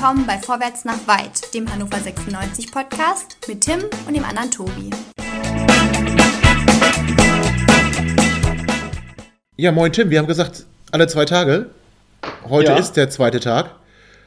willkommen 0.00 0.26
bei 0.26 0.38
Vorwärts 0.38 0.86
nach 0.86 1.06
Weit, 1.06 1.52
dem 1.52 1.70
Hannover 1.70 1.98
96 1.98 2.72
Podcast 2.72 3.36
mit 3.46 3.60
Tim 3.60 3.80
und 4.06 4.16
dem 4.16 4.24
anderen 4.24 4.50
Tobi. 4.50 4.88
Ja, 9.58 9.72
moin 9.72 9.92
Tim, 9.92 10.08
wir 10.08 10.18
haben 10.18 10.26
gesagt, 10.26 10.64
alle 10.90 11.06
zwei 11.06 11.26
Tage. 11.26 11.66
Heute 12.48 12.72
ja. 12.72 12.78
ist 12.78 12.94
der 12.94 13.10
zweite 13.10 13.40
Tag. 13.40 13.74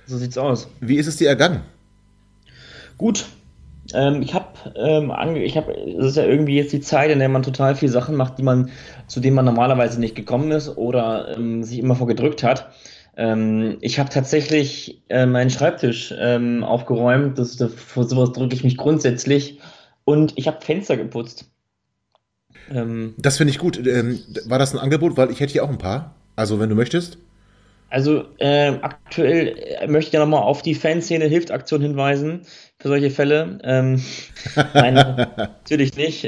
So 0.05 0.19
sieht's 0.19 0.37
aus. 0.37 0.67
Wie 0.79 0.97
ist 0.97 1.07
es 1.07 1.17
dir 1.17 1.29
ergangen? 1.29 1.61
Gut. 2.99 3.25
Ähm, 3.95 4.21
ich 4.21 4.35
habe, 4.35 4.45
ähm, 4.75 5.11
ich 5.37 5.57
habe, 5.57 5.73
es 5.73 6.05
ist 6.05 6.17
ja 6.17 6.23
irgendwie 6.23 6.55
jetzt 6.55 6.71
die 6.71 6.81
Zeit, 6.81 7.09
in 7.09 7.17
der 7.17 7.29
man 7.29 7.41
total 7.41 7.75
viele 7.75 7.91
Sachen 7.91 8.15
macht, 8.15 8.37
die 8.37 8.43
man, 8.43 8.69
zu 9.07 9.19
denen 9.19 9.35
man 9.35 9.45
normalerweise 9.45 9.99
nicht 9.99 10.13
gekommen 10.13 10.51
ist 10.51 10.77
oder 10.77 11.35
ähm, 11.35 11.63
sich 11.63 11.79
immer 11.79 11.95
vorgedrückt 11.95 12.43
hat. 12.43 12.71
Ähm, 13.15 13.77
ich 13.81 13.99
habe 13.99 14.09
tatsächlich 14.09 15.01
äh, 15.09 15.25
meinen 15.25 15.49
Schreibtisch 15.49 16.13
ähm, 16.17 16.63
aufgeräumt. 16.63 17.37
Das, 17.37 17.57
das, 17.57 17.73
vor 17.73 18.05
sowas 18.05 18.31
drücke 18.31 18.55
ich 18.55 18.63
mich 18.63 18.77
grundsätzlich. 18.77 19.59
Und 20.05 20.33
ich 20.35 20.47
habe 20.47 20.61
Fenster 20.61 20.97
geputzt. 20.97 21.45
Ähm, 22.71 23.13
das 23.17 23.37
finde 23.37 23.51
ich 23.51 23.59
gut. 23.59 23.85
Ähm, 23.85 24.19
war 24.45 24.59
das 24.59 24.73
ein 24.73 24.79
Angebot? 24.79 25.17
Weil 25.17 25.31
ich 25.31 25.39
hätte 25.39 25.53
hier 25.53 25.63
auch 25.63 25.69
ein 25.69 25.77
paar. 25.77 26.15
Also, 26.35 26.59
wenn 26.59 26.69
du 26.69 26.75
möchtest. 26.75 27.17
Also, 27.89 28.25
äh, 28.39 28.69
aktuell 28.81 29.55
äh, 29.55 29.87
möchte 29.87 30.09
ich 30.09 30.13
ja 30.13 30.19
nochmal 30.19 30.41
auf 30.41 30.63
die 30.63 30.73
Fanszene 30.73 31.25
Hilfsaktion 31.25 31.81
hinweisen 31.81 32.41
für 32.79 32.87
solche 32.87 33.11
Fälle. 33.11 33.59
Ähm, 33.63 34.01
nein, 34.73 34.95
natürlich 34.95 35.95
nicht. 35.95 36.27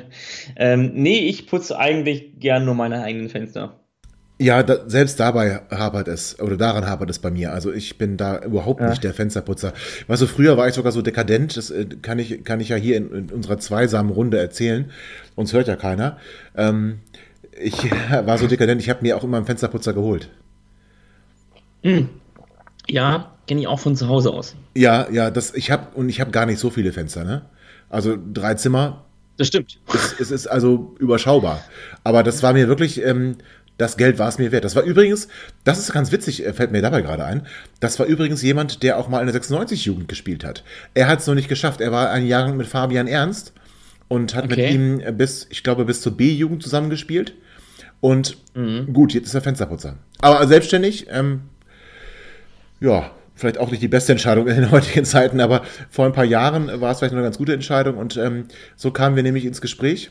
ähm, 0.56 0.90
nee, 0.94 1.20
ich 1.20 1.46
putze 1.46 1.78
eigentlich 1.78 2.40
gern 2.40 2.64
nur 2.64 2.74
meine 2.74 3.04
eigenen 3.04 3.28
Fenster. 3.28 3.85
Ja, 4.38 4.62
da, 4.62 4.86
selbst 4.86 5.18
dabei 5.18 5.62
hapert 5.70 6.08
es, 6.08 6.38
oder 6.40 6.58
daran 6.58 6.86
hapert 6.86 7.08
es 7.08 7.18
bei 7.18 7.30
mir. 7.30 7.52
Also 7.52 7.72
ich 7.72 7.96
bin 7.96 8.18
da 8.18 8.38
überhaupt 8.40 8.80
ja. 8.80 8.90
nicht 8.90 9.02
der 9.02 9.14
Fensterputzer. 9.14 9.72
Weißt 10.08 10.20
du, 10.20 10.26
früher 10.26 10.58
war 10.58 10.68
ich 10.68 10.74
sogar 10.74 10.92
so 10.92 11.00
dekadent, 11.00 11.56
das 11.56 11.70
äh, 11.70 11.86
kann 12.02 12.18
ich, 12.18 12.44
kann 12.44 12.60
ich 12.60 12.68
ja 12.68 12.76
hier 12.76 12.98
in, 12.98 13.10
in 13.12 13.30
unserer 13.30 13.58
zweisamen 13.58 14.12
Runde 14.12 14.38
erzählen. 14.38 14.90
Uns 15.36 15.54
hört 15.54 15.68
ja 15.68 15.76
keiner. 15.76 16.18
Ähm, 16.54 17.00
ich 17.58 17.90
war 18.10 18.36
so 18.36 18.46
dekadent, 18.46 18.82
ich 18.82 18.90
habe 18.90 19.00
mir 19.02 19.16
auch 19.16 19.24
immer 19.24 19.38
einen 19.38 19.46
Fensterputzer 19.46 19.94
geholt. 19.94 20.28
Hm. 21.82 22.10
Ja, 22.88 23.32
kenne 23.48 23.62
ich 23.62 23.66
auch 23.66 23.80
von 23.80 23.96
zu 23.96 24.08
Hause 24.08 24.32
aus. 24.32 24.54
Ja, 24.74 25.08
ja, 25.10 25.30
das, 25.30 25.54
ich 25.54 25.70
habe, 25.70 25.96
und 25.96 26.10
ich 26.10 26.20
habe 26.20 26.30
gar 26.30 26.44
nicht 26.44 26.58
so 26.58 26.68
viele 26.68 26.92
Fenster, 26.92 27.24
ne? 27.24 27.46
Also 27.88 28.18
drei 28.32 28.54
Zimmer. 28.54 29.04
Das 29.38 29.46
stimmt. 29.46 29.78
Es, 29.92 30.20
es 30.20 30.30
ist 30.30 30.46
also 30.46 30.94
überschaubar. 30.98 31.62
Aber 32.04 32.22
das 32.22 32.42
war 32.42 32.52
mir 32.52 32.68
wirklich, 32.68 33.02
ähm, 33.02 33.36
das 33.78 33.96
Geld 33.96 34.18
war 34.18 34.28
es 34.28 34.38
mir 34.38 34.52
wert. 34.52 34.64
Das 34.64 34.76
war 34.76 34.82
übrigens, 34.82 35.28
das 35.64 35.78
ist 35.78 35.92
ganz 35.92 36.12
witzig, 36.12 36.44
äh, 36.44 36.52
fällt 36.52 36.72
mir 36.72 36.82
dabei 36.82 37.02
gerade 37.02 37.24
ein, 37.24 37.46
das 37.80 37.98
war 37.98 38.06
übrigens 38.06 38.42
jemand, 38.42 38.82
der 38.82 38.98
auch 38.98 39.08
mal 39.08 39.20
in 39.20 39.32
der 39.32 39.40
96-Jugend 39.40 40.08
gespielt 40.08 40.44
hat. 40.44 40.64
Er 40.94 41.08
hat 41.08 41.20
es 41.20 41.26
noch 41.26 41.34
nicht 41.34 41.48
geschafft. 41.48 41.80
Er 41.80 41.92
war 41.92 42.10
ein 42.10 42.26
Jahr 42.26 42.52
mit 42.52 42.66
Fabian 42.66 43.06
Ernst 43.06 43.52
und 44.08 44.34
hat 44.34 44.44
okay. 44.44 44.62
mit 44.62 44.70
ihm 44.72 45.16
bis, 45.16 45.46
ich 45.50 45.62
glaube, 45.62 45.84
bis 45.84 46.00
zur 46.00 46.16
B-Jugend 46.16 46.62
zusammengespielt. 46.62 47.34
Und 48.00 48.36
mhm. 48.54 48.92
gut, 48.92 49.14
jetzt 49.14 49.26
ist 49.26 49.34
er 49.34 49.40
Fensterputzer. 49.40 49.96
Aber 50.20 50.46
selbstständig, 50.46 51.06
ähm, 51.10 51.42
ja, 52.80 53.10
vielleicht 53.34 53.58
auch 53.58 53.70
nicht 53.70 53.82
die 53.82 53.88
beste 53.88 54.12
Entscheidung 54.12 54.46
in 54.48 54.56
den 54.56 54.70
heutigen 54.70 55.04
Zeiten, 55.04 55.40
aber 55.40 55.62
vor 55.90 56.06
ein 56.06 56.12
paar 56.12 56.24
Jahren 56.24 56.80
war 56.80 56.92
es 56.92 56.98
vielleicht 56.98 57.14
eine 57.14 57.22
ganz 57.22 57.38
gute 57.38 57.52
Entscheidung 57.52 57.96
und 57.96 58.16
ähm, 58.16 58.46
so 58.76 58.90
kamen 58.90 59.16
wir 59.16 59.22
nämlich 59.22 59.44
ins 59.44 59.60
Gespräch 59.60 60.10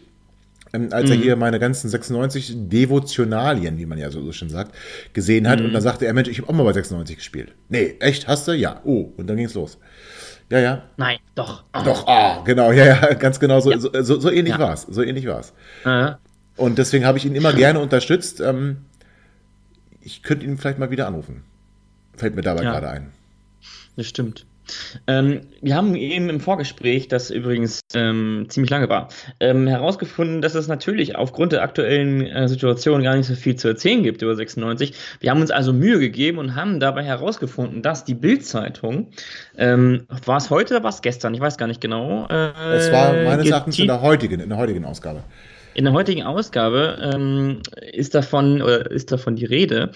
als 0.71 1.05
mhm. 1.05 1.11
er 1.11 1.17
hier 1.17 1.35
meine 1.35 1.59
ganzen 1.59 1.89
96 1.89 2.53
Devotionalien, 2.55 3.77
wie 3.77 3.85
man 3.85 3.97
ja 3.97 4.11
so, 4.11 4.31
schön 4.31 4.49
sagt, 4.49 4.75
gesehen 5.13 5.47
hat. 5.47 5.59
Mhm. 5.59 5.67
Und 5.67 5.73
dann 5.73 5.81
sagte 5.81 6.05
er, 6.05 6.13
Mensch, 6.13 6.27
ich 6.27 6.39
habe 6.39 6.49
auch 6.49 6.53
mal 6.53 6.63
bei 6.63 6.73
96 6.73 7.17
gespielt. 7.17 7.53
Nee, 7.69 7.95
echt, 7.99 8.27
hast 8.27 8.47
du? 8.47 8.51
Ja. 8.53 8.81
Oh, 8.83 9.11
und 9.17 9.27
dann 9.27 9.37
ging 9.37 9.45
es 9.45 9.53
los. 9.53 9.77
Ja, 10.49 10.59
ja. 10.59 10.83
Nein, 10.97 11.17
doch. 11.33 11.63
Oh. 11.73 11.81
Doch, 11.83 12.07
ah, 12.07 12.43
genau, 12.45 12.71
ja, 12.71 12.85
ja, 12.85 13.13
ganz 13.19 13.39
genau 13.39 13.59
so, 13.59 13.71
ja. 13.71 13.79
so, 13.79 13.89
so, 14.01 14.19
so, 14.19 14.29
ähnlich 14.29 14.53
ja. 14.53 14.59
war 14.59 14.73
es. 14.73 14.83
So 14.83 15.01
ähnlich 15.01 15.27
war 15.27 15.39
es. 15.39 15.53
Ja. 15.85 16.19
Und 16.57 16.77
deswegen 16.77 17.05
habe 17.05 17.17
ich 17.17 17.25
ihn 17.25 17.35
immer 17.35 17.53
gerne 17.53 17.79
unterstützt. 17.79 18.39
Ähm, 18.41 18.77
ich 20.01 20.23
könnte 20.23 20.45
ihn 20.45 20.57
vielleicht 20.57 20.79
mal 20.79 20.91
wieder 20.91 21.07
anrufen. 21.07 21.43
Fällt 22.15 22.35
mir 22.35 22.43
dabei 22.43 22.61
gerade 22.61 22.89
ein. 22.89 23.11
Das 23.97 24.07
stimmt. 24.07 24.45
Ähm, 25.07 25.41
wir 25.61 25.75
haben 25.75 25.95
eben 25.95 26.29
im 26.29 26.39
Vorgespräch, 26.39 27.07
das 27.07 27.29
übrigens 27.29 27.81
ähm, 27.93 28.45
ziemlich 28.49 28.69
lange 28.69 28.89
war, 28.89 29.09
ähm, 29.39 29.67
herausgefunden, 29.67 30.41
dass 30.41 30.55
es 30.55 30.67
natürlich 30.67 31.15
aufgrund 31.15 31.51
der 31.51 31.63
aktuellen 31.63 32.25
äh, 32.25 32.47
Situation 32.47 33.03
gar 33.03 33.15
nicht 33.15 33.27
so 33.27 33.35
viel 33.35 33.55
zu 33.55 33.67
erzählen 33.67 34.03
gibt 34.03 34.21
über 34.21 34.35
96. 34.35 34.93
Wir 35.19 35.31
haben 35.31 35.41
uns 35.41 35.51
also 35.51 35.73
Mühe 35.73 35.99
gegeben 35.99 36.37
und 36.37 36.55
haben 36.55 36.79
dabei 36.79 37.03
herausgefunden, 37.03 37.81
dass 37.81 38.05
die 38.05 38.15
Bild-Zeitung, 38.15 39.11
ähm, 39.57 40.05
war 40.25 40.37
es 40.37 40.49
heute 40.49 40.75
oder 40.75 40.83
war 40.83 40.91
es 40.91 41.01
gestern? 41.01 41.33
Ich 41.33 41.41
weiß 41.41 41.57
gar 41.57 41.67
nicht 41.67 41.81
genau. 41.81 42.27
Äh, 42.27 42.51
es 42.75 42.91
war 42.91 43.13
meines 43.13 43.49
Erachtens 43.49 43.79
in 43.79 43.87
der 43.87 44.01
heutigen, 44.01 44.39
in 44.39 44.49
der 44.49 44.57
heutigen 44.57 44.85
Ausgabe. 44.85 45.23
In 45.73 45.83
der 45.83 45.93
heutigen 45.93 46.23
Ausgabe 46.23 47.11
ähm, 47.13 47.61
ist 47.91 48.15
davon 48.15 48.61
oder 48.61 48.89
ist 48.89 49.11
davon 49.11 49.35
die 49.35 49.45
Rede, 49.45 49.91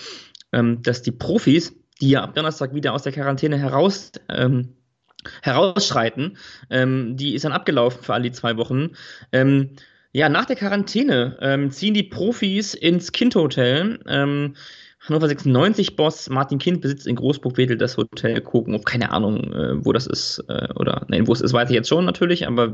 ähm, 0.52 0.82
dass 0.82 1.02
die 1.02 1.12
Profis 1.12 1.74
die 2.02 2.12
ja 2.12 2.24
am 2.24 2.34
Donnerstag 2.34 2.74
wieder 2.74 2.94
aus 2.94 3.04
der 3.04 3.12
Quarantäne 3.12 3.58
heraus, 3.58 4.12
ähm, 4.30 4.76
herausschreiten. 5.42 6.38
Ähm, 6.70 7.18
die 7.18 7.36
ist 7.36 7.46
dann 7.46 7.52
abgelaufen 7.52 8.04
für 8.04 8.14
alle 8.14 8.24
die 8.24 8.32
zwei 8.32 8.58
Wochen. 8.58 8.92
Ähm, 9.32 9.72
ja, 10.12 10.28
nach 10.30 10.46
der 10.46 10.56
Quarantäne 10.56 11.38
ähm, 11.42 11.72
ziehen 11.72 11.94
die 11.94 12.04
Profis 12.04 12.74
ins 12.74 13.12
Kind-Hotel. 13.12 14.00
Ähm, 14.08 14.56
Hannover 15.02 15.28
96-Boss 15.28 16.30
Martin 16.30 16.58
Kind 16.58 16.82
besitzt 16.82 17.08
in 17.08 17.16
Großburg-Wedel 17.16 17.78
das 17.78 17.96
Hotel 17.96 18.42
Kogenhof. 18.42 18.84
Keine 18.84 19.12
Ahnung, 19.12 19.54
äh, 19.54 19.86
wo 19.86 19.94
das 19.94 20.08
ist. 20.08 20.44
Äh, 20.50 20.68
oder, 20.76 21.06
nein, 21.10 21.28
wo 21.28 21.34
es 21.34 21.42
ist, 21.42 21.54
weiß 21.54 21.70
ich 21.70 21.76
jetzt 21.76 21.90
schon 21.90 22.06
natürlich, 22.06 22.48
aber 22.48 22.74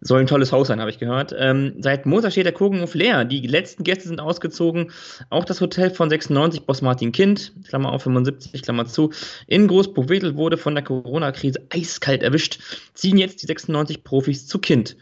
soll 0.00 0.20
ein 0.20 0.26
tolles 0.26 0.52
Haus 0.52 0.68
sein, 0.68 0.80
habe 0.80 0.90
ich 0.90 0.98
gehört. 0.98 1.34
Ähm, 1.38 1.74
seit 1.80 2.06
Montag 2.06 2.32
steht 2.32 2.46
der 2.46 2.52
Kogenhof 2.52 2.94
leer. 2.94 3.24
Die 3.24 3.46
letzten 3.46 3.84
Gäste 3.84 4.08
sind 4.08 4.20
ausgezogen. 4.20 4.92
Auch 5.28 5.44
das 5.44 5.60
Hotel 5.60 5.90
von 5.90 6.08
96, 6.08 6.62
Boss 6.62 6.82
Martin 6.82 7.12
Kind, 7.12 7.52
Klammer 7.68 7.92
auf 7.92 8.02
75, 8.02 8.62
Klammer 8.62 8.86
zu, 8.86 9.12
in 9.46 9.68
Großburg-Wedel 9.68 10.36
wurde 10.36 10.56
von 10.56 10.74
der 10.74 10.84
Corona-Krise 10.84 11.66
eiskalt 11.70 12.22
erwischt. 12.22 12.60
Ziehen 12.94 13.18
jetzt 13.18 13.42
die 13.42 13.46
96 13.46 14.02
Profis 14.02 14.46
zu 14.46 14.58
Kind. 14.58 14.96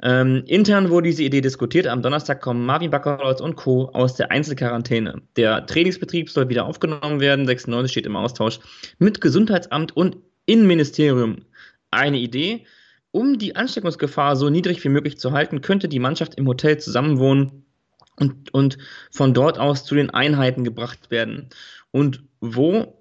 Ähm, 0.00 0.44
intern 0.46 0.90
wurde 0.90 1.08
diese 1.08 1.24
Idee 1.24 1.40
diskutiert. 1.40 1.86
Am 1.86 2.02
Donnerstag 2.02 2.40
kommen 2.40 2.64
Marvin 2.64 2.90
Baccalords 2.90 3.40
und 3.40 3.56
Co. 3.56 3.90
aus 3.92 4.14
der 4.14 4.30
Einzelquarantäne. 4.30 5.22
Der 5.36 5.66
Trainingsbetrieb 5.66 6.30
soll 6.30 6.48
wieder 6.48 6.66
aufgenommen 6.66 7.20
werden. 7.20 7.46
96 7.46 7.90
steht 7.90 8.06
im 8.06 8.16
Austausch 8.16 8.60
mit 8.98 9.20
Gesundheitsamt 9.20 9.96
und 9.96 10.16
Innenministerium. 10.46 11.38
Eine 11.90 12.18
Idee. 12.18 12.64
Um 13.10 13.38
die 13.38 13.56
Ansteckungsgefahr 13.56 14.36
so 14.36 14.50
niedrig 14.50 14.82
wie 14.84 14.88
möglich 14.88 15.18
zu 15.18 15.32
halten, 15.32 15.60
könnte 15.60 15.88
die 15.88 15.98
Mannschaft 15.98 16.34
im 16.34 16.46
Hotel 16.46 16.78
zusammenwohnen 16.78 17.64
und, 18.16 18.52
und 18.52 18.78
von 19.10 19.32
dort 19.32 19.58
aus 19.58 19.84
zu 19.84 19.94
den 19.94 20.10
Einheiten 20.10 20.64
gebracht 20.64 21.10
werden. 21.10 21.48
Und 21.90 22.22
wo? 22.40 22.94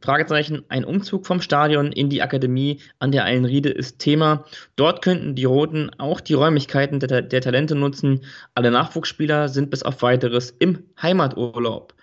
Fragezeichen, 0.00 0.64
ein 0.68 0.84
Umzug 0.84 1.26
vom 1.26 1.40
Stadion 1.40 1.90
in 1.90 2.08
die 2.08 2.22
Akademie 2.22 2.80
an 3.00 3.10
der 3.10 3.24
Eilenriede 3.24 3.70
ist 3.70 3.98
Thema. 3.98 4.44
Dort 4.76 5.02
könnten 5.02 5.34
die 5.34 5.44
Roten 5.44 5.90
auch 5.98 6.20
die 6.20 6.34
Räumlichkeiten 6.34 7.00
der, 7.00 7.22
der 7.22 7.40
Talente 7.40 7.74
nutzen. 7.74 8.20
Alle 8.54 8.70
Nachwuchsspieler 8.70 9.48
sind 9.48 9.70
bis 9.70 9.82
auf 9.82 10.02
weiteres 10.02 10.50
im 10.50 10.84
Heimaturlaub. 11.02 11.94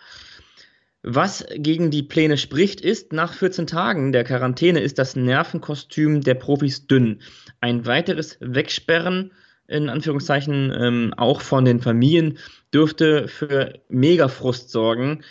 Was 1.08 1.46
gegen 1.56 1.92
die 1.92 2.02
Pläne 2.02 2.36
spricht, 2.36 2.82
ist, 2.82 3.14
nach 3.14 3.34
14 3.34 3.68
Tagen 3.68 4.12
der 4.12 4.24
Quarantäne 4.24 4.80
ist 4.80 4.98
das 4.98 5.16
Nervenkostüm 5.16 6.22
der 6.22 6.34
Profis 6.34 6.88
dünn. 6.88 7.22
Ein 7.66 7.86
weiteres 7.86 8.38
Wegsperren, 8.42 9.32
in 9.68 9.90
Anführungszeichen, 9.90 10.72
ähm, 10.78 11.14
auch 11.18 11.42
von 11.42 11.66
den 11.66 11.82
Familien, 11.82 12.38
dürfte 12.74 13.28
für 13.28 13.80
Megafrust 13.90 14.70
sorgen. 14.70 15.24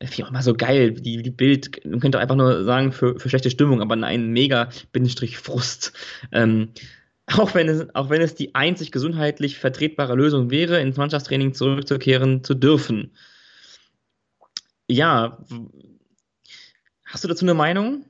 Wie 0.00 0.24
auch 0.24 0.30
immer 0.30 0.42
so 0.42 0.54
geil, 0.54 0.92
die, 0.92 1.22
die 1.22 1.30
Bild, 1.30 1.84
man 1.84 2.00
könnte 2.00 2.18
einfach 2.18 2.34
nur 2.34 2.64
sagen, 2.64 2.92
für, 2.92 3.18
für 3.18 3.28
schlechte 3.28 3.50
Stimmung, 3.50 3.82
aber 3.82 3.94
nein, 3.96 4.30
Mega-Frust. 4.32 5.92
Ähm, 6.32 6.70
auch 7.26 7.54
wenn, 7.54 7.68
es, 7.68 7.94
auch 7.94 8.10
wenn 8.10 8.22
es 8.22 8.34
die 8.34 8.54
einzig 8.54 8.90
gesundheitlich 8.90 9.58
vertretbare 9.58 10.14
Lösung 10.14 10.50
wäre, 10.50 10.80
ins 10.80 10.96
Mannschaftstraining 10.96 11.54
zurückzukehren 11.54 12.42
zu 12.42 12.54
dürfen 12.54 13.12
ja, 14.92 15.38
hast 17.04 17.24
du 17.24 17.28
dazu 17.28 17.44
eine 17.44 17.54
Meinung? 17.54 18.04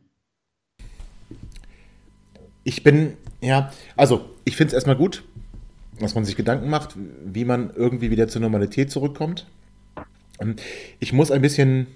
Ich 2.65 2.83
bin, 2.83 3.17
ja, 3.43 3.73
also 3.97 4.31
ich 4.45 4.57
finde 4.57 4.69
es 4.69 4.75
erstmal 4.75 4.97
gut, 4.97 5.25
dass 6.01 6.15
man 6.15 6.25
sich 6.25 6.37
Gedanken 6.37 6.71
macht, 6.71 6.97
wie 7.25 7.45
man 7.45 7.71
irgendwie 7.75 8.11
wieder 8.11 8.29
zur 8.29 8.41
Normalität 8.41 8.91
zurückkommt. 8.91 9.47
Ähm, 10.41 10.57
ich 11.01 11.13
muss 11.13 11.31
ein 11.31 11.43
bisschen 11.43 11.87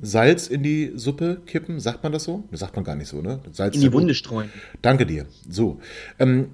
Salz 0.00 0.48
in 0.48 0.62
die 0.62 0.92
Suppe 0.94 1.40
kippen, 1.46 1.80
sagt 1.80 2.02
man 2.02 2.12
das 2.12 2.24
so? 2.24 2.44
Das 2.50 2.60
sagt 2.60 2.76
man 2.76 2.84
gar 2.84 2.96
nicht 2.96 3.08
so, 3.08 3.20
ne? 3.22 3.40
Salz 3.52 3.74
in 3.76 3.80
die 3.80 3.92
Wunde 3.92 4.14
streuen. 4.14 4.50
Danke 4.82 5.06
dir. 5.06 5.26
So. 5.48 5.80
Ähm, 6.18 6.50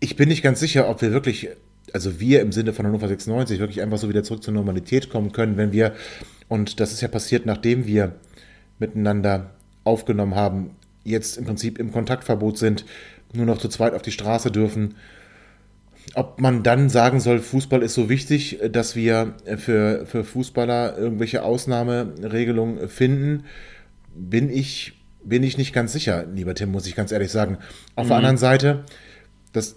ich 0.00 0.16
bin 0.16 0.28
nicht 0.28 0.42
ganz 0.42 0.60
sicher, 0.60 0.88
ob 0.88 1.02
wir 1.02 1.12
wirklich 1.12 1.48
also 1.92 2.20
wir 2.20 2.40
im 2.40 2.52
Sinne 2.52 2.72
von 2.72 2.86
Hannover 2.86 3.08
96 3.08 3.58
wirklich 3.58 3.82
einfach 3.82 3.98
so 3.98 4.08
wieder 4.08 4.22
zurück 4.22 4.42
zur 4.42 4.54
Normalität 4.54 5.10
kommen 5.10 5.32
können, 5.32 5.56
wenn 5.56 5.72
wir, 5.72 5.94
und 6.48 6.80
das 6.80 6.92
ist 6.92 7.00
ja 7.00 7.08
passiert, 7.08 7.46
nachdem 7.46 7.86
wir 7.86 8.14
miteinander 8.78 9.50
aufgenommen 9.84 10.34
haben, 10.34 10.70
jetzt 11.08 11.36
im 11.36 11.44
Prinzip 11.44 11.78
im 11.78 11.92
Kontaktverbot 11.92 12.58
sind, 12.58 12.84
nur 13.32 13.46
noch 13.46 13.58
zu 13.58 13.68
zweit 13.68 13.94
auf 13.94 14.02
die 14.02 14.12
Straße 14.12 14.50
dürfen. 14.50 14.96
Ob 16.14 16.40
man 16.40 16.62
dann 16.62 16.88
sagen 16.88 17.20
soll, 17.20 17.38
Fußball 17.40 17.82
ist 17.82 17.94
so 17.94 18.08
wichtig, 18.08 18.58
dass 18.70 18.96
wir 18.96 19.34
für, 19.58 20.06
für 20.06 20.24
Fußballer 20.24 20.96
irgendwelche 20.96 21.42
Ausnahmeregelungen 21.42 22.88
finden, 22.88 23.44
bin 24.14 24.48
ich, 24.50 24.94
bin 25.22 25.42
ich 25.42 25.58
nicht 25.58 25.74
ganz 25.74 25.92
sicher, 25.92 26.24
lieber 26.34 26.54
Tim, 26.54 26.70
muss 26.72 26.86
ich 26.86 26.96
ganz 26.96 27.12
ehrlich 27.12 27.30
sagen. 27.30 27.58
Auf 27.94 28.06
mhm. 28.06 28.08
der 28.08 28.16
anderen 28.16 28.38
Seite, 28.38 28.84
das, 29.52 29.76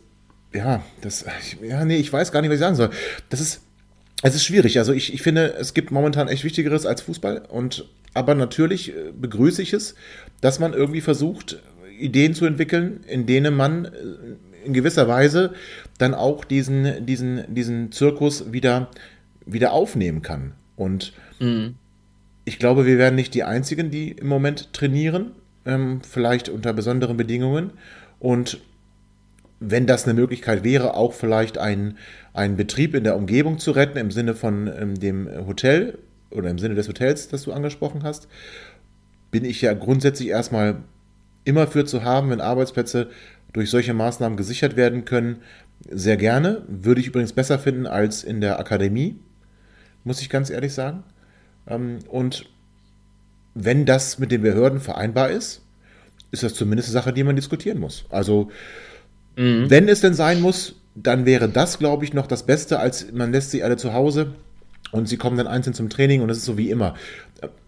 ja, 0.53 0.83
das, 1.01 1.25
ja, 1.61 1.83
nee, 1.83 1.97
ich 1.97 2.11
weiß 2.11 2.31
gar 2.31 2.41
nicht, 2.41 2.49
was 2.49 2.55
ich 2.55 2.61
sagen 2.61 2.75
soll. 2.75 2.91
Das 3.29 3.41
ist, 3.41 3.61
es 4.21 4.35
ist 4.35 4.45
schwierig. 4.45 4.77
Also 4.77 4.93
ich, 4.93 5.13
ich 5.13 5.21
finde, 5.21 5.55
es 5.59 5.73
gibt 5.73 5.91
momentan 5.91 6.27
echt 6.27 6.43
Wichtigeres 6.43 6.85
als 6.85 7.01
Fußball. 7.01 7.43
Und 7.49 7.85
aber 8.13 8.35
natürlich 8.35 8.89
äh, 8.89 9.11
begrüße 9.19 9.61
ich 9.61 9.73
es, 9.73 9.95
dass 10.41 10.59
man 10.59 10.73
irgendwie 10.73 11.01
versucht, 11.01 11.61
Ideen 11.99 12.33
zu 12.33 12.45
entwickeln, 12.45 13.03
in 13.07 13.25
denen 13.25 13.55
man 13.55 13.85
äh, 13.85 13.89
in 14.65 14.73
gewisser 14.73 15.07
Weise 15.07 15.53
dann 15.97 16.13
auch 16.13 16.45
diesen, 16.45 17.05
diesen, 17.05 17.53
diesen 17.53 17.91
Zirkus 17.91 18.51
wieder, 18.51 18.89
wieder 19.45 19.73
aufnehmen 19.73 20.21
kann. 20.21 20.53
Und 20.75 21.13
mhm. 21.39 21.75
ich 22.45 22.59
glaube, 22.59 22.85
wir 22.85 22.97
werden 22.97 23.15
nicht 23.15 23.33
die 23.33 23.43
Einzigen, 23.43 23.89
die 23.89 24.11
im 24.11 24.27
Moment 24.27 24.73
trainieren, 24.73 25.31
ähm, 25.65 26.01
vielleicht 26.07 26.49
unter 26.49 26.73
besonderen 26.73 27.17
Bedingungen. 27.17 27.71
Und 28.19 28.59
wenn 29.61 29.85
das 29.85 30.05
eine 30.05 30.15
Möglichkeit 30.15 30.63
wäre, 30.63 30.95
auch 30.95 31.13
vielleicht 31.13 31.59
einen, 31.59 31.97
einen 32.33 32.57
Betrieb 32.57 32.95
in 32.95 33.03
der 33.03 33.15
Umgebung 33.15 33.59
zu 33.59 33.71
retten, 33.71 33.99
im 33.99 34.09
Sinne 34.09 34.33
von 34.33 34.67
ähm, 34.67 34.99
dem 34.99 35.29
Hotel 35.45 35.99
oder 36.31 36.49
im 36.49 36.57
Sinne 36.57 36.73
des 36.73 36.87
Hotels, 36.87 37.27
das 37.27 37.43
du 37.43 37.53
angesprochen 37.53 38.01
hast, 38.03 38.27
bin 39.29 39.45
ich 39.45 39.61
ja 39.61 39.73
grundsätzlich 39.73 40.29
erstmal 40.29 40.77
immer 41.45 41.67
für 41.67 41.85
zu 41.85 42.03
haben, 42.03 42.31
wenn 42.31 42.41
Arbeitsplätze 42.41 43.11
durch 43.53 43.69
solche 43.69 43.93
Maßnahmen 43.93 44.35
gesichert 44.35 44.75
werden 44.75 45.05
können. 45.05 45.41
Sehr 45.89 46.17
gerne. 46.17 46.63
Würde 46.67 46.99
ich 46.99 47.07
übrigens 47.07 47.33
besser 47.33 47.59
finden 47.59 47.85
als 47.85 48.23
in 48.23 48.41
der 48.41 48.59
Akademie, 48.59 49.19
muss 50.03 50.21
ich 50.21 50.29
ganz 50.29 50.49
ehrlich 50.49 50.73
sagen. 50.73 51.03
Ähm, 51.67 51.99
und 52.09 52.49
wenn 53.53 53.85
das 53.85 54.17
mit 54.17 54.31
den 54.31 54.41
Behörden 54.41 54.79
vereinbar 54.79 55.29
ist, 55.29 55.61
ist 56.31 56.41
das 56.41 56.55
zumindest 56.55 56.89
eine 56.89 56.93
Sache, 56.93 57.13
die 57.13 57.23
man 57.23 57.35
diskutieren 57.35 57.77
muss. 57.77 58.05
Also 58.09 58.49
Mhm. 59.35 59.69
Wenn 59.69 59.87
es 59.87 60.01
denn 60.01 60.13
sein 60.13 60.41
muss, 60.41 60.75
dann 60.95 61.25
wäre 61.25 61.49
das, 61.49 61.79
glaube 61.79 62.03
ich, 62.05 62.13
noch 62.13 62.27
das 62.27 62.45
Beste, 62.45 62.79
als 62.79 63.11
man 63.11 63.31
lässt 63.31 63.51
sie 63.51 63.63
alle 63.63 63.77
zu 63.77 63.93
Hause 63.93 64.33
und 64.91 65.07
sie 65.07 65.17
kommen 65.17 65.37
dann 65.37 65.47
einzeln 65.47 65.73
zum 65.73 65.89
Training 65.89 66.21
und 66.21 66.29
es 66.29 66.39
ist 66.39 66.45
so 66.45 66.57
wie 66.57 66.69
immer. 66.69 66.95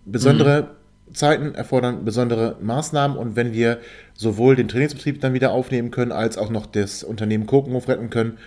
Besondere 0.06 0.64
mhm. 0.64 0.68
Zeiten 1.14 1.56
erfordern 1.56 2.06
besondere 2.06 2.58
Maßnahmen 2.62 3.18
und 3.18 3.36
wenn 3.36 3.54
wir 3.54 3.80
sowohl 4.14 4.56
den 4.56 4.68
Trainingsbetrieb 4.68 5.22
dann 5.22 5.34
wieder 5.34 5.52
aufnehmen 5.52 5.92
können, 5.92 6.12
als 6.12 6.38
auch 6.38 6.50
noch 6.50 6.66
das 6.66 7.04
Unternehmen 7.04 7.46
Kokenhof 7.46 7.88
retten 7.88 8.10
können, 8.10 8.38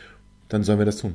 dann 0.49 0.63
sollen 0.63 0.79
wir 0.79 0.87
das 0.87 0.99
tun. 0.99 1.15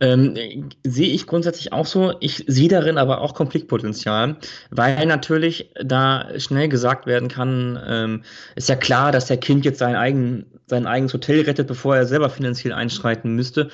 Ähm, 0.00 0.68
sehe 0.84 1.08
ich 1.08 1.26
grundsätzlich 1.26 1.72
auch 1.72 1.86
so. 1.86 2.14
Ich 2.20 2.44
sehe 2.46 2.68
darin 2.68 2.98
aber 2.98 3.20
auch 3.20 3.34
Konfliktpotenzial, 3.34 4.36
weil 4.70 5.06
natürlich 5.06 5.70
da 5.82 6.28
schnell 6.38 6.68
gesagt 6.68 7.06
werden 7.06 7.28
kann, 7.28 7.80
ähm, 7.86 8.22
ist 8.56 8.68
ja 8.68 8.76
klar, 8.76 9.12
dass 9.12 9.26
der 9.26 9.38
Kind 9.38 9.64
jetzt 9.64 9.78
sein, 9.78 9.96
eigen, 9.96 10.46
sein 10.66 10.86
eigenes 10.86 11.14
Hotel 11.14 11.42
rettet, 11.42 11.66
bevor 11.66 11.96
er 11.96 12.06
selber 12.06 12.30
finanziell 12.30 12.72
einschreiten 12.72 13.34
müsste. 13.34 13.70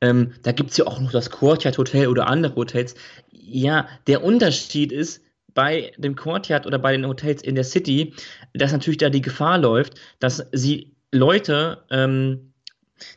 Ähm, 0.00 0.32
da 0.42 0.52
gibt 0.52 0.70
es 0.70 0.76
ja 0.76 0.86
auch 0.86 1.00
noch 1.00 1.12
das 1.12 1.30
Courtyard 1.30 1.78
Hotel 1.78 2.08
oder 2.08 2.28
andere 2.28 2.54
Hotels. 2.56 2.94
Ja, 3.30 3.88
der 4.06 4.24
Unterschied 4.24 4.92
ist, 4.92 5.20
bei 5.54 5.92
dem 5.96 6.16
Courtyard 6.16 6.66
oder 6.66 6.78
bei 6.78 6.92
den 6.92 7.06
Hotels 7.06 7.42
in 7.42 7.54
der 7.54 7.64
City, 7.64 8.12
dass 8.52 8.72
natürlich 8.72 8.98
da 8.98 9.08
die 9.08 9.22
Gefahr 9.22 9.58
läuft, 9.58 9.94
dass 10.18 10.44
sie 10.52 10.92
Leute, 11.12 11.84
ähm, 11.90 12.52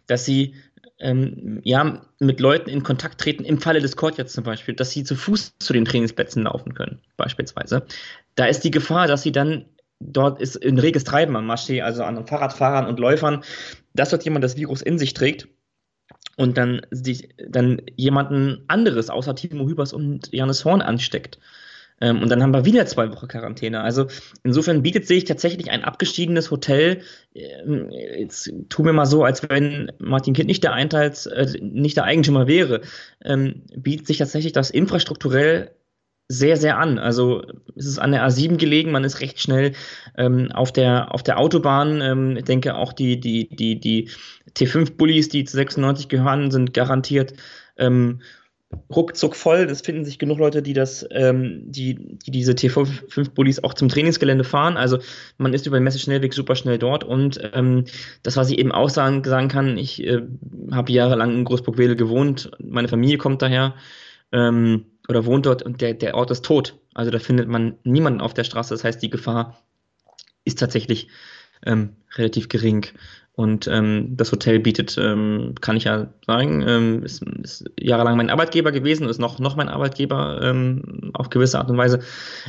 dass 0.05 0.25
sie 0.25 0.53
ähm, 0.99 1.61
ja, 1.63 2.01
mit 2.19 2.39
Leuten 2.39 2.69
in 2.69 2.83
Kontakt 2.83 3.19
treten, 3.21 3.45
im 3.45 3.59
Falle 3.59 3.81
des 3.81 3.95
Courtyards 3.95 4.33
zum 4.33 4.43
Beispiel, 4.43 4.75
dass 4.75 4.91
sie 4.91 5.03
zu 5.03 5.15
Fuß 5.15 5.57
zu 5.59 5.73
den 5.73 5.85
Trainingsplätzen 5.85 6.43
laufen 6.43 6.73
können, 6.73 7.01
beispielsweise. 7.17 7.85
Da 8.35 8.45
ist 8.45 8.61
die 8.61 8.71
Gefahr, 8.71 9.07
dass 9.07 9.21
sie 9.21 9.31
dann, 9.31 9.65
dort 9.99 10.41
ist 10.41 10.63
ein 10.63 10.79
reges 10.79 11.03
Treiben 11.03 11.35
am 11.35 11.45
Maschee, 11.45 11.81
also 11.81 12.03
an 12.03 12.25
Fahrradfahrern 12.25 12.87
und 12.87 12.99
Läufern, 12.99 13.43
dass 13.93 14.09
dort 14.09 14.23
jemand 14.23 14.43
das 14.43 14.57
Virus 14.57 14.81
in 14.81 14.97
sich 14.97 15.13
trägt 15.13 15.47
und 16.35 16.57
dann, 16.57 16.81
sich, 16.91 17.29
dann 17.47 17.81
jemanden 17.95 18.63
anderes 18.67 19.09
außer 19.09 19.35
Timo 19.35 19.67
Hübers 19.67 19.93
und 19.93 20.33
Janis 20.33 20.65
Horn 20.65 20.81
ansteckt. 20.81 21.39
Ähm, 22.01 22.21
und 22.21 22.29
dann 22.29 22.43
haben 22.43 22.53
wir 22.53 22.65
wieder 22.65 22.85
zwei 22.85 23.11
Wochen 23.11 23.27
Quarantäne. 23.27 23.81
Also 23.81 24.07
insofern 24.43 24.83
bietet 24.83 25.07
sich 25.07 25.25
tatsächlich 25.25 25.71
ein 25.71 25.83
abgeschiedenes 25.83 26.51
Hotel. 26.51 27.01
Ähm, 27.33 27.89
jetzt 27.91 28.51
tu 28.69 28.83
mir 28.83 28.93
mal 28.93 29.05
so, 29.05 29.23
als 29.23 29.47
wenn 29.49 29.91
Martin 29.99 30.33
Kind 30.33 30.47
nicht 30.47 30.63
der 30.63 30.73
Einteils, 30.73 31.25
äh, 31.25 31.47
nicht 31.61 31.97
der 31.97 32.03
Eigentümer 32.03 32.47
wäre, 32.47 32.81
ähm, 33.23 33.63
bietet 33.75 34.07
sich 34.07 34.17
tatsächlich 34.17 34.53
das 34.53 34.69
infrastrukturell 34.69 35.71
sehr, 36.29 36.57
sehr 36.57 36.77
an. 36.77 36.99
Also 36.99 37.43
es 37.75 37.85
ist 37.85 37.99
an 37.99 38.11
der 38.11 38.27
A7 38.27 38.57
gelegen, 38.57 38.91
man 38.91 39.05
ist 39.05 39.21
recht 39.21 39.39
schnell 39.39 39.73
ähm, 40.17 40.51
auf, 40.51 40.73
der, 40.73 41.13
auf 41.13 41.23
der 41.23 41.39
Autobahn. 41.39 42.01
Ähm, 42.01 42.37
ich 42.37 42.43
denke 42.43 42.75
auch 42.75 42.93
die, 42.93 43.19
die, 43.19 43.47
die, 43.47 43.79
die 43.79 44.09
T5-Bullies, 44.55 45.29
die 45.29 45.45
zu 45.45 45.55
96 45.55 46.09
gehören, 46.09 46.51
sind 46.51 46.73
garantiert 46.73 47.33
ähm, 47.77 48.21
ruckzuck 48.93 49.35
voll. 49.35 49.59
Es 49.59 49.81
finden 49.81 50.05
sich 50.05 50.19
genug 50.19 50.39
Leute, 50.39 50.61
die 50.61 50.73
das, 50.73 51.05
ähm, 51.11 51.63
die, 51.65 52.17
die 52.25 52.31
diese 52.31 52.53
T5-Bullies 52.53 53.63
auch 53.63 53.73
zum 53.73 53.89
Trainingsgelände 53.89 54.43
fahren. 54.43 54.77
Also 54.77 54.99
man 55.37 55.53
ist 55.53 55.67
über 55.67 55.79
den 55.79 55.83
Messeschnellweg 55.83 56.33
super 56.33 56.55
schnell 56.55 56.77
dort 56.77 57.03
und 57.03 57.39
ähm, 57.53 57.85
das, 58.23 58.37
was 58.37 58.49
ich 58.49 58.59
eben 58.59 58.71
auch 58.71 58.89
sagen, 58.89 59.23
sagen 59.23 59.47
kann, 59.47 59.77
ich 59.77 60.03
äh, 60.03 60.21
habe 60.71 60.91
jahrelang 60.91 61.33
in 61.33 61.45
Großburg-Wedel 61.45 61.95
gewohnt, 61.95 62.51
meine 62.59 62.87
Familie 62.87 63.17
kommt 63.17 63.41
daher 63.41 63.75
ähm, 64.31 64.85
oder 65.07 65.25
wohnt 65.25 65.45
dort 65.45 65.63
und 65.63 65.81
der, 65.81 65.93
der 65.93 66.15
Ort 66.15 66.31
ist 66.31 66.43
tot. 66.43 66.77
Also 66.93 67.11
da 67.11 67.19
findet 67.19 67.47
man 67.47 67.75
niemanden 67.83 68.21
auf 68.21 68.33
der 68.33 68.43
Straße. 68.43 68.73
Das 68.73 68.83
heißt, 68.83 69.01
die 69.01 69.09
Gefahr 69.09 69.61
ist 70.43 70.59
tatsächlich 70.59 71.07
ähm, 71.65 71.95
relativ 72.15 72.49
gering. 72.49 72.85
Und 73.37 73.67
ähm, 73.67 74.17
das 74.17 74.31
Hotel 74.31 74.59
bietet, 74.59 74.97
ähm, 74.97 75.53
kann 75.61 75.77
ich 75.77 75.83
ja 75.83 76.07
sagen, 76.25 76.65
ähm, 76.67 77.03
ist, 77.03 77.21
ist, 77.43 77.65
jahrelang 77.79 78.17
mein 78.17 78.31
Arbeitgeber 78.31 78.71
gewesen, 78.71 79.07
ist 79.07 79.19
noch, 79.19 79.37
noch 79.37 79.55
mein 79.55 79.69
Arbeitgeber 79.69 80.39
ähm, 80.41 81.11
auf 81.13 81.29
gewisse 81.29 81.59
Art 81.59 81.69
und 81.69 81.77
Weise, 81.77 81.99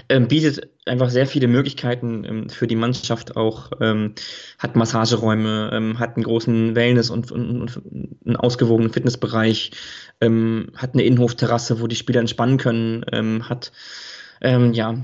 ähm, 0.08 0.28
bietet 0.28 0.70
einfach 0.86 1.10
sehr 1.10 1.26
viele 1.26 1.46
Möglichkeiten 1.46 2.24
ähm, 2.24 2.48
für 2.48 2.66
die 2.66 2.74
Mannschaft 2.74 3.36
auch, 3.36 3.70
ähm, 3.82 4.14
hat 4.58 4.76
Massageräume, 4.76 5.68
ähm, 5.74 5.98
hat 5.98 6.16
einen 6.16 6.24
großen 6.24 6.74
Wellness- 6.74 7.10
und, 7.10 7.30
und, 7.32 7.50
und 7.50 7.82
einen 8.24 8.36
ausgewogenen 8.36 8.90
Fitnessbereich, 8.90 9.72
ähm, 10.22 10.68
hat 10.74 10.94
eine 10.94 11.02
Innenhofterrasse, 11.02 11.82
wo 11.82 11.86
die 11.86 11.96
Spieler 11.96 12.20
entspannen 12.20 12.56
können, 12.56 13.04
ähm, 13.12 13.46
hat 13.46 13.72
ähm, 14.40 14.72
ja, 14.72 14.96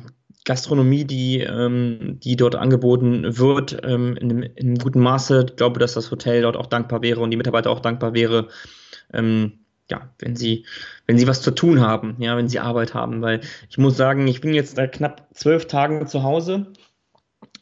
Gastronomie, 0.44 1.04
die, 1.04 1.40
ähm, 1.40 2.18
die 2.22 2.36
dort 2.36 2.54
angeboten 2.54 3.38
wird, 3.38 3.78
ähm, 3.82 4.16
in, 4.16 4.30
einem, 4.30 4.42
in, 4.54 4.74
guten 4.78 5.00
Maße. 5.00 5.46
Ich 5.48 5.56
glaube, 5.56 5.80
dass 5.80 5.94
das 5.94 6.10
Hotel 6.10 6.42
dort 6.42 6.56
auch 6.56 6.66
dankbar 6.66 7.02
wäre 7.02 7.20
und 7.20 7.30
die 7.30 7.36
Mitarbeiter 7.36 7.70
auch 7.70 7.80
dankbar 7.80 8.12
wäre, 8.12 8.48
ähm, 9.12 9.60
ja, 9.90 10.10
wenn 10.18 10.36
sie, 10.36 10.66
wenn 11.06 11.18
sie 11.18 11.26
was 11.26 11.42
zu 11.42 11.50
tun 11.50 11.80
haben, 11.80 12.16
ja, 12.18 12.36
wenn 12.36 12.48
sie 12.48 12.60
Arbeit 12.60 12.94
haben. 12.94 13.22
Weil 13.22 13.40
ich 13.70 13.78
muss 13.78 13.96
sagen, 13.96 14.26
ich 14.26 14.40
bin 14.40 14.54
jetzt 14.54 14.76
da 14.76 14.86
knapp 14.86 15.28
zwölf 15.32 15.66
Tage 15.66 16.04
zu 16.06 16.22
Hause 16.22 16.66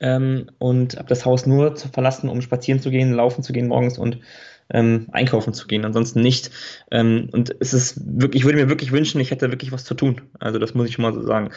ähm, 0.01 0.51
und 0.59 0.97
habe 0.97 1.09
das 1.09 1.25
Haus 1.25 1.47
nur 1.47 1.75
zu 1.77 1.89
verlassen, 1.89 2.29
um 2.29 2.43
spazieren 2.43 2.81
zu 2.81 2.91
gehen, 2.91 3.13
laufen 3.13 3.43
zu 3.43 3.53
gehen 3.53 3.69
morgens 3.69 3.99
und 3.99 4.19
ähm, 4.71 5.09
einkaufen 5.13 5.53
zu 5.53 5.67
gehen, 5.67 5.85
ansonsten 5.85 6.21
nicht. 6.21 6.51
Ähm, 6.91 7.29
und 7.33 7.55
es 7.61 7.75
ist 7.75 8.01
wirklich, 8.05 8.43
ich 8.43 8.45
würde 8.45 8.59
mir 8.59 8.69
wirklich 8.69 8.93
wünschen, 8.93 9.21
ich 9.21 9.31
hätte 9.31 9.51
wirklich 9.51 9.73
was 9.73 9.85
zu 9.85 9.95
tun. 9.95 10.23
Also 10.39 10.59
das 10.59 10.75
muss 10.75 10.89
ich 10.89 10.95
schon 10.95 11.03
mal 11.03 11.15
so 11.15 11.23
sagen. 11.23 11.51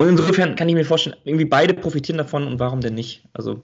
Und 0.00 0.08
insofern 0.08 0.56
kann 0.56 0.66
ich 0.66 0.74
mir 0.74 0.86
vorstellen, 0.86 1.16
irgendwie 1.24 1.44
beide 1.44 1.74
profitieren 1.74 2.16
davon 2.16 2.46
und 2.46 2.58
warum 2.58 2.80
denn 2.80 2.94
nicht? 2.94 3.22
Also 3.34 3.62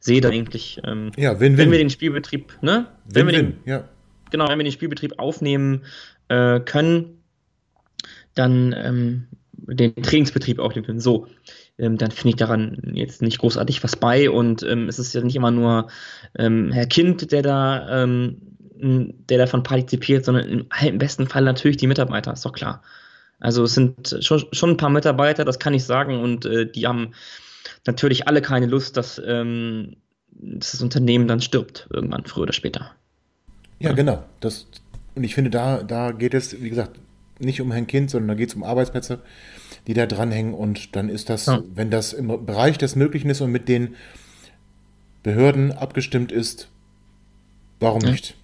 sehe 0.00 0.20
da 0.20 0.28
eigentlich, 0.28 0.78
ähm, 0.84 1.12
ja, 1.16 1.40
win, 1.40 1.52
win. 1.52 1.56
wenn 1.56 1.70
wir 1.70 1.78
den 1.78 1.88
Spielbetrieb, 1.88 2.58
ne? 2.60 2.88
Wenn 3.06 3.26
win, 3.26 3.34
wir 3.34 3.42
den, 3.42 3.54
ja. 3.64 3.88
Genau, 4.30 4.48
wenn 4.48 4.58
wir 4.58 4.64
den 4.64 4.72
Spielbetrieb 4.72 5.18
aufnehmen 5.18 5.84
äh, 6.28 6.60
können, 6.60 7.22
dann 8.34 8.74
ähm, 8.76 9.28
den 9.52 9.94
Trainingsbetrieb 9.94 10.58
aufnehmen 10.58 10.84
können. 10.84 11.00
So, 11.00 11.26
ähm, 11.78 11.96
dann 11.96 12.10
finde 12.10 12.28
ich 12.28 12.36
daran 12.36 12.92
jetzt 12.92 13.22
nicht 13.22 13.38
großartig 13.38 13.82
was 13.82 13.96
bei 13.96 14.28
und 14.28 14.62
ähm, 14.64 14.90
es 14.90 14.98
ist 14.98 15.14
ja 15.14 15.22
nicht 15.22 15.36
immer 15.36 15.52
nur 15.52 15.88
ähm, 16.38 16.70
Herr 16.70 16.86
Kind, 16.86 17.32
der 17.32 17.40
da, 17.40 18.02
ähm, 18.02 18.42
der 18.74 19.38
davon 19.38 19.62
partizipiert, 19.62 20.26
sondern 20.26 20.66
im 20.82 20.98
besten 20.98 21.28
Fall 21.28 21.44
natürlich 21.44 21.78
die 21.78 21.86
Mitarbeiter, 21.86 22.34
ist 22.34 22.44
doch 22.44 22.52
klar. 22.52 22.82
Also 23.42 23.64
es 23.64 23.74
sind 23.74 24.16
schon, 24.20 24.44
schon 24.52 24.70
ein 24.70 24.76
paar 24.76 24.88
Mitarbeiter, 24.88 25.44
das 25.44 25.58
kann 25.58 25.74
ich 25.74 25.84
sagen, 25.84 26.20
und 26.22 26.46
äh, 26.46 26.70
die 26.70 26.86
haben 26.86 27.12
natürlich 27.86 28.28
alle 28.28 28.40
keine 28.40 28.66
Lust, 28.66 28.96
dass, 28.96 29.20
ähm, 29.24 29.96
dass, 30.30 30.70
das 30.70 30.82
Unternehmen 30.82 31.26
dann 31.26 31.40
stirbt, 31.40 31.88
irgendwann, 31.92 32.24
früher 32.24 32.44
oder 32.44 32.52
später. 32.52 32.92
Ja, 33.80 33.90
ja. 33.90 33.96
genau. 33.96 34.24
Das, 34.38 34.68
und 35.16 35.24
ich 35.24 35.34
finde, 35.34 35.50
da, 35.50 35.82
da 35.82 36.12
geht 36.12 36.34
es, 36.34 36.62
wie 36.62 36.70
gesagt, 36.70 37.00
nicht 37.40 37.60
um 37.60 37.72
Herrn 37.72 37.88
Kind, 37.88 38.10
sondern 38.10 38.28
da 38.28 38.34
geht 38.34 38.50
es 38.50 38.54
um 38.54 38.62
Arbeitsplätze. 38.62 39.18
die 39.88 39.94
da 39.94 40.06
dranhängen. 40.06 40.54
Und 40.54 40.94
dann 40.94 41.08
ist 41.08 41.28
das, 41.28 41.46
ja. 41.46 41.60
wenn 41.74 41.90
das 41.90 42.12
im 42.12 42.46
Bereich 42.46 42.78
des 42.78 42.94
Möglichen 42.94 43.28
ist 43.28 43.40
und 43.40 43.50
mit 43.50 43.68
den 43.68 43.96
Behörden 45.24 45.72
abgestimmt 45.72 46.30
ist, 46.30 46.68
warum 47.80 48.02
ja. 48.02 48.12
nicht? 48.12 48.36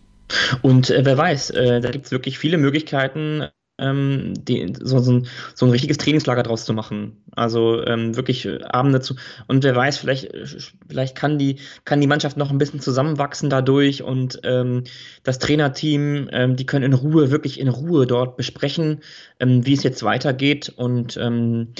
Und 0.62 0.90
äh, 0.90 1.04
wer 1.04 1.16
weiß, 1.16 1.50
äh, 1.50 1.80
da 1.80 1.90
gibt 1.90 2.06
es 2.06 2.10
wirklich 2.10 2.36
viele 2.38 2.58
Möglichkeiten, 2.58 3.46
ähm, 3.78 4.34
die, 4.36 4.72
so, 4.80 4.98
so, 4.98 5.12
ein, 5.12 5.26
so 5.54 5.66
ein 5.66 5.70
richtiges 5.70 5.98
Trainingslager 5.98 6.42
draus 6.42 6.64
zu 6.64 6.72
machen. 6.72 7.22
Also 7.34 7.84
ähm, 7.84 8.16
wirklich 8.16 8.44
äh, 8.44 8.62
Abende 8.64 9.00
zu. 9.00 9.14
Und 9.46 9.64
wer 9.64 9.74
weiß, 9.74 9.98
vielleicht, 9.98 10.34
äh, 10.34 10.46
vielleicht 10.88 11.16
kann, 11.16 11.38
die, 11.38 11.56
kann 11.84 12.00
die 12.00 12.06
Mannschaft 12.06 12.36
noch 12.36 12.50
ein 12.50 12.58
bisschen 12.58 12.80
zusammenwachsen 12.80 13.50
dadurch 13.50 14.02
und 14.02 14.40
ähm, 14.44 14.84
das 15.22 15.38
Trainerteam, 15.38 16.28
ähm, 16.32 16.56
die 16.56 16.66
können 16.66 16.84
in 16.84 16.94
Ruhe, 16.94 17.30
wirklich 17.30 17.60
in 17.60 17.68
Ruhe 17.68 18.06
dort 18.06 18.36
besprechen, 18.36 19.00
ähm, 19.40 19.64
wie 19.64 19.74
es 19.74 19.82
jetzt 19.82 20.02
weitergeht. 20.02 20.72
Und 20.76 21.16
ähm, 21.16 21.74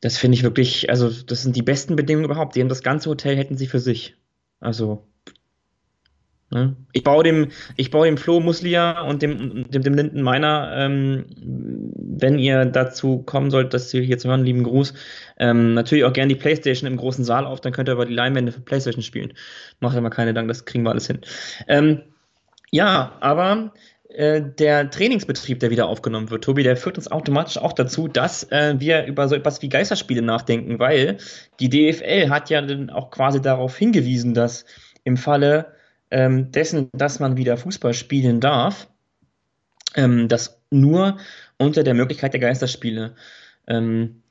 das 0.00 0.16
finde 0.16 0.36
ich 0.36 0.44
wirklich, 0.44 0.90
also 0.90 1.10
das 1.10 1.42
sind 1.42 1.56
die 1.56 1.62
besten 1.62 1.96
Bedingungen 1.96 2.26
überhaupt. 2.26 2.54
Die 2.54 2.60
haben 2.60 2.68
das 2.68 2.82
ganze 2.82 3.10
Hotel 3.10 3.36
hätten 3.36 3.56
sie 3.56 3.66
für 3.66 3.80
sich. 3.80 4.16
Also? 4.60 5.06
Ich 6.92 7.02
baue 7.02 7.24
dem, 7.24 7.48
ich 7.76 7.90
baue 7.90 8.06
dem 8.06 8.16
Flo 8.16 8.40
Muslia 8.40 9.02
und 9.02 9.22
dem, 9.22 9.70
dem, 9.70 9.82
dem 9.82 9.94
Linden 9.94 10.22
Meiner, 10.22 10.72
ähm, 10.76 11.24
wenn 11.38 12.38
ihr 12.38 12.64
dazu 12.64 13.22
kommen 13.22 13.50
sollt, 13.50 13.74
ihr 13.94 14.02
hier 14.02 14.18
zu 14.18 14.28
hören, 14.28 14.44
lieben 14.44 14.64
Gruß, 14.64 14.94
ähm, 15.38 15.74
natürlich 15.74 16.04
auch 16.04 16.12
gerne 16.12 16.34
die 16.34 16.40
Playstation 16.40 16.90
im 16.90 16.96
großen 16.96 17.24
Saal 17.24 17.46
auf, 17.46 17.60
dann 17.60 17.72
könnt 17.72 17.88
ihr 17.88 17.92
aber 17.92 18.06
die 18.06 18.14
Leinwände 18.14 18.52
für 18.52 18.60
Playstation 18.60 19.02
spielen. 19.02 19.32
Macht 19.80 19.96
immer 19.96 20.10
keine 20.10 20.34
Dank, 20.34 20.48
das 20.48 20.64
kriegen 20.64 20.84
wir 20.84 20.90
alles 20.90 21.06
hin. 21.06 21.20
Ähm, 21.68 22.02
ja, 22.70 23.12
aber 23.20 23.72
äh, 24.08 24.42
der 24.42 24.90
Trainingsbetrieb, 24.90 25.60
der 25.60 25.70
wieder 25.70 25.86
aufgenommen 25.86 26.30
wird, 26.30 26.44
Tobi, 26.44 26.62
der 26.62 26.76
führt 26.76 26.96
uns 26.96 27.10
automatisch 27.10 27.58
auch 27.58 27.72
dazu, 27.72 28.08
dass 28.08 28.44
äh, 28.50 28.74
wir 28.78 29.04
über 29.04 29.28
so 29.28 29.34
etwas 29.34 29.60
wie 29.60 29.68
Geisterspiele 29.68 30.22
nachdenken, 30.22 30.78
weil 30.78 31.18
die 31.60 31.68
DFL 31.68 32.30
hat 32.30 32.48
ja 32.48 32.62
dann 32.62 32.88
auch 32.90 33.10
quasi 33.10 33.42
darauf 33.42 33.76
hingewiesen, 33.76 34.32
dass 34.32 34.64
im 35.04 35.16
Falle 35.16 35.74
ähm, 36.10 36.50
dessen, 36.52 36.90
dass 36.92 37.20
man 37.20 37.36
wieder 37.36 37.56
Fußball 37.56 37.94
spielen 37.94 38.40
darf, 38.40 38.88
ähm, 39.94 40.28
das 40.28 40.60
nur 40.70 41.18
unter 41.58 41.82
der 41.82 41.94
Möglichkeit 41.94 42.32
der 42.32 42.40
Geisterspiele. 42.40 43.14
Ähm, 43.66 44.22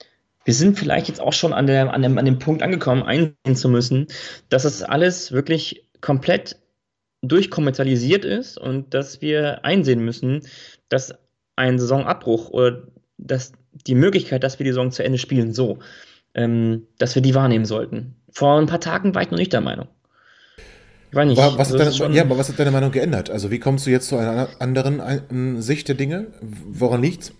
wir 0.45 0.53
sind 0.53 0.79
vielleicht 0.79 1.09
jetzt 1.09 1.19
auch 1.19 1.33
schon 1.33 1.53
an, 1.53 1.67
der, 1.67 1.93
an, 1.93 2.01
dem, 2.01 2.17
an 2.17 2.25
dem 2.25 2.39
Punkt 2.39 2.63
angekommen, 2.63 3.03
einsehen 3.03 3.55
zu 3.55 3.67
müssen, 3.67 4.07
dass 4.49 4.63
es 4.63 4.81
alles 4.81 5.31
wirklich 5.31 5.89
komplett 5.99 6.55
durchkommerzialisiert 7.21 8.23
ist 8.23 8.57
und 8.57 8.93
dass 8.93 9.21
wir 9.21 9.65
einsehen 9.65 10.05
müssen, 10.05 10.41
dass 10.89 11.13
ein 11.55 11.79
Saisonabbruch 11.79 12.49
oder 12.49 12.87
dass 13.17 13.51
die 13.71 13.95
Möglichkeit, 13.95 14.43
dass 14.43 14.59
wir 14.59 14.63
die 14.63 14.71
Saison 14.71 14.91
zu 14.91 15.03
Ende 15.03 15.17
spielen, 15.17 15.53
so, 15.53 15.79
ähm, 16.33 16.87
dass 16.97 17.15
wir 17.15 17.21
die 17.21 17.35
wahrnehmen 17.35 17.65
sollten. 17.65 18.15
Vor 18.31 18.59
ein 18.59 18.67
paar 18.67 18.79
Tagen 18.79 19.15
war 19.15 19.23
ich 19.23 19.31
noch 19.31 19.37
nicht 19.37 19.53
der 19.53 19.61
Meinung. 19.61 19.87
Ich 21.09 21.15
weiß 21.15 21.27
nicht. 21.27 21.37
Was 21.37 21.73
also 21.73 21.99
deine, 21.99 22.15
ja, 22.15 22.23
aber 22.23 22.37
was 22.37 22.49
hat 22.49 22.59
deine 22.59 22.71
Meinung 22.71 22.91
geändert? 22.91 23.29
Also 23.29 23.51
wie 23.51 23.59
kommst 23.59 23.85
du 23.85 23.91
jetzt 23.91 24.09
zu 24.09 24.17
einer 24.17 24.49
anderen 24.59 25.61
Sicht 25.61 25.87
der 25.87 25.95
Dinge? 25.95 26.27
Woran 26.41 27.01
liegt's? 27.01 27.33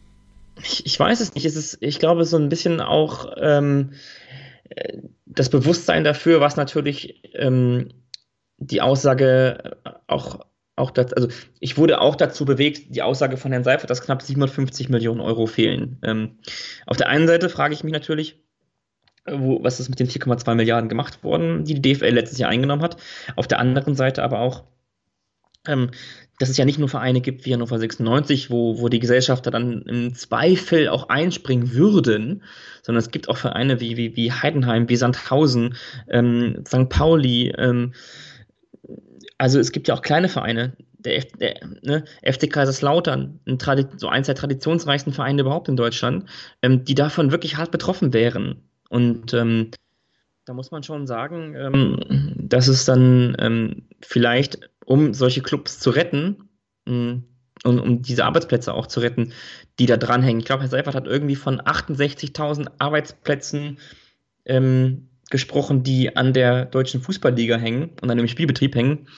Ich, 0.63 0.85
ich 0.85 0.99
weiß 0.99 1.19
es 1.19 1.35
nicht. 1.35 1.45
Es 1.45 1.55
ist, 1.55 1.77
ich 1.81 1.99
glaube, 1.99 2.25
so 2.25 2.37
ein 2.37 2.49
bisschen 2.49 2.81
auch 2.81 3.33
ähm, 3.39 3.91
das 5.25 5.49
Bewusstsein 5.49 6.03
dafür, 6.03 6.41
was 6.41 6.55
natürlich 6.55 7.21
ähm, 7.33 7.89
die 8.57 8.81
Aussage 8.81 9.77
auch, 10.07 10.39
auch 10.75 10.91
das, 10.91 11.13
also 11.13 11.27
ich 11.59 11.77
wurde 11.77 12.01
auch 12.01 12.15
dazu 12.15 12.45
bewegt, 12.45 12.95
die 12.95 13.01
Aussage 13.01 13.37
von 13.37 13.51
Herrn 13.51 13.63
Seifert, 13.63 13.89
dass 13.89 14.01
knapp 14.01 14.21
750 14.21 14.89
Millionen 14.89 15.21
Euro 15.21 15.45
fehlen. 15.45 15.99
Ähm, 16.03 16.39
auf 16.85 16.97
der 16.97 17.09
einen 17.09 17.27
Seite 17.27 17.49
frage 17.49 17.73
ich 17.73 17.83
mich 17.83 17.93
natürlich, 17.93 18.39
wo, 19.31 19.63
was 19.63 19.79
ist 19.79 19.89
mit 19.89 19.99
den 19.99 20.07
4,2 20.07 20.55
Milliarden 20.55 20.89
gemacht 20.89 21.23
worden, 21.23 21.63
die 21.65 21.79
die 21.79 21.93
DFL 21.93 22.09
letztes 22.09 22.37
Jahr 22.37 22.49
eingenommen 22.49 22.83
hat. 22.83 22.97
Auf 23.35 23.47
der 23.47 23.59
anderen 23.59 23.95
Seite 23.95 24.23
aber 24.23 24.39
auch, 24.39 24.63
ähm, 25.67 25.91
dass 26.39 26.49
es 26.49 26.57
ja 26.57 26.65
nicht 26.65 26.79
nur 26.79 26.87
Vereine 26.87 27.19
gibt 27.19 27.45
wie 27.45 27.53
Hannover 27.53 27.79
96, 27.79 28.49
wo, 28.49 28.79
wo 28.79 28.89
die 28.89 28.99
Gesellschafter 28.99 29.49
dann 29.49 29.81
im 29.83 30.13
Zweifel 30.13 30.87
auch 30.87 31.09
einspringen 31.09 31.73
würden, 31.73 32.43
sondern 32.83 32.99
es 32.99 33.11
gibt 33.11 33.27
auch 33.27 33.37
Vereine 33.37 33.79
wie, 33.79 33.97
wie, 33.97 34.15
wie 34.15 34.31
Heidenheim, 34.31 34.87
wie 34.87 34.95
Sandhausen, 34.95 35.75
ähm, 36.09 36.63
St. 36.67 36.89
Pauli, 36.89 37.53
ähm, 37.57 37.93
also 39.37 39.59
es 39.59 39.71
gibt 39.71 39.87
ja 39.87 39.95
auch 39.95 40.01
kleine 40.01 40.29
Vereine, 40.29 40.73
der, 40.99 41.17
F, 41.17 41.25
der 41.39 41.59
ne, 41.83 42.03
FC 42.23 42.51
Kaiserslautern, 42.51 43.39
ein 43.45 43.59
so 43.97 44.07
eins 44.07 44.27
der 44.27 44.35
traditionsreichsten 44.35 45.13
Vereine 45.13 45.41
überhaupt 45.41 45.69
in 45.69 45.75
Deutschland, 45.75 46.25
ähm, 46.61 46.83
die 46.85 46.95
davon 46.95 47.31
wirklich 47.31 47.57
hart 47.57 47.71
betroffen 47.71 48.13
wären. 48.13 48.66
Und 48.89 49.33
ähm, 49.33 49.71
da 50.45 50.53
muss 50.53 50.71
man 50.71 50.83
schon 50.83 51.07
sagen, 51.07 51.55
ähm, 51.55 52.33
dass 52.37 52.67
es 52.67 52.85
dann 52.85 53.35
ähm, 53.39 53.83
vielleicht, 54.01 54.69
um 54.85 55.13
solche 55.13 55.41
Clubs 55.41 55.79
zu 55.79 55.89
retten 55.89 56.49
ähm, 56.87 57.23
und 57.63 57.79
um 57.79 58.01
diese 58.01 58.23
Arbeitsplätze 58.23 58.73
auch 58.73 58.87
zu 58.87 59.01
retten, 59.01 59.33
die 59.77 59.87
da 59.87 59.97
dranhängen. 59.97 60.39
Ich 60.39 60.45
glaube, 60.45 60.63
Herr 60.63 60.69
Seifert 60.69 60.95
hat 60.95 61.07
irgendwie 61.07 61.35
von 61.35 61.59
68.000 61.59 62.71
Arbeitsplätzen 62.79 63.79
ähm, 64.45 65.09
gesprochen, 65.29 65.83
die 65.83 66.15
an 66.15 66.31
der 66.31 66.65
deutschen 66.65 67.01
Fußballliga 67.01 67.57
hängen 67.57 67.91
und 68.01 68.09
an 68.09 68.17
dem 68.17 68.27
Spielbetrieb 68.27 68.75
hängen. 68.75 69.09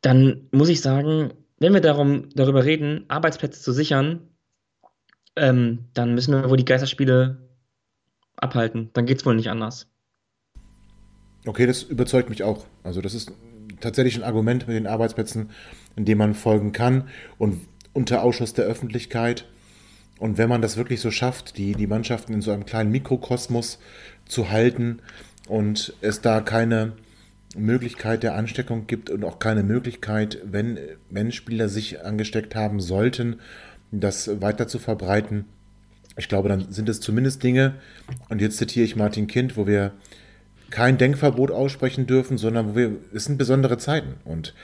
Dann 0.00 0.48
muss 0.52 0.68
ich 0.68 0.80
sagen, 0.80 1.32
wenn 1.58 1.74
wir 1.74 1.80
darum, 1.80 2.28
darüber 2.34 2.64
reden, 2.64 3.06
Arbeitsplätze 3.08 3.60
zu 3.60 3.72
sichern, 3.72 4.28
ähm, 5.34 5.86
dann 5.94 6.14
müssen 6.14 6.32
wir 6.32 6.48
wohl 6.48 6.56
die 6.56 6.64
Geisterspiele 6.64 7.45
abhalten. 8.36 8.90
Dann 8.92 9.06
geht 9.06 9.18
es 9.18 9.26
wohl 9.26 9.34
nicht 9.34 9.50
anders. 9.50 9.88
Okay, 11.46 11.66
das 11.66 11.82
überzeugt 11.82 12.28
mich 12.28 12.42
auch. 12.42 12.66
Also 12.82 13.00
das 13.00 13.14
ist 13.14 13.32
tatsächlich 13.80 14.16
ein 14.16 14.24
Argument 14.24 14.66
mit 14.66 14.76
den 14.76 14.86
Arbeitsplätzen, 14.86 15.50
in 15.94 16.04
dem 16.04 16.18
man 16.18 16.34
folgen 16.34 16.72
kann 16.72 17.08
und 17.38 17.60
unter 17.92 18.22
Ausschuss 18.22 18.52
der 18.52 18.66
Öffentlichkeit. 18.66 19.46
Und 20.18 20.38
wenn 20.38 20.48
man 20.48 20.62
das 20.62 20.76
wirklich 20.76 21.00
so 21.00 21.10
schafft, 21.10 21.58
die, 21.58 21.74
die 21.74 21.86
Mannschaften 21.86 22.32
in 22.32 22.40
so 22.40 22.50
einem 22.50 22.64
kleinen 22.64 22.90
Mikrokosmos 22.90 23.78
zu 24.24 24.50
halten 24.50 25.00
und 25.46 25.94
es 26.00 26.20
da 26.20 26.40
keine 26.40 26.92
Möglichkeit 27.54 28.22
der 28.22 28.34
Ansteckung 28.34 28.86
gibt 28.86 29.10
und 29.10 29.24
auch 29.24 29.38
keine 29.38 29.62
Möglichkeit, 29.62 30.38
wenn, 30.44 30.78
wenn 31.10 31.32
Spieler 31.32 31.68
sich 31.68 32.04
angesteckt 32.04 32.54
haben 32.54 32.80
sollten, 32.80 33.40
das 33.92 34.40
weiter 34.40 34.68
zu 34.68 34.78
verbreiten, 34.78 35.44
ich 36.16 36.28
glaube, 36.28 36.48
dann 36.48 36.72
sind 36.72 36.88
es 36.88 37.00
zumindest 37.00 37.42
Dinge, 37.42 37.74
und 38.28 38.40
jetzt 38.40 38.56
zitiere 38.56 38.84
ich 38.84 38.96
Martin 38.96 39.26
Kind, 39.26 39.56
wo 39.56 39.66
wir 39.66 39.92
kein 40.70 40.98
Denkverbot 40.98 41.50
aussprechen 41.50 42.06
dürfen, 42.06 42.38
sondern 42.38 42.70
wo 42.70 42.76
wir, 42.76 42.92
es 43.14 43.24
sind 43.24 43.38
besondere 43.38 43.78
Zeiten. 43.78 44.14
Und 44.24 44.54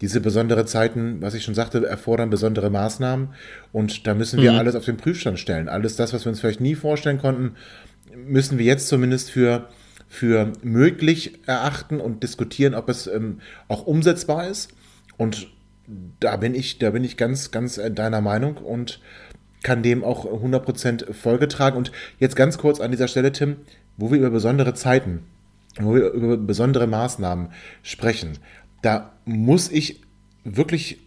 diese 0.00 0.20
besondere 0.20 0.64
Zeiten, 0.64 1.20
was 1.20 1.34
ich 1.34 1.44
schon 1.44 1.54
sagte, 1.54 1.86
erfordern 1.86 2.30
besondere 2.30 2.70
Maßnahmen. 2.70 3.28
Und 3.72 4.06
da 4.06 4.14
müssen 4.14 4.40
wir 4.40 4.52
mhm. 4.52 4.58
alles 4.58 4.74
auf 4.74 4.86
den 4.86 4.96
Prüfstand 4.96 5.38
stellen. 5.38 5.68
Alles 5.68 5.96
das, 5.96 6.12
was 6.12 6.24
wir 6.24 6.30
uns 6.30 6.40
vielleicht 6.40 6.60
nie 6.60 6.74
vorstellen 6.74 7.18
konnten, 7.18 7.56
müssen 8.16 8.58
wir 8.58 8.64
jetzt 8.64 8.88
zumindest 8.88 9.30
für, 9.30 9.68
für 10.08 10.52
möglich 10.62 11.40
erachten 11.46 12.00
und 12.00 12.22
diskutieren, 12.22 12.74
ob 12.74 12.88
es 12.88 13.06
ähm, 13.06 13.40
auch 13.68 13.86
umsetzbar 13.86 14.48
ist. 14.48 14.72
Und 15.18 15.48
da 16.20 16.36
bin 16.36 16.54
ich, 16.54 16.78
da 16.78 16.90
bin 16.90 17.04
ich 17.04 17.16
ganz, 17.18 17.50
ganz 17.50 17.76
äh, 17.76 17.90
deiner 17.90 18.22
Meinung 18.22 18.56
und 18.56 19.00
kann 19.62 19.82
dem 19.82 20.04
auch 20.04 20.24
100% 20.24 21.12
Folge 21.12 21.48
tragen. 21.48 21.76
Und 21.76 21.92
jetzt 22.18 22.36
ganz 22.36 22.58
kurz 22.58 22.80
an 22.80 22.90
dieser 22.90 23.08
Stelle, 23.08 23.32
Tim, 23.32 23.56
wo 23.96 24.10
wir 24.10 24.18
über 24.18 24.30
besondere 24.30 24.74
Zeiten, 24.74 25.24
wo 25.78 25.94
wir 25.94 26.10
über 26.10 26.36
besondere 26.36 26.86
Maßnahmen 26.86 27.48
sprechen, 27.82 28.38
da 28.82 29.12
muss 29.24 29.70
ich 29.70 30.00
wirklich 30.44 30.98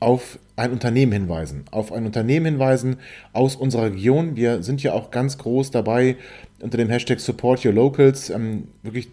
auf 0.00 0.38
ein 0.54 0.70
Unternehmen 0.72 1.12
hinweisen, 1.12 1.64
auf 1.70 1.92
ein 1.92 2.06
Unternehmen 2.06 2.46
hinweisen 2.46 2.96
aus 3.32 3.56
unserer 3.56 3.86
Region. 3.86 4.36
Wir 4.36 4.62
sind 4.62 4.82
ja 4.82 4.92
auch 4.92 5.10
ganz 5.10 5.38
groß 5.38 5.70
dabei 5.70 6.16
unter 6.60 6.78
dem 6.78 6.88
Hashtag 6.88 7.20
Support 7.20 7.64
Your 7.64 7.72
Locals, 7.72 8.30
ähm, 8.30 8.68
wirklich 8.82 9.08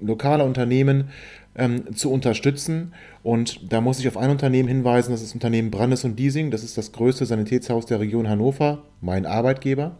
lokale 0.00 0.44
Unternehmen 0.44 1.10
ähm, 1.54 1.94
zu 1.94 2.10
unterstützen. 2.12 2.92
Und 3.22 3.72
da 3.72 3.80
muss 3.80 3.98
ich 3.98 4.08
auf 4.08 4.16
ein 4.16 4.30
Unternehmen 4.30 4.68
hinweisen, 4.68 5.10
das 5.12 5.20
ist 5.20 5.30
das 5.30 5.34
Unternehmen 5.34 5.70
Brandes 5.70 6.04
und 6.04 6.18
Diesing. 6.18 6.50
Das 6.50 6.64
ist 6.64 6.78
das 6.78 6.92
größte 6.92 7.26
Sanitätshaus 7.26 7.86
der 7.86 8.00
Region 8.00 8.28
Hannover, 8.28 8.84
mein 9.00 9.26
Arbeitgeber. 9.26 9.96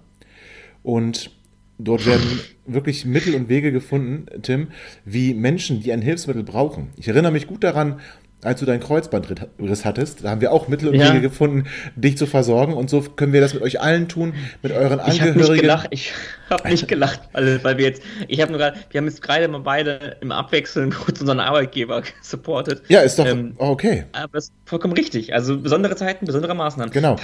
Und 0.82 1.30
dort 1.78 2.06
werden 2.06 2.40
wirklich 2.66 3.04
Mittel 3.04 3.34
und 3.34 3.48
Wege 3.48 3.72
gefunden, 3.72 4.26
Tim, 4.42 4.68
wie 5.04 5.34
Menschen, 5.34 5.80
die 5.80 5.92
ein 5.92 6.02
Hilfsmittel 6.02 6.42
brauchen. 6.42 6.88
Ich 6.96 7.08
erinnere 7.08 7.32
mich 7.32 7.46
gut 7.46 7.64
daran, 7.64 8.00
als 8.42 8.60
du 8.60 8.66
deinen 8.66 8.80
Kreuzbandriss 8.80 9.84
hattest. 9.84 10.24
Da 10.24 10.30
haben 10.30 10.40
wir 10.40 10.52
auch 10.52 10.68
Mittel 10.68 10.88
und 10.88 10.94
ja. 10.94 11.10
Wege 11.10 11.20
gefunden, 11.20 11.66
dich 11.94 12.16
zu 12.16 12.26
versorgen. 12.26 12.72
Und 12.74 12.88
so 12.88 13.00
können 13.02 13.32
wir 13.32 13.40
das 13.40 13.54
mit 13.54 13.62
euch 13.62 13.80
allen 13.80 14.08
tun, 14.08 14.34
mit 14.62 14.72
euren 14.72 15.00
ich 15.06 15.20
Angehörigen. 15.22 15.40
Hab 15.40 15.50
nicht 15.50 15.60
gelacht. 15.60 15.88
Ich 15.90 16.12
habe 16.48 16.68
nicht 16.68 16.88
gelacht, 16.88 17.20
weil, 17.32 17.62
weil 17.62 17.78
wir 17.78 17.84
jetzt, 17.84 18.02
ich 18.28 18.40
habe 18.40 18.52
nur 18.52 18.58
gerade, 18.58 18.78
wir 18.90 18.98
haben 18.98 19.06
jetzt 19.06 19.22
gerade 19.22 19.46
mal 19.48 19.60
beide 19.60 20.16
im 20.20 20.32
Abwechseln 20.32 20.90
kurz 20.90 21.20
unseren 21.20 21.40
Arbeitgeber 21.40 22.02
supportet. 22.22 22.82
Ja, 22.88 23.00
ist 23.00 23.18
doch 23.18 23.26
ähm, 23.26 23.54
okay. 23.58 24.04
Aber 24.12 24.32
das 24.32 24.44
ist 24.44 24.52
vollkommen 24.64 24.94
richtig. 24.94 25.34
Also 25.34 25.58
besondere 25.58 25.96
Zeiten, 25.96 26.24
besondere 26.26 26.54
Maßnahmen. 26.54 26.92
Genau. 26.92 27.16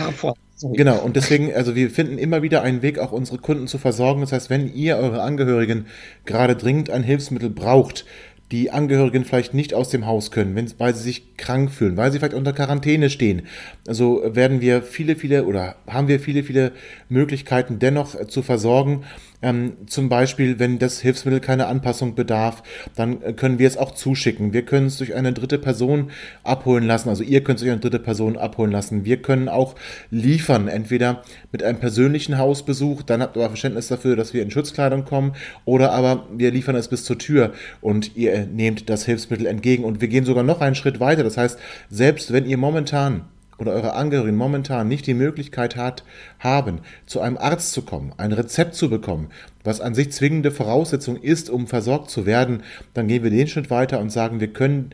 Genau, 0.62 0.98
und 1.00 1.16
deswegen, 1.16 1.54
also 1.54 1.74
wir 1.74 1.90
finden 1.90 2.16
immer 2.16 2.42
wieder 2.42 2.62
einen 2.62 2.80
Weg, 2.80 2.98
auch 2.98 3.12
unsere 3.12 3.38
Kunden 3.38 3.66
zu 3.66 3.76
versorgen. 3.76 4.22
Das 4.22 4.32
heißt, 4.32 4.48
wenn 4.48 4.72
ihr 4.72 4.96
eure 4.96 5.20
Angehörigen 5.20 5.86
gerade 6.24 6.56
dringend 6.56 6.88
ein 6.88 7.02
Hilfsmittel 7.02 7.50
braucht, 7.50 8.06
die 8.52 8.70
Angehörigen 8.70 9.24
vielleicht 9.24 9.54
nicht 9.54 9.74
aus 9.74 9.88
dem 9.88 10.06
Haus 10.06 10.30
können, 10.30 10.54
wenn, 10.54 10.72
weil 10.78 10.94
sie 10.94 11.02
sich 11.02 11.36
krank 11.36 11.70
fühlen, 11.70 11.96
weil 11.96 12.12
sie 12.12 12.18
vielleicht 12.18 12.34
unter 12.34 12.52
Quarantäne 12.52 13.10
stehen. 13.10 13.42
Also 13.88 14.22
werden 14.24 14.60
wir 14.60 14.82
viele, 14.82 15.16
viele 15.16 15.44
oder 15.44 15.76
haben 15.86 16.08
wir 16.08 16.20
viele, 16.20 16.44
viele 16.44 16.72
Möglichkeiten 17.08 17.78
dennoch 17.78 18.26
zu 18.26 18.42
versorgen. 18.42 19.04
Ähm, 19.42 19.72
zum 19.86 20.08
Beispiel, 20.08 20.58
wenn 20.58 20.78
das 20.78 21.00
Hilfsmittel 21.00 21.40
keine 21.40 21.66
Anpassung 21.66 22.14
bedarf, 22.14 22.62
dann 22.94 23.22
äh, 23.22 23.32
können 23.32 23.58
wir 23.58 23.68
es 23.68 23.76
auch 23.76 23.92
zuschicken. 23.92 24.52
Wir 24.52 24.62
können 24.62 24.86
es 24.86 24.98
durch 24.98 25.14
eine 25.14 25.32
dritte 25.32 25.58
Person 25.58 26.10
abholen 26.42 26.84
lassen. 26.84 27.08
Also 27.08 27.22
ihr 27.22 27.44
könnt 27.44 27.58
es 27.58 27.62
durch 27.62 27.72
eine 27.72 27.80
dritte 27.80 27.98
Person 27.98 28.38
abholen 28.38 28.72
lassen. 28.72 29.04
Wir 29.04 29.20
können 29.20 29.48
auch 29.48 29.74
liefern, 30.10 30.68
entweder 30.68 31.22
mit 31.52 31.62
einem 31.62 31.78
persönlichen 31.78 32.38
Hausbesuch, 32.38 33.02
dann 33.02 33.22
habt 33.22 33.36
ihr 33.36 33.42
aber 33.42 33.50
Verständnis 33.50 33.88
dafür, 33.88 34.16
dass 34.16 34.32
wir 34.32 34.42
in 34.42 34.50
Schutzkleidung 34.50 35.04
kommen, 35.04 35.34
oder 35.64 35.92
aber 35.92 36.26
wir 36.32 36.50
liefern 36.50 36.76
es 36.76 36.88
bis 36.88 37.04
zur 37.04 37.18
Tür 37.18 37.52
und 37.80 38.16
ihr 38.16 38.46
nehmt 38.46 38.88
das 38.88 39.04
Hilfsmittel 39.04 39.46
entgegen. 39.46 39.84
Und 39.84 40.00
wir 40.00 40.08
gehen 40.08 40.24
sogar 40.24 40.44
noch 40.44 40.60
einen 40.60 40.74
Schritt 40.74 41.00
weiter. 41.00 41.22
Das 41.22 41.36
heißt, 41.36 41.58
selbst 41.90 42.32
wenn 42.32 42.46
ihr 42.46 42.56
momentan 42.56 43.26
oder 43.58 43.72
eure 43.72 43.94
Angehörigen 43.94 44.36
momentan 44.36 44.88
nicht 44.88 45.06
die 45.06 45.14
Möglichkeit 45.14 45.76
hat, 45.76 46.04
haben, 46.38 46.80
zu 47.06 47.20
einem 47.20 47.38
Arzt 47.38 47.72
zu 47.72 47.82
kommen, 47.82 48.12
ein 48.16 48.32
Rezept 48.32 48.74
zu 48.74 48.90
bekommen, 48.90 49.28
was 49.64 49.80
an 49.80 49.94
sich 49.94 50.12
zwingende 50.12 50.50
Voraussetzung 50.50 51.16
ist, 51.16 51.50
um 51.50 51.66
versorgt 51.66 52.10
zu 52.10 52.26
werden, 52.26 52.62
dann 52.94 53.08
gehen 53.08 53.22
wir 53.22 53.30
den 53.30 53.48
Schritt 53.48 53.70
weiter 53.70 54.00
und 54.00 54.10
sagen, 54.10 54.40
wir 54.40 54.52
können 54.52 54.90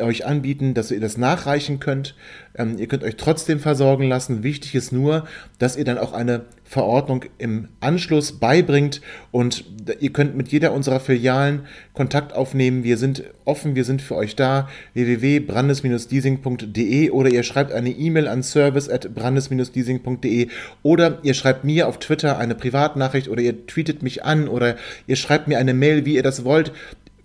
euch 0.00 0.26
anbieten, 0.26 0.74
dass 0.74 0.90
ihr 0.90 1.00
das 1.00 1.16
nachreichen 1.16 1.80
könnt. 1.80 2.14
Ähm, 2.54 2.76
ihr 2.78 2.86
könnt 2.86 3.02
euch 3.02 3.16
trotzdem 3.16 3.60
versorgen 3.60 4.04
lassen. 4.04 4.42
Wichtig 4.42 4.74
ist 4.74 4.92
nur, 4.92 5.24
dass 5.58 5.76
ihr 5.76 5.84
dann 5.84 5.96
auch 5.98 6.12
eine 6.12 6.42
Verordnung 6.64 7.24
im 7.38 7.68
Anschluss 7.80 8.38
beibringt 8.38 9.00
und 9.32 9.64
ihr 9.98 10.12
könnt 10.12 10.36
mit 10.36 10.48
jeder 10.48 10.72
unserer 10.72 11.00
Filialen 11.00 11.62
Kontakt 11.94 12.32
aufnehmen. 12.32 12.84
Wir 12.84 12.96
sind 12.96 13.24
offen, 13.44 13.74
wir 13.74 13.84
sind 13.84 14.02
für 14.02 14.14
euch 14.14 14.36
da. 14.36 14.68
www.brandes-leasing.de 14.94 17.10
oder 17.10 17.30
ihr 17.30 17.42
schreibt 17.42 17.72
eine 17.72 17.90
E-Mail 17.90 18.28
an 18.28 18.44
service@brandes-leasing.de 18.44 20.46
oder 20.84 21.18
ihr 21.24 21.34
schreibt 21.34 21.64
mir 21.64 21.88
auf 21.88 21.98
Twitter 21.98 22.38
eine 22.38 22.54
Privatnachricht 22.54 23.26
oder 23.28 23.42
ihr 23.42 23.66
tweetet 23.66 24.04
mich 24.04 24.24
an 24.24 24.46
oder 24.46 24.76
ihr 25.08 25.16
schreibt 25.16 25.48
mir 25.48 25.58
eine 25.58 25.74
Mail, 25.74 26.04
wie 26.04 26.14
ihr 26.14 26.22
das 26.22 26.44
wollt 26.44 26.70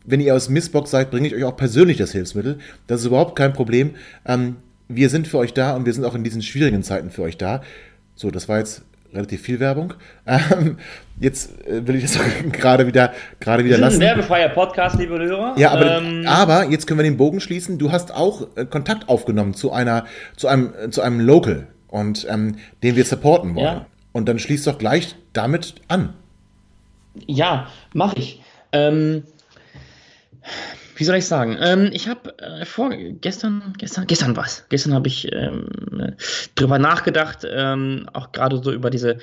wenn 0.06 0.20
ihr 0.20 0.36
aus 0.36 0.50
Missbox 0.50 0.92
seid, 0.92 1.12
bringe 1.12 1.28
ich 1.28 1.36
euch 1.36 1.44
auch 1.44 1.58
persönlich 1.58 1.98
das 1.98 2.12
Hilfsmittel. 2.12 2.60
Das 2.88 3.02
ist 3.02 3.08
überhaupt 3.08 3.36
kein 3.36 3.54
Problem. 3.54 3.92
Ähm, 4.26 4.58
wir 4.88 5.10
sind 5.10 5.28
für 5.28 5.38
euch 5.38 5.54
da 5.54 5.76
und 5.76 5.86
wir 5.86 5.94
sind 5.94 6.06
auch 6.06 6.16
in 6.16 6.24
diesen 6.24 6.42
schwierigen 6.42 6.84
Zeiten 6.84 7.10
für 7.10 7.24
euch 7.24 7.38
da. 7.38 7.62
So, 8.16 8.32
das 8.32 8.48
war 8.48 8.60
jetzt 8.60 8.84
relativ 9.14 9.42
viel 9.42 9.60
Werbung. 9.60 9.94
Ähm, 10.28 10.80
jetzt 11.20 11.52
äh, 11.68 11.88
will 11.88 11.96
ich 11.96 12.02
das 12.02 12.20
gerade 12.52 12.88
wieder, 12.88 13.14
gerade 13.40 13.64
wieder 13.64 13.78
lassen. 13.78 13.98
ein 13.98 14.08
werbefreier 14.08 14.50
Podcast, 14.50 14.98
liebe 14.98 15.20
Hörer. 15.20 15.54
Ja, 15.56 15.70
aber, 15.70 16.00
ähm, 16.00 16.26
aber 16.26 16.66
jetzt 16.66 16.88
können 16.88 17.00
wir 17.00 17.04
den 17.04 17.18
Bogen 17.18 17.40
schließen. 17.40 17.78
Du 17.78 17.92
hast 17.92 18.12
auch 18.12 18.48
äh, 18.56 18.66
Kontakt 18.66 19.08
aufgenommen 19.08 19.54
zu 19.54 19.72
einer, 19.72 20.06
zu 20.36 20.48
einem, 20.48 20.74
äh, 20.74 20.90
zu 20.90 21.04
einem 21.04 21.20
Local 21.20 21.68
und 21.90 22.26
ähm, 22.28 22.56
den 22.82 22.96
wir 22.96 23.06
supporten 23.06 23.54
wollen. 23.54 23.66
Ja. 23.66 23.86
Und 24.14 24.28
dann 24.28 24.40
schließt 24.40 24.66
doch 24.66 24.80
gleich 24.80 25.16
damit 25.34 25.76
an. 25.88 26.14
Ja, 27.28 27.68
mache 27.94 28.18
ich. 28.18 28.42
Ähm, 28.72 29.24
wie 30.96 31.04
soll 31.04 31.18
ich 31.18 31.28
sagen? 31.28 31.58
Ähm, 31.60 31.90
ich 31.92 32.08
habe 32.08 32.38
äh, 32.40 32.66
vor 32.66 32.89
gestern, 32.89 33.74
gestern, 33.78 34.08
gestern 34.08 34.36
was. 34.36 34.65
Gestern 34.69 34.93
habe 34.93 35.08
ich 35.08 35.32
ähm, 35.34 35.67
drüber 36.56 36.80
nachgedacht, 36.80 37.46
ähm, 37.50 38.10
auch 38.13 38.32
gerade 38.32 38.62
so 38.63 38.72
über 38.72 38.89
diese 38.89 39.17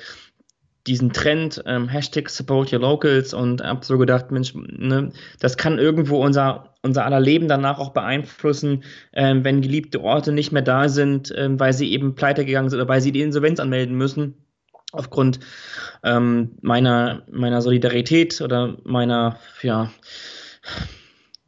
diesen 0.87 1.13
Trend, 1.13 1.63
ähm, 1.65 1.87
Hashtag 1.87 2.29
Support 2.29 2.73
Your 2.73 2.81
Locals 2.81 3.33
und 3.33 3.63
habe 3.63 3.85
so 3.85 3.97
gedacht, 3.97 4.31
Mensch, 4.31 4.53
ne, 4.53 5.11
das 5.39 5.55
kann 5.55 5.79
irgendwo 5.79 6.23
unser, 6.23 6.75
unser 6.81 7.05
aller 7.05 7.21
Leben 7.21 7.47
danach 7.47 7.79
auch 7.79 7.91
beeinflussen, 7.91 8.83
ähm, 9.13 9.45
wenn 9.45 9.61
geliebte 9.61 10.01
Orte 10.01 10.33
nicht 10.33 10.51
mehr 10.51 10.61
da 10.61 10.89
sind, 10.89 11.33
ähm, 11.37 11.59
weil 11.59 11.71
sie 11.71 11.91
eben 11.93 12.15
pleite 12.15 12.43
gegangen 12.43 12.69
sind 12.69 12.79
oder 12.79 12.89
weil 12.89 13.01
sie 13.01 13.13
die 13.13 13.21
Insolvenz 13.21 13.59
anmelden 13.59 13.95
müssen 13.95 14.35
aufgrund 14.91 15.39
ähm, 16.03 16.57
meiner, 16.61 17.23
meiner 17.31 17.61
Solidarität 17.61 18.41
oder 18.41 18.77
meiner, 18.83 19.39
ja, 19.61 19.89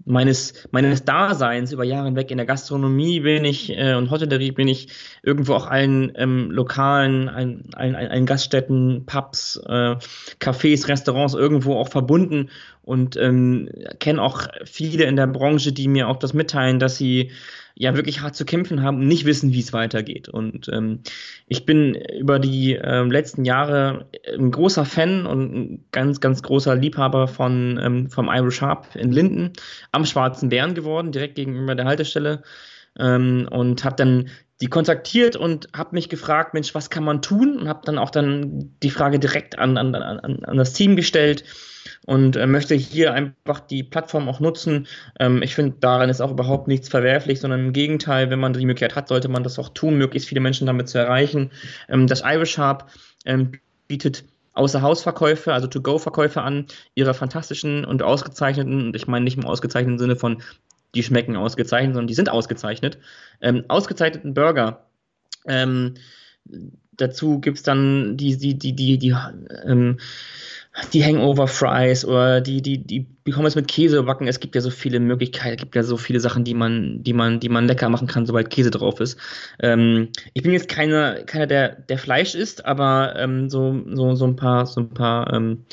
meines, 0.05 0.53
meines 0.71 1.03
Daseins 1.03 1.71
über 1.71 1.83
Jahre 1.83 2.05
hinweg 2.05 2.31
in 2.31 2.37
der 2.37 2.45
Gastronomie 2.45 3.19
bin 3.19 3.43
ich 3.43 3.75
äh, 3.75 3.95
und 3.95 4.11
Hotellerie 4.11 4.51
bin 4.51 4.67
ich 4.67 4.89
irgendwo 5.23 5.53
auch 5.55 5.67
allen 5.67 6.13
ähm, 6.15 6.51
Lokalen, 6.51 7.27
allen, 7.27 7.69
allen, 7.73 7.95
allen 7.95 8.25
Gaststätten, 8.25 9.05
Pubs, 9.05 9.59
äh, 9.67 9.95
Cafés, 10.39 10.87
Restaurants 10.87 11.33
irgendwo 11.33 11.75
auch 11.75 11.89
verbunden 11.89 12.49
und 12.85 13.17
ähm, 13.17 13.67
kenne 13.99 14.21
auch 14.21 14.47
viele 14.63 15.05
in 15.05 15.15
der 15.15 15.27
Branche, 15.27 15.73
die 15.73 15.87
mir 15.87 16.07
auch 16.07 16.17
das 16.17 16.33
mitteilen, 16.33 16.79
dass 16.79 16.97
sie 16.97 17.31
ja 17.73 17.95
wirklich 17.95 18.21
hart 18.21 18.35
zu 18.35 18.45
kämpfen 18.45 18.83
haben 18.83 18.99
und 18.99 19.07
nicht 19.07 19.25
wissen, 19.25 19.51
wie 19.51 19.59
es 19.59 19.73
weitergeht. 19.73 20.29
Und 20.29 20.69
ähm, 20.69 21.01
ich 21.47 21.65
bin 21.65 21.95
über 21.95 22.39
die 22.39 22.75
äh, 22.75 23.03
letzten 23.03 23.43
Jahre 23.43 24.05
ein 24.37 24.51
großer 24.51 24.85
Fan 24.85 25.25
und 25.25 25.55
ein 25.55 25.85
ganz, 25.91 26.21
ganz 26.21 26.41
großer 26.43 26.75
Liebhaber 26.75 27.27
von 27.27 27.79
ähm, 27.81 28.09
vom 28.09 28.29
Irish 28.31 28.61
Harp 28.61 28.95
in 28.95 29.11
Linden 29.11 29.53
am 29.91 30.05
Schwarzen 30.05 30.49
Bären 30.49 30.75
geworden, 30.75 31.11
direkt 31.11 31.35
gegenüber 31.35 31.75
der 31.75 31.85
Haltestelle. 31.85 32.43
Ähm, 32.97 33.49
und 33.51 33.83
habe 33.83 33.95
dann 33.97 34.29
die 34.61 34.67
kontaktiert 34.67 35.35
und 35.35 35.67
habe 35.75 35.95
mich 35.95 36.07
gefragt, 36.07 36.53
Mensch, 36.53 36.73
was 36.75 36.89
kann 36.89 37.03
man 37.03 37.21
tun? 37.21 37.57
Und 37.57 37.67
habe 37.67 37.81
dann 37.83 37.97
auch 37.97 38.09
dann 38.11 38.75
die 38.83 38.91
Frage 38.91 39.19
direkt 39.19 39.59
an, 39.59 39.75
an, 39.77 39.93
an, 39.95 40.45
an 40.45 40.57
das 40.57 40.71
Team 40.71 40.95
gestellt 40.95 41.43
und 42.05 42.35
äh, 42.35 42.47
möchte 42.47 42.75
hier 42.75 43.13
einfach 43.13 43.59
die 43.59 43.83
Plattform 43.83 44.29
auch 44.29 44.39
nutzen. 44.39 44.87
Ähm, 45.19 45.41
ich 45.41 45.55
finde, 45.55 45.77
daran 45.79 46.09
ist 46.09 46.21
auch 46.21 46.31
überhaupt 46.31 46.67
nichts 46.67 46.89
verwerflich, 46.89 47.39
sondern 47.39 47.59
im 47.59 47.73
Gegenteil, 47.73 48.29
wenn 48.29 48.39
man 48.39 48.53
die 48.53 48.65
Möglichkeit 48.65 48.95
hat, 48.95 49.07
sollte 49.07 49.27
man 49.27 49.43
das 49.43 49.59
auch 49.59 49.69
tun, 49.69 49.97
möglichst 49.97 50.29
viele 50.29 50.41
Menschen 50.41 50.67
damit 50.67 50.87
zu 50.87 50.97
erreichen. 50.97 51.51
Ähm, 51.89 52.07
das 52.07 52.21
Irish 52.25 52.57
Hub 52.57 52.85
ähm, 53.25 53.53
bietet 53.87 54.23
außer 54.53 54.81
Hausverkäufe, 54.81 55.53
also 55.53 55.67
To-Go-Verkäufe 55.67 56.41
an, 56.41 56.67
ihre 56.93 57.13
fantastischen 57.13 57.83
und 57.83 58.03
ausgezeichneten, 58.03 58.87
und 58.87 58.95
ich 58.95 59.07
meine 59.07 59.25
nicht 59.25 59.37
im 59.37 59.45
ausgezeichneten 59.45 59.99
Sinne 59.99 60.15
von, 60.15 60.41
die 60.93 61.03
schmecken 61.03 61.35
ausgezeichnet, 61.35 61.93
sondern 61.93 62.07
die 62.07 62.13
sind 62.13 62.29
ausgezeichnet, 62.29 62.97
ähm, 63.41 63.65
ausgezeichneten 63.67 64.33
Burger. 64.33 64.85
Ähm, 65.45 65.95
dazu 66.93 67.39
gibt 67.41 67.57
es 67.57 67.63
dann 67.63 68.15
die, 68.15 68.37
die, 68.37 68.57
die, 68.57 68.73
die, 68.73 68.97
die 68.97 69.15
ähm, 69.65 69.97
die 70.91 71.03
Hangover 71.03 71.47
Fries 71.47 72.03
oder 72.03 72.41
die, 72.41 72.61
die, 72.61 72.79
die, 72.79 73.05
die 73.25 73.31
Pommes 73.31 73.55
mit 73.55 73.67
Käse 73.67 74.03
backen. 74.03 74.27
Es 74.27 74.39
gibt 74.39 74.55
ja 74.55 74.61
so 74.61 74.69
viele 74.69 74.99
Möglichkeiten, 74.99 75.55
es 75.55 75.61
gibt 75.61 75.75
ja 75.75 75.83
so 75.83 75.97
viele 75.97 76.19
Sachen, 76.19 76.43
die 76.43 76.53
man, 76.53 77.01
die 77.01 77.13
man, 77.13 77.39
die 77.39 77.49
man 77.49 77.67
lecker 77.67 77.89
machen 77.89 78.07
kann, 78.07 78.25
sobald 78.25 78.49
Käse 78.49 78.71
drauf 78.71 78.99
ist. 78.99 79.17
Ähm, 79.59 80.09
ich 80.33 80.43
bin 80.43 80.51
jetzt 80.51 80.67
keiner, 80.67 81.23
keiner, 81.23 81.47
der, 81.47 81.69
der 81.69 81.97
Fleisch 81.97 82.35
isst, 82.35 82.65
aber 82.65 83.15
ähm, 83.17 83.49
so, 83.49 83.83
so, 83.93 84.15
so 84.15 84.27
ein 84.27 84.35
paar, 84.35 84.65
so 84.65 84.81
ein 84.81 84.89
paar 84.89 85.33
ähm, 85.33 85.63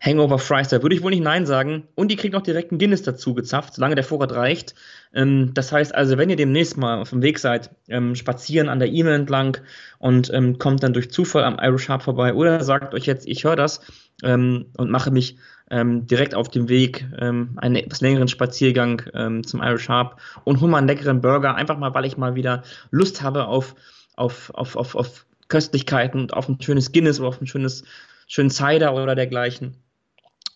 Hangover 0.00 0.40
Fries, 0.40 0.68
da 0.68 0.82
würde 0.82 0.96
ich 0.96 1.02
wohl 1.02 1.12
nicht 1.12 1.22
Nein 1.22 1.46
sagen. 1.46 1.84
Und 1.94 2.10
die 2.10 2.16
kriegt 2.16 2.34
noch 2.34 2.42
direkt 2.42 2.72
einen 2.72 2.80
Guinness 2.80 3.02
dazu 3.02 3.34
gezapft, 3.34 3.74
solange 3.74 3.94
der 3.94 4.04
Vorrat 4.04 4.32
reicht. 4.32 4.74
Ähm, 5.14 5.52
das 5.54 5.72
heißt 5.72 5.94
also, 5.94 6.18
wenn 6.18 6.30
ihr 6.30 6.36
demnächst 6.36 6.76
mal 6.76 7.00
auf 7.00 7.10
dem 7.10 7.22
Weg 7.22 7.38
seid, 7.38 7.70
ähm, 7.88 8.14
spazieren 8.14 8.68
an 8.68 8.78
der 8.78 8.88
E-Mail 8.88 9.14
entlang 9.14 9.58
und 9.98 10.30
ähm, 10.32 10.58
kommt 10.58 10.82
dann 10.82 10.92
durch 10.92 11.10
Zufall 11.10 11.44
am 11.44 11.58
Irish 11.60 11.88
Hub 11.88 12.02
vorbei 12.02 12.34
oder 12.34 12.62
sagt 12.64 12.94
euch 12.94 13.06
jetzt, 13.06 13.26
ich 13.26 13.44
höre 13.44 13.56
das 13.56 13.80
ähm, 14.22 14.66
und 14.76 14.90
mache 14.90 15.10
mich 15.10 15.36
ähm, 15.70 16.06
direkt 16.06 16.34
auf 16.34 16.48
dem 16.48 16.68
Weg 16.68 17.06
ähm, 17.18 17.56
einen 17.56 17.76
etwas 17.76 18.00
längeren 18.00 18.28
Spaziergang 18.28 19.02
zum 19.44 19.62
Irish 19.62 19.88
Hub 19.88 20.16
und 20.44 20.60
hole 20.60 20.70
mal 20.70 20.78
einen 20.78 20.88
leckeren 20.88 21.20
Burger, 21.20 21.54
einfach 21.54 21.78
mal, 21.78 21.94
weil 21.94 22.04
ich 22.04 22.16
mal 22.16 22.34
wieder 22.34 22.62
Lust 22.90 23.22
habe 23.22 23.46
auf, 23.46 23.74
auf, 24.16 24.50
auf, 24.54 24.76
auf, 24.76 24.94
auf 24.94 25.26
Köstlichkeiten 25.48 26.20
und 26.20 26.34
auf 26.34 26.48
ein 26.48 26.60
schönes 26.60 26.92
Guinness 26.92 27.20
oder 27.20 27.28
auf 27.28 27.40
ein 27.40 27.46
schönes 27.46 27.84
schönen 28.26 28.50
Cider 28.50 28.94
oder 28.94 29.14
dergleichen. 29.14 29.76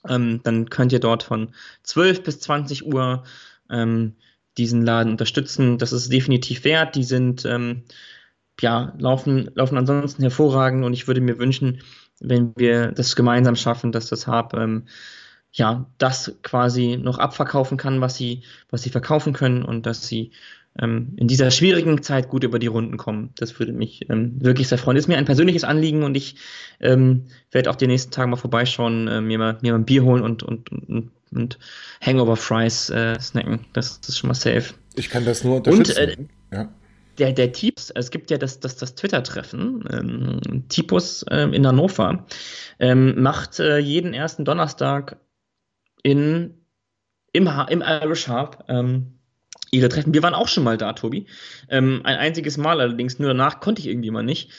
Ähm, 0.08 0.40
dann 0.42 0.70
könnt 0.70 0.92
ihr 0.92 1.00
dort 1.00 1.22
von 1.22 1.52
12 1.82 2.22
bis 2.22 2.40
20 2.40 2.86
Uhr 2.86 3.24
ähm, 3.70 4.14
diesen 4.58 4.82
Laden 4.84 5.12
unterstützen. 5.12 5.78
Das 5.78 5.92
ist 5.92 6.12
definitiv 6.12 6.64
wert. 6.64 6.96
Die 6.96 7.04
sind, 7.04 7.44
ähm, 7.44 7.82
ja, 8.60 8.94
laufen, 8.98 9.50
laufen 9.54 9.78
ansonsten 9.78 10.22
hervorragend 10.22 10.84
und 10.84 10.92
ich 10.92 11.06
würde 11.06 11.20
mir 11.20 11.38
wünschen, 11.38 11.82
wenn 12.20 12.52
wir 12.56 12.92
das 12.92 13.16
gemeinsam 13.16 13.56
schaffen, 13.56 13.92
dass 13.92 14.08
das 14.08 14.26
Hub 14.26 14.54
ähm, 14.54 14.86
ja, 15.52 15.86
das 15.98 16.36
quasi 16.42 16.98
noch 17.00 17.18
abverkaufen 17.18 17.78
kann, 17.78 18.00
was 18.00 18.16
sie, 18.16 18.42
was 18.70 18.82
sie 18.82 18.90
verkaufen 18.90 19.32
können 19.32 19.62
und 19.62 19.86
dass 19.86 20.06
sie 20.06 20.32
ähm, 20.78 21.14
in 21.16 21.28
dieser 21.28 21.50
schwierigen 21.50 22.02
Zeit 22.02 22.28
gut 22.28 22.44
über 22.44 22.58
die 22.58 22.66
Runden 22.66 22.98
kommen. 22.98 23.30
Das 23.36 23.58
würde 23.58 23.72
mich 23.72 24.08
ähm, 24.10 24.36
wirklich 24.38 24.68
sehr 24.68 24.78
freuen. 24.78 24.98
Ist 24.98 25.08
mir 25.08 25.16
ein 25.16 25.24
persönliches 25.24 25.64
Anliegen 25.64 26.02
und 26.02 26.14
ich 26.14 26.36
ähm, 26.80 27.26
werde 27.50 27.70
auch 27.70 27.76
die 27.76 27.86
nächsten 27.86 28.10
Tage 28.10 28.28
mal 28.28 28.36
vorbeischauen, 28.36 29.08
äh, 29.08 29.20
mir, 29.20 29.38
mal, 29.38 29.58
mir 29.62 29.72
mal 29.72 29.78
ein 29.78 29.86
Bier 29.86 30.04
holen 30.04 30.22
und, 30.22 30.42
und, 30.42 30.70
und, 30.70 31.10
und 31.32 31.58
Hangover 32.00 32.36
Fries 32.36 32.90
äh, 32.90 33.18
snacken. 33.20 33.66
Das, 33.72 34.00
das, 34.00 34.10
ist 34.10 34.18
schon 34.18 34.28
mal 34.28 34.34
safe. 34.34 34.74
Ich 34.94 35.10
kann 35.10 35.24
das 35.24 35.44
nur 35.44 35.56
unterstützen. 35.56 35.98
Und, 35.98 36.30
äh, 36.52 36.56
ja. 36.56 36.68
Der, 37.18 37.32
der 37.32 37.52
Tipps, 37.52 37.90
es 37.90 38.10
gibt 38.10 38.30
ja 38.30 38.36
das, 38.36 38.60
das, 38.60 38.76
das 38.76 38.94
Twitter-Treffen, 38.94 39.84
ähm, 39.90 40.64
Tipus 40.68 41.24
ähm, 41.30 41.54
in 41.54 41.66
Hannover, 41.66 42.26
ähm, 42.78 43.22
macht 43.22 43.58
äh, 43.58 43.78
jeden 43.78 44.12
ersten 44.12 44.44
Donnerstag 44.44 45.16
in, 46.02 46.54
im, 47.32 47.48
im 47.68 47.82
Irish 47.82 48.28
Harp 48.28 48.64
ähm, 48.68 49.16
ihre 49.70 49.88
Treffen. 49.88 50.12
Wir 50.12 50.22
waren 50.22 50.34
auch 50.34 50.48
schon 50.48 50.64
mal 50.64 50.76
da, 50.76 50.92
Tobi. 50.92 51.26
Ähm, 51.70 52.02
ein 52.04 52.16
einziges 52.16 52.58
Mal 52.58 52.80
allerdings, 52.80 53.18
nur 53.18 53.28
danach 53.28 53.60
konnte 53.60 53.80
ich 53.80 53.88
irgendwie 53.88 54.10
mal 54.10 54.22
nicht. 54.22 54.50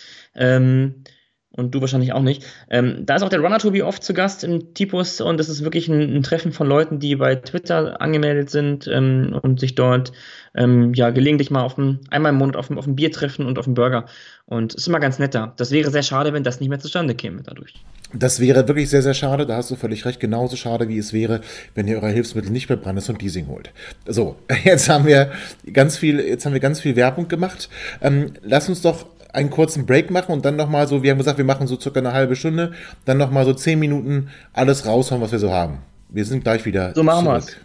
Und 1.58 1.74
du 1.74 1.82
wahrscheinlich 1.82 2.14
auch 2.14 2.22
nicht. 2.22 2.46
Ähm, 2.70 3.04
da 3.06 3.16
ist 3.16 3.24
auch 3.24 3.30
der 3.30 3.40
Runner 3.40 3.58
Tobi 3.58 3.82
oft 3.82 4.04
zu 4.04 4.14
Gast 4.14 4.44
im 4.44 4.76
Tipus 4.76 5.20
und 5.22 5.40
das 5.40 5.50
ist 5.50 5.64
wirklich 5.64 5.88
ein, 5.88 6.16
ein 6.16 6.22
Treffen 6.22 6.52
von 6.52 6.68
Leuten, 6.68 7.00
die 7.00 7.16
bei 7.16 7.36
Twitter 7.36 8.00
angemeldet 8.00 8.52
sind 8.52 8.88
ähm, 8.88 9.38
und 9.42 9.60
sich 9.60 9.74
dort 9.74 10.12
ähm, 10.54 10.94
ja 10.94 11.10
gelegentlich 11.10 11.50
mal 11.50 11.64
auf 11.64 11.78
ein, 11.78 12.00
einmal 12.12 12.32
im 12.32 12.38
Monat 12.38 12.58
auf, 12.58 12.70
auf 12.70 12.86
ein 12.86 12.96
Bier 12.96 13.12
treffen 13.12 13.48
und 13.48 13.58
auf 13.58 13.66
einen 13.66 13.74
Burger. 13.74 14.06
Und 14.46 14.76
es 14.76 14.84
ist 14.84 14.88
immer 14.88 15.00
ganz 15.00 15.18
nett 15.18 15.34
da. 15.36 15.54
Das 15.58 15.72
wäre 15.72 15.90
sehr 15.90 16.04
schade, 16.04 16.32
wenn 16.32 16.44
das 16.44 16.60
nicht 16.60 16.70
mehr 16.70 16.80
zustande 16.80 17.16
käme 17.16 17.42
dadurch. 17.42 17.74
Das 18.14 18.40
wäre 18.40 18.68
wirklich 18.68 18.90
sehr, 18.90 19.02
sehr 19.02 19.14
schade. 19.14 19.46
Da 19.46 19.58
hast 19.58 19.70
du 19.70 19.76
völlig 19.76 20.06
recht. 20.06 20.20
Genauso 20.20 20.56
schade, 20.56 20.88
wie 20.88 20.98
es 20.98 21.12
wäre, 21.12 21.42
wenn 21.76 21.88
ihr 21.88 21.98
eure 21.98 22.10
Hilfsmittel 22.10 22.52
nicht 22.52 22.68
bei 22.68 22.76
Brandes 22.76 23.10
und 23.10 23.22
Leasing 23.22 23.48
holt. 23.48 23.72
So, 24.06 24.38
jetzt 24.64 24.90
haben 24.90 25.06
wir 25.06 25.32
ganz 25.74 25.98
viel, 25.98 26.20
jetzt 26.20 26.46
haben 26.46 26.54
wir 26.54 26.60
ganz 26.60 26.80
viel 26.80 26.96
Werbung 26.96 27.28
gemacht. 27.28 27.70
Ähm, 28.02 28.34
lass 28.44 28.70
uns 28.70 28.82
doch 28.82 29.08
einen 29.34 29.50
kurzen 29.50 29.86
Break 29.86 30.12
machen 30.12 30.32
und 30.32 30.46
dann 30.46 30.56
nochmal 30.56 30.88
so, 30.88 31.04
wir 31.04 31.12
haben 31.12 31.18
gesagt, 31.18 31.38
wir 31.38 31.46
machen 31.46 31.68
so 31.68 31.80
circa 31.80 32.00
eine 32.00 32.14
halbe 32.14 32.36
Stunde, 32.36 32.74
dann 33.06 33.18
nochmal 33.18 33.46
so 33.46 33.54
zehn 33.54 33.80
Minuten 33.80 34.30
alles 34.54 34.86
raushauen, 34.86 35.22
was 35.22 35.32
wir 35.32 35.40
so 35.40 35.52
haben. 35.52 35.80
Wir 36.10 36.26
sind 36.26 36.44
gleich 36.44 36.66
wieder 36.66 36.94
so 36.94 37.04
machen 37.04 37.26
zurück. 37.26 37.44
Wir's. 37.44 37.58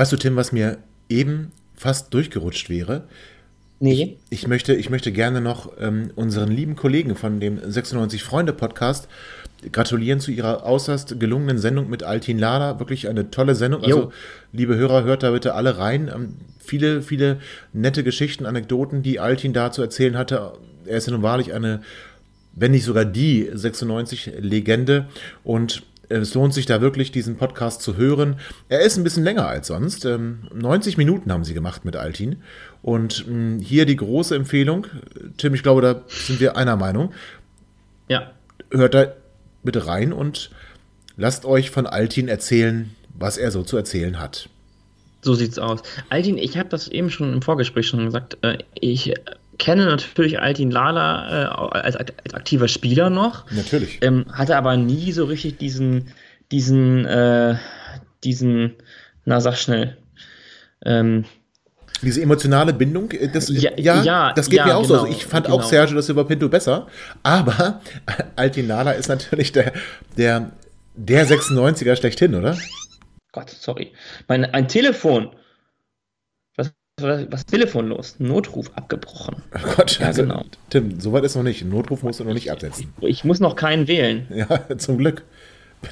Weißt 0.00 0.12
du, 0.12 0.16
Tim, 0.16 0.34
was 0.36 0.50
mir 0.50 0.78
eben 1.10 1.52
fast 1.74 2.14
durchgerutscht 2.14 2.70
wäre? 2.70 3.06
Nee. 3.80 4.18
Ich, 4.28 4.40
ich 4.40 4.46
möchte, 4.46 4.74
ich 4.74 4.90
möchte 4.90 5.10
gerne 5.10 5.40
noch 5.40 5.72
ähm, 5.80 6.10
unseren 6.14 6.50
lieben 6.50 6.76
Kollegen 6.76 7.16
von 7.16 7.40
dem 7.40 7.58
96 7.58 8.22
Freunde 8.22 8.52
Podcast 8.52 9.08
gratulieren 9.72 10.20
zu 10.20 10.30
ihrer 10.30 10.64
äußerst 10.64 11.18
gelungenen 11.18 11.58
Sendung 11.58 11.88
mit 11.88 12.02
Altin 12.02 12.38
Lada. 12.38 12.78
Wirklich 12.78 13.08
eine 13.08 13.30
tolle 13.30 13.54
Sendung. 13.54 13.82
Also, 13.82 13.98
jo. 13.98 14.12
liebe 14.52 14.76
Hörer, 14.76 15.04
hört 15.04 15.22
da 15.22 15.30
bitte 15.30 15.54
alle 15.54 15.78
rein. 15.78 16.10
Ähm, 16.14 16.34
viele, 16.58 17.00
viele 17.00 17.38
nette 17.72 18.04
Geschichten, 18.04 18.44
Anekdoten, 18.44 19.02
die 19.02 19.18
Altin 19.18 19.54
da 19.54 19.72
zu 19.72 19.80
erzählen 19.80 20.16
hatte. 20.16 20.52
Er 20.84 20.98
ist 20.98 21.06
ja 21.06 21.12
nun 21.12 21.22
wahrlich 21.22 21.54
eine, 21.54 21.80
wenn 22.54 22.72
nicht 22.72 22.84
sogar 22.84 23.06
die 23.06 23.50
96-Legende. 23.50 25.08
Und 25.42 25.82
es 26.10 26.34
lohnt 26.34 26.52
sich 26.52 26.66
da 26.66 26.80
wirklich, 26.80 27.12
diesen 27.12 27.36
Podcast 27.36 27.82
zu 27.82 27.96
hören. 27.96 28.36
Er 28.68 28.80
ist 28.80 28.96
ein 28.96 29.04
bisschen 29.04 29.24
länger 29.24 29.46
als 29.46 29.68
sonst. 29.68 30.04
90 30.04 30.94
ähm, 30.94 30.98
Minuten 30.98 31.32
haben 31.32 31.44
sie 31.44 31.54
gemacht 31.54 31.84
mit 31.84 31.96
Altin. 31.96 32.42
Und 32.82 33.24
hm, 33.26 33.60
hier 33.60 33.86
die 33.86 33.96
große 33.96 34.34
Empfehlung. 34.34 34.86
Tim, 35.36 35.54
ich 35.54 35.62
glaube, 35.62 35.82
da 35.82 36.02
sind 36.08 36.40
wir 36.40 36.56
einer 36.56 36.76
Meinung. 36.76 37.12
Ja. 38.08 38.32
Hört 38.72 38.94
da 38.94 39.06
bitte 39.62 39.86
rein 39.86 40.12
und 40.12 40.50
lasst 41.16 41.44
euch 41.44 41.70
von 41.70 41.86
Altin 41.86 42.28
erzählen, 42.28 42.90
was 43.14 43.36
er 43.36 43.50
so 43.52 43.62
zu 43.62 43.76
erzählen 43.76 44.18
hat. 44.18 44.48
So 45.22 45.34
sieht's 45.34 45.58
aus. 45.58 45.82
Altin, 46.08 46.38
ich 46.38 46.56
habe 46.58 46.70
das 46.70 46.88
eben 46.88 47.10
schon 47.10 47.32
im 47.34 47.42
Vorgespräch 47.42 47.86
schon 47.86 48.04
gesagt. 48.06 48.38
Äh, 48.42 48.58
ich 48.74 49.14
kenne 49.60 49.84
natürlich 49.86 50.40
Altin 50.40 50.72
Lala 50.72 51.44
äh, 51.44 51.78
als, 51.78 51.94
als, 51.94 52.34
aktiver 52.34 52.66
Spieler 52.66 53.10
noch. 53.10 53.48
Natürlich. 53.52 53.98
Ähm, 54.02 54.26
hatte 54.32 54.56
aber 54.56 54.76
nie 54.76 55.12
so 55.12 55.24
richtig 55.24 55.58
diesen, 55.58 56.08
diesen, 56.50 57.04
äh, 57.04 57.56
diesen, 58.24 58.74
na 59.24 59.40
sag 59.40 59.56
schnell, 59.56 59.96
ähm, 60.84 61.24
diese 62.02 62.22
emotionale 62.22 62.72
Bindung, 62.72 63.10
äh, 63.12 63.28
das, 63.28 63.50
ja, 63.50 63.70
ja, 63.76 64.02
ja 64.02 64.32
das 64.32 64.48
geht 64.48 64.58
ja, 64.58 64.66
mir 64.66 64.76
auch 64.76 64.82
genau, 64.82 64.94
so. 64.94 65.00
Also 65.02 65.12
ich 65.12 65.26
fand 65.26 65.46
genau. 65.46 65.58
auch 65.58 65.62
Sergio 65.62 65.94
das 65.94 66.08
über 66.08 66.24
Pinto 66.24 66.48
besser, 66.48 66.86
aber 67.22 67.80
Altin 68.36 68.66
Lala 68.66 68.92
ist 68.92 69.08
natürlich 69.08 69.52
der, 69.52 69.72
der, 70.16 70.50
der 70.94 71.26
96er 71.26 71.94
schlechthin, 71.96 72.34
oder? 72.34 72.56
Gott, 73.32 73.50
sorry. 73.50 73.92
Mein, 74.26 74.46
ein 74.46 74.66
Telefon 74.66 75.30
was, 77.02 77.26
was 77.30 77.46
Telefon 77.46 77.88
los? 77.88 78.16
Notruf 78.18 78.70
abgebrochen. 78.74 79.36
Oh 79.54 79.74
Gott, 79.76 79.98
ja, 79.98 80.06
also, 80.06 80.22
genau. 80.22 80.44
Tim, 80.70 81.00
soweit 81.00 81.24
ist 81.24 81.36
noch 81.36 81.42
nicht. 81.42 81.64
Notruf 81.64 82.02
musst 82.02 82.20
du 82.20 82.24
noch 82.24 82.34
nicht 82.34 82.50
absetzen. 82.50 82.92
Ich, 83.00 83.08
ich 83.08 83.24
muss 83.24 83.40
noch 83.40 83.56
keinen 83.56 83.88
wählen. 83.88 84.26
Ja, 84.34 84.46
zum 84.78 84.98
Glück. 84.98 85.22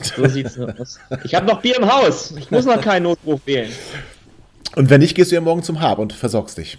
So 0.00 0.26
sieht's 0.28 0.58
aus. 0.58 0.98
Ich 1.24 1.34
habe 1.34 1.46
noch 1.46 1.62
Bier 1.62 1.76
im 1.78 1.90
Haus. 1.90 2.34
Ich 2.36 2.50
muss 2.50 2.66
noch 2.66 2.80
keinen 2.80 3.04
Notruf 3.04 3.40
wählen. 3.46 3.70
Und 4.76 4.90
wenn 4.90 5.00
nicht, 5.00 5.14
gehst 5.14 5.30
du 5.30 5.34
ja 5.34 5.40
morgen 5.40 5.62
zum 5.62 5.80
Hab 5.80 5.98
und 5.98 6.12
versorgst 6.12 6.58
dich. 6.58 6.78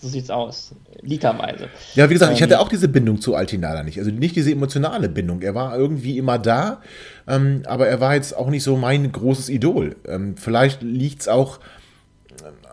So 0.00 0.08
sieht's 0.08 0.30
aus. 0.30 0.74
Literweise. 1.02 1.68
Ja, 1.94 2.08
wie 2.08 2.14
gesagt, 2.14 2.30
ähm, 2.30 2.36
ich 2.36 2.42
hatte 2.42 2.60
auch 2.60 2.68
diese 2.68 2.88
Bindung 2.88 3.20
zu 3.20 3.34
Altinada 3.34 3.82
nicht. 3.82 3.98
Also 3.98 4.10
nicht 4.10 4.36
diese 4.36 4.50
emotionale 4.50 5.08
Bindung. 5.08 5.42
Er 5.42 5.54
war 5.54 5.76
irgendwie 5.76 6.18
immer 6.18 6.38
da, 6.38 6.82
ähm, 7.26 7.62
aber 7.66 7.88
er 7.88 8.00
war 8.00 8.14
jetzt 8.14 8.36
auch 8.36 8.48
nicht 8.50 8.62
so 8.62 8.76
mein 8.76 9.10
großes 9.10 9.48
Idol. 9.48 9.96
Ähm, 10.06 10.36
vielleicht 10.36 10.82
liegt's 10.82 11.28
auch 11.28 11.60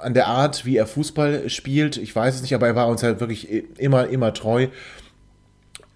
an 0.01 0.13
der 0.13 0.27
Art, 0.27 0.65
wie 0.65 0.77
er 0.77 0.87
Fußball 0.87 1.49
spielt. 1.49 1.97
Ich 1.97 2.15
weiß 2.15 2.35
es 2.35 2.41
nicht, 2.41 2.55
aber 2.55 2.67
er 2.67 2.75
war 2.75 2.87
uns 2.87 3.03
halt 3.03 3.19
wirklich 3.19 3.49
immer, 3.77 4.07
immer 4.07 4.33
treu. 4.33 4.67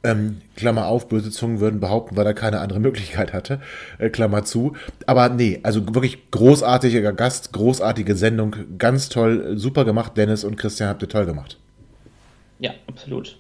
Ähm, 0.04 0.42
Klammer 0.56 0.86
auf, 0.86 1.10
böse 1.10 1.32
Zungen 1.32 1.60
würden 1.60 1.80
behaupten, 1.80 2.16
weil 2.16 2.28
er 2.28 2.36
keine 2.36 2.60
andere 2.60 2.80
Möglichkeit 2.80 3.34
hatte. 3.34 3.60
Äh, 3.98 4.10
Klammer 4.10 4.44
zu. 4.44 4.76
Aber 5.08 5.30
nee, 5.30 5.60
also 5.64 5.96
wirklich 5.96 6.30
großartiger 6.30 7.12
Gast, 7.12 7.52
großartige 7.54 8.16
Sendung, 8.16 8.56
ganz 8.78 9.10
toll, 9.10 9.58
super 9.58 9.84
gemacht, 9.84 10.16
Dennis 10.16 10.44
und 10.44 10.58
Christian, 10.58 10.90
habt 10.90 11.02
ihr 11.02 11.10
toll 11.10 11.26
gemacht. 11.26 11.58
Ja, 12.60 12.72
absolut. 12.88 13.40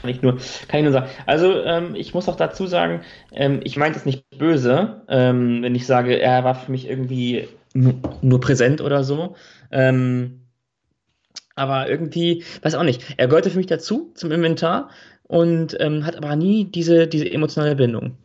Kann 0.00 0.10
ich 0.10 0.22
nur, 0.22 0.38
kann 0.68 0.78
ich 0.78 0.84
nur 0.84 0.92
sagen. 0.92 1.10
Also, 1.26 1.64
ähm, 1.64 1.96
ich 1.96 2.14
muss 2.14 2.28
auch 2.28 2.36
dazu 2.36 2.66
sagen, 2.66 3.00
ähm, 3.32 3.60
ich 3.64 3.76
meine 3.76 3.96
es 3.96 4.06
nicht 4.06 4.24
böse, 4.38 5.02
ähm, 5.08 5.62
wenn 5.62 5.74
ich 5.74 5.86
sage, 5.86 6.20
er 6.20 6.44
war 6.44 6.54
für 6.54 6.70
mich 6.70 6.88
irgendwie 6.88 7.48
nur, 7.74 7.94
nur 8.22 8.40
präsent 8.40 8.80
oder 8.80 9.04
so. 9.04 9.36
Ähm, 9.70 10.42
aber 11.54 11.88
irgendwie, 11.88 12.44
weiß 12.62 12.74
auch 12.76 12.84
nicht, 12.84 13.02
er 13.16 13.26
gehörte 13.26 13.50
für 13.50 13.58
mich 13.58 13.66
dazu, 13.66 14.12
zum 14.14 14.30
Inventar 14.30 14.90
und 15.24 15.76
ähm, 15.80 16.06
hat 16.06 16.16
aber 16.16 16.36
nie 16.36 16.64
diese, 16.64 17.08
diese 17.08 17.30
emotionale 17.30 17.74
Bindung. 17.74 18.16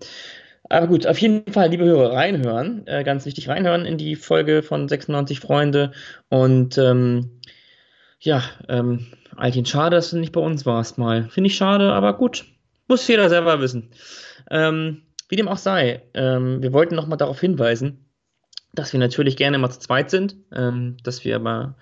Aber 0.69 0.87
gut, 0.87 1.05
auf 1.05 1.17
jeden 1.17 1.51
Fall, 1.51 1.69
liebe 1.69 1.83
Hörer, 1.83 2.13
reinhören. 2.13 2.87
Äh, 2.87 3.03
ganz 3.03 3.25
wichtig, 3.25 3.49
reinhören 3.49 3.85
in 3.85 3.97
die 3.97 4.15
Folge 4.15 4.63
von 4.63 4.87
96 4.87 5.39
Freunde. 5.39 5.91
Und 6.29 6.77
ähm, 6.77 7.39
ja, 8.19 8.43
ähm, 8.69 9.07
Altin, 9.35 9.65
schade, 9.65 9.97
dass 9.97 10.11
du 10.11 10.17
nicht 10.17 10.31
bei 10.31 10.41
uns 10.41 10.65
warst 10.65 10.97
mal. 10.97 11.29
Finde 11.29 11.47
ich 11.47 11.55
schade, 11.55 11.91
aber 11.91 12.13
gut. 12.17 12.45
Muss 12.87 13.07
jeder 13.07 13.29
selber 13.29 13.59
wissen. 13.61 13.89
Ähm, 14.49 15.03
wie 15.29 15.35
dem 15.35 15.47
auch 15.47 15.57
sei, 15.57 16.03
ähm, 16.13 16.61
wir 16.61 16.73
wollten 16.73 16.95
nochmal 16.95 17.17
darauf 17.17 17.39
hinweisen, 17.39 18.02
dass 18.73 18.93
wir 18.93 18.99
natürlich 18.99 19.37
gerne 19.37 19.57
mal 19.57 19.69
zu 19.69 19.79
zweit 19.79 20.09
sind, 20.09 20.35
ähm, 20.51 20.97
dass 21.03 21.23
wir 21.23 21.35
aber 21.35 21.75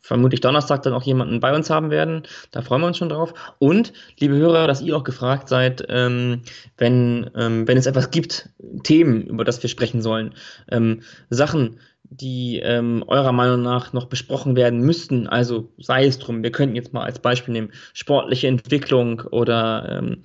vermutlich 0.00 0.40
Donnerstag 0.40 0.82
dann 0.82 0.94
auch 0.94 1.02
jemanden 1.02 1.40
bei 1.40 1.54
uns 1.54 1.70
haben 1.70 1.90
werden. 1.90 2.22
Da 2.50 2.62
freuen 2.62 2.80
wir 2.80 2.86
uns 2.86 2.96
schon 2.96 3.10
drauf. 3.10 3.34
Und, 3.58 3.92
liebe 4.18 4.34
Hörer, 4.34 4.66
dass 4.66 4.80
ihr 4.80 4.96
auch 4.96 5.04
gefragt 5.04 5.48
seid, 5.48 5.84
ähm, 5.88 6.42
wenn, 6.78 7.30
ähm, 7.36 7.68
wenn 7.68 7.76
es 7.76 7.86
etwas 7.86 8.10
gibt, 8.10 8.48
Themen, 8.82 9.22
über 9.26 9.44
das 9.44 9.62
wir 9.62 9.68
sprechen 9.68 10.02
sollen, 10.02 10.34
ähm, 10.70 11.02
Sachen, 11.28 11.78
die 12.02 12.58
ähm, 12.58 13.04
eurer 13.06 13.32
Meinung 13.32 13.62
nach 13.62 13.92
noch 13.92 14.06
besprochen 14.06 14.56
werden 14.56 14.80
müssten. 14.80 15.28
Also 15.28 15.72
sei 15.78 16.06
es 16.06 16.18
drum, 16.18 16.42
wir 16.42 16.50
könnten 16.50 16.74
jetzt 16.74 16.92
mal 16.92 17.04
als 17.04 17.20
Beispiel 17.20 17.52
nehmen, 17.52 17.72
sportliche 17.92 18.48
Entwicklung 18.48 19.20
oder 19.30 19.98
ähm, 19.98 20.22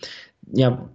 ja, 0.53 0.89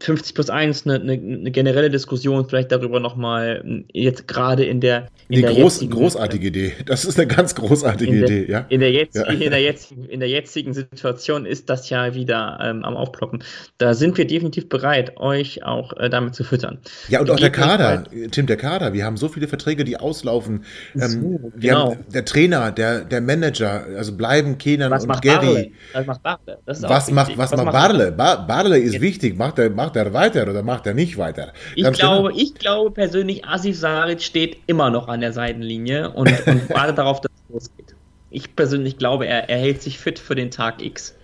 50 0.00 0.34
plus 0.34 0.50
1, 0.50 0.86
eine, 0.86 0.96
eine, 0.96 1.12
eine 1.12 1.50
generelle 1.50 1.90
Diskussion 1.90 2.48
vielleicht 2.48 2.72
darüber 2.72 3.00
nochmal, 3.00 3.84
jetzt 3.92 4.26
gerade 4.26 4.64
in 4.64 4.80
der. 4.80 5.08
In 5.28 5.42
der 5.42 5.52
groß, 5.52 5.74
jetzigen, 5.74 5.92
großartige 5.92 6.46
Idee. 6.48 6.72
Das 6.86 7.04
ist 7.04 7.18
eine 7.18 7.28
ganz 7.28 7.54
großartige 7.54 8.16
in 8.16 8.24
Idee, 8.24 8.50
ja. 8.50 8.66
In 8.68 8.80
der, 8.80 8.90
jetzt, 8.90 9.16
ja. 9.16 9.24
in, 9.26 9.38
der 9.38 9.60
jetzigen, 9.60 10.04
in 10.06 10.20
der 10.20 10.28
jetzigen 10.28 10.72
Situation 10.72 11.46
ist 11.46 11.68
das 11.70 11.90
ja 11.90 12.14
wieder 12.14 12.58
ähm, 12.62 12.84
am 12.84 12.96
Aufploppen. 12.96 13.44
Da 13.76 13.94
sind 13.94 14.16
wir 14.18 14.26
definitiv 14.26 14.68
bereit, 14.68 15.16
euch 15.18 15.64
auch 15.64 15.96
äh, 15.96 16.08
damit 16.08 16.34
zu 16.34 16.44
füttern. 16.44 16.78
Ja, 17.08 17.20
und 17.20 17.30
auch 17.30 17.36
der 17.36 17.50
Kader, 17.50 18.04
Tim, 18.30 18.46
der 18.46 18.56
Kader. 18.56 18.94
Wir 18.94 19.04
haben 19.04 19.16
so 19.16 19.28
viele 19.28 19.48
Verträge, 19.48 19.84
die 19.84 19.98
auslaufen. 19.98 20.64
Ähm, 20.94 21.00
so, 21.00 21.52
genau. 21.56 21.96
der 22.12 22.24
Trainer, 22.24 22.72
der, 22.72 23.04
der 23.04 23.20
Manager, 23.20 23.86
also 23.96 24.16
bleiben 24.16 24.58
Kenan 24.58 24.92
und 24.92 25.22
Gary. 25.22 25.72
Was 25.92 26.06
macht 26.06 26.22
Barle? 26.22 26.58
Was 26.64 26.80
macht, 27.10 27.36
was, 27.36 27.52
was 27.52 27.56
macht 27.56 27.72
Barle? 27.72 28.12
Barle 28.12 28.87
ist 28.94 29.00
wichtig. 29.00 29.38
Macht 29.38 29.58
er, 29.58 29.70
macht 29.70 29.96
er 29.96 30.12
weiter 30.12 30.42
oder 30.48 30.62
macht 30.62 30.86
er 30.86 30.94
nicht 30.94 31.18
weiter? 31.18 31.52
Ich 31.74 31.90
glaube, 31.92 32.28
genau. 32.28 32.42
ich 32.42 32.54
glaube 32.54 32.90
persönlich, 32.90 33.44
Asif 33.44 33.78
Saric 33.78 34.22
steht 34.22 34.58
immer 34.66 34.90
noch 34.90 35.08
an 35.08 35.20
der 35.20 35.32
Seitenlinie 35.32 36.10
und, 36.10 36.28
und 36.46 36.70
wartet 36.70 36.98
darauf, 36.98 37.20
dass 37.20 37.32
es 37.32 37.52
losgeht. 37.52 37.94
Ich 38.30 38.54
persönlich 38.54 38.98
glaube, 38.98 39.26
er, 39.26 39.48
er 39.48 39.58
hält 39.58 39.82
sich 39.82 39.98
fit 39.98 40.18
für 40.18 40.34
den 40.34 40.50
Tag 40.50 40.82
X. 40.82 41.14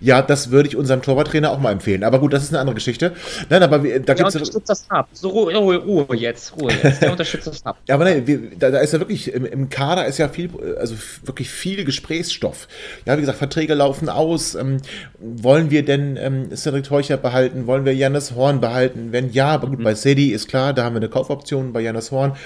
Ja, 0.00 0.22
das 0.22 0.50
würde 0.50 0.68
ich 0.68 0.76
unserem 0.76 1.02
Torwarttrainer 1.02 1.50
auch 1.50 1.58
mal 1.58 1.72
empfehlen. 1.72 2.04
Aber 2.04 2.18
gut, 2.18 2.32
das 2.32 2.42
ist 2.44 2.50
eine 2.50 2.60
andere 2.60 2.74
Geschichte. 2.74 3.12
Nein, 3.48 3.62
aber 3.62 3.82
wir, 3.82 4.00
da 4.00 4.14
gibt 4.14 4.28
es. 4.28 4.34
unterstützt 4.34 4.70
das 4.70 4.90
ab. 4.90 5.08
So 5.12 5.28
Ruhe, 5.28 5.54
Ruhe, 5.54 5.76
Ruhe 5.76 6.16
jetzt, 6.16 6.54
Ruhe 6.60 6.72
jetzt. 6.72 7.02
Der 7.02 7.12
unterstützt 7.12 7.46
das 7.46 7.64
ab. 7.66 7.76
Ja, 7.86 7.94
aber 7.94 8.04
nein, 8.04 8.26
wir, 8.26 8.40
da, 8.58 8.70
da, 8.70 8.78
ist 8.78 8.92
ja 8.92 8.98
wirklich, 8.98 9.32
im, 9.32 9.44
im, 9.44 9.68
Kader 9.68 10.06
ist 10.06 10.18
ja 10.18 10.28
viel, 10.28 10.50
also 10.78 10.94
wirklich 11.24 11.50
viel 11.50 11.84
Gesprächsstoff. 11.84 12.68
Ja, 13.06 13.16
wie 13.16 13.20
gesagt, 13.20 13.38
Verträge 13.38 13.74
laufen 13.74 14.08
aus. 14.08 14.54
Ähm, 14.54 14.78
wollen 15.18 15.70
wir 15.70 15.84
denn 15.84 16.16
ähm, 16.16 16.54
Cedric 16.54 16.84
Teucher 16.84 17.16
behalten? 17.16 17.66
Wollen 17.66 17.84
wir 17.84 17.94
Janis 17.94 18.32
Horn 18.34 18.60
behalten? 18.60 19.08
Wenn 19.10 19.32
ja, 19.32 19.48
aber 19.48 19.68
gut, 19.68 19.80
mhm. 19.80 19.84
bei 19.84 19.94
Sedi 19.94 20.32
ist 20.32 20.48
klar, 20.48 20.72
da 20.72 20.84
haben 20.84 20.94
wir 20.94 21.00
eine 21.00 21.08
Kaufoption 21.08 21.72
bei 21.72 21.80
Janis 21.80 22.10
Horn. 22.10 22.36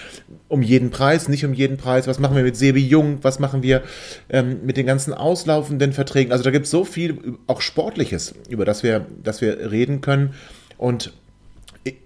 Um 0.48 0.62
jeden 0.62 0.90
Preis, 0.90 1.28
nicht 1.28 1.44
um 1.44 1.52
jeden 1.52 1.76
Preis. 1.76 2.06
Was 2.06 2.18
machen 2.18 2.36
wir 2.36 2.42
mit 2.42 2.56
Sebi 2.56 2.80
Jung? 2.80 3.18
Was 3.22 3.38
machen 3.38 3.62
wir 3.62 3.82
ähm, 4.30 4.60
mit 4.64 4.76
den 4.76 4.86
ganzen 4.86 5.12
auslaufenden 5.12 5.92
Verträgen? 5.92 6.32
Also 6.32 6.44
da 6.44 6.50
gibt 6.50 6.64
es 6.64 6.70
so 6.70 6.84
viel 6.84 7.17
auch 7.46 7.60
Sportliches, 7.60 8.34
über 8.48 8.64
das 8.64 8.82
wir, 8.82 9.06
das 9.22 9.40
wir 9.40 9.70
reden 9.70 10.00
können. 10.00 10.34
Und 10.76 11.12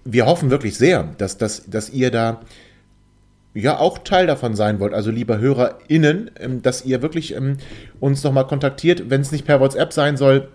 wir 0.05 0.25
hoffen 0.25 0.49
wirklich 0.49 0.77
sehr, 0.77 1.03
dass, 1.17 1.37
dass, 1.37 1.65
dass 1.69 1.89
ihr 1.89 2.11
da 2.11 2.41
ja 3.53 3.77
auch 3.77 3.99
Teil 3.99 4.27
davon 4.27 4.55
sein 4.55 4.79
wollt. 4.79 4.93
Also 4.93 5.11
lieber 5.11 5.37
HörerInnen, 5.37 6.31
ähm, 6.39 6.61
dass 6.61 6.85
ihr 6.85 7.01
wirklich 7.01 7.35
ähm, 7.35 7.57
uns 7.99 8.23
nochmal 8.23 8.47
kontaktiert, 8.47 9.09
wenn 9.09 9.21
es 9.21 9.31
nicht 9.31 9.45
per 9.45 9.59
WhatsApp 9.59 9.93
sein 9.93 10.17
soll. 10.17 10.49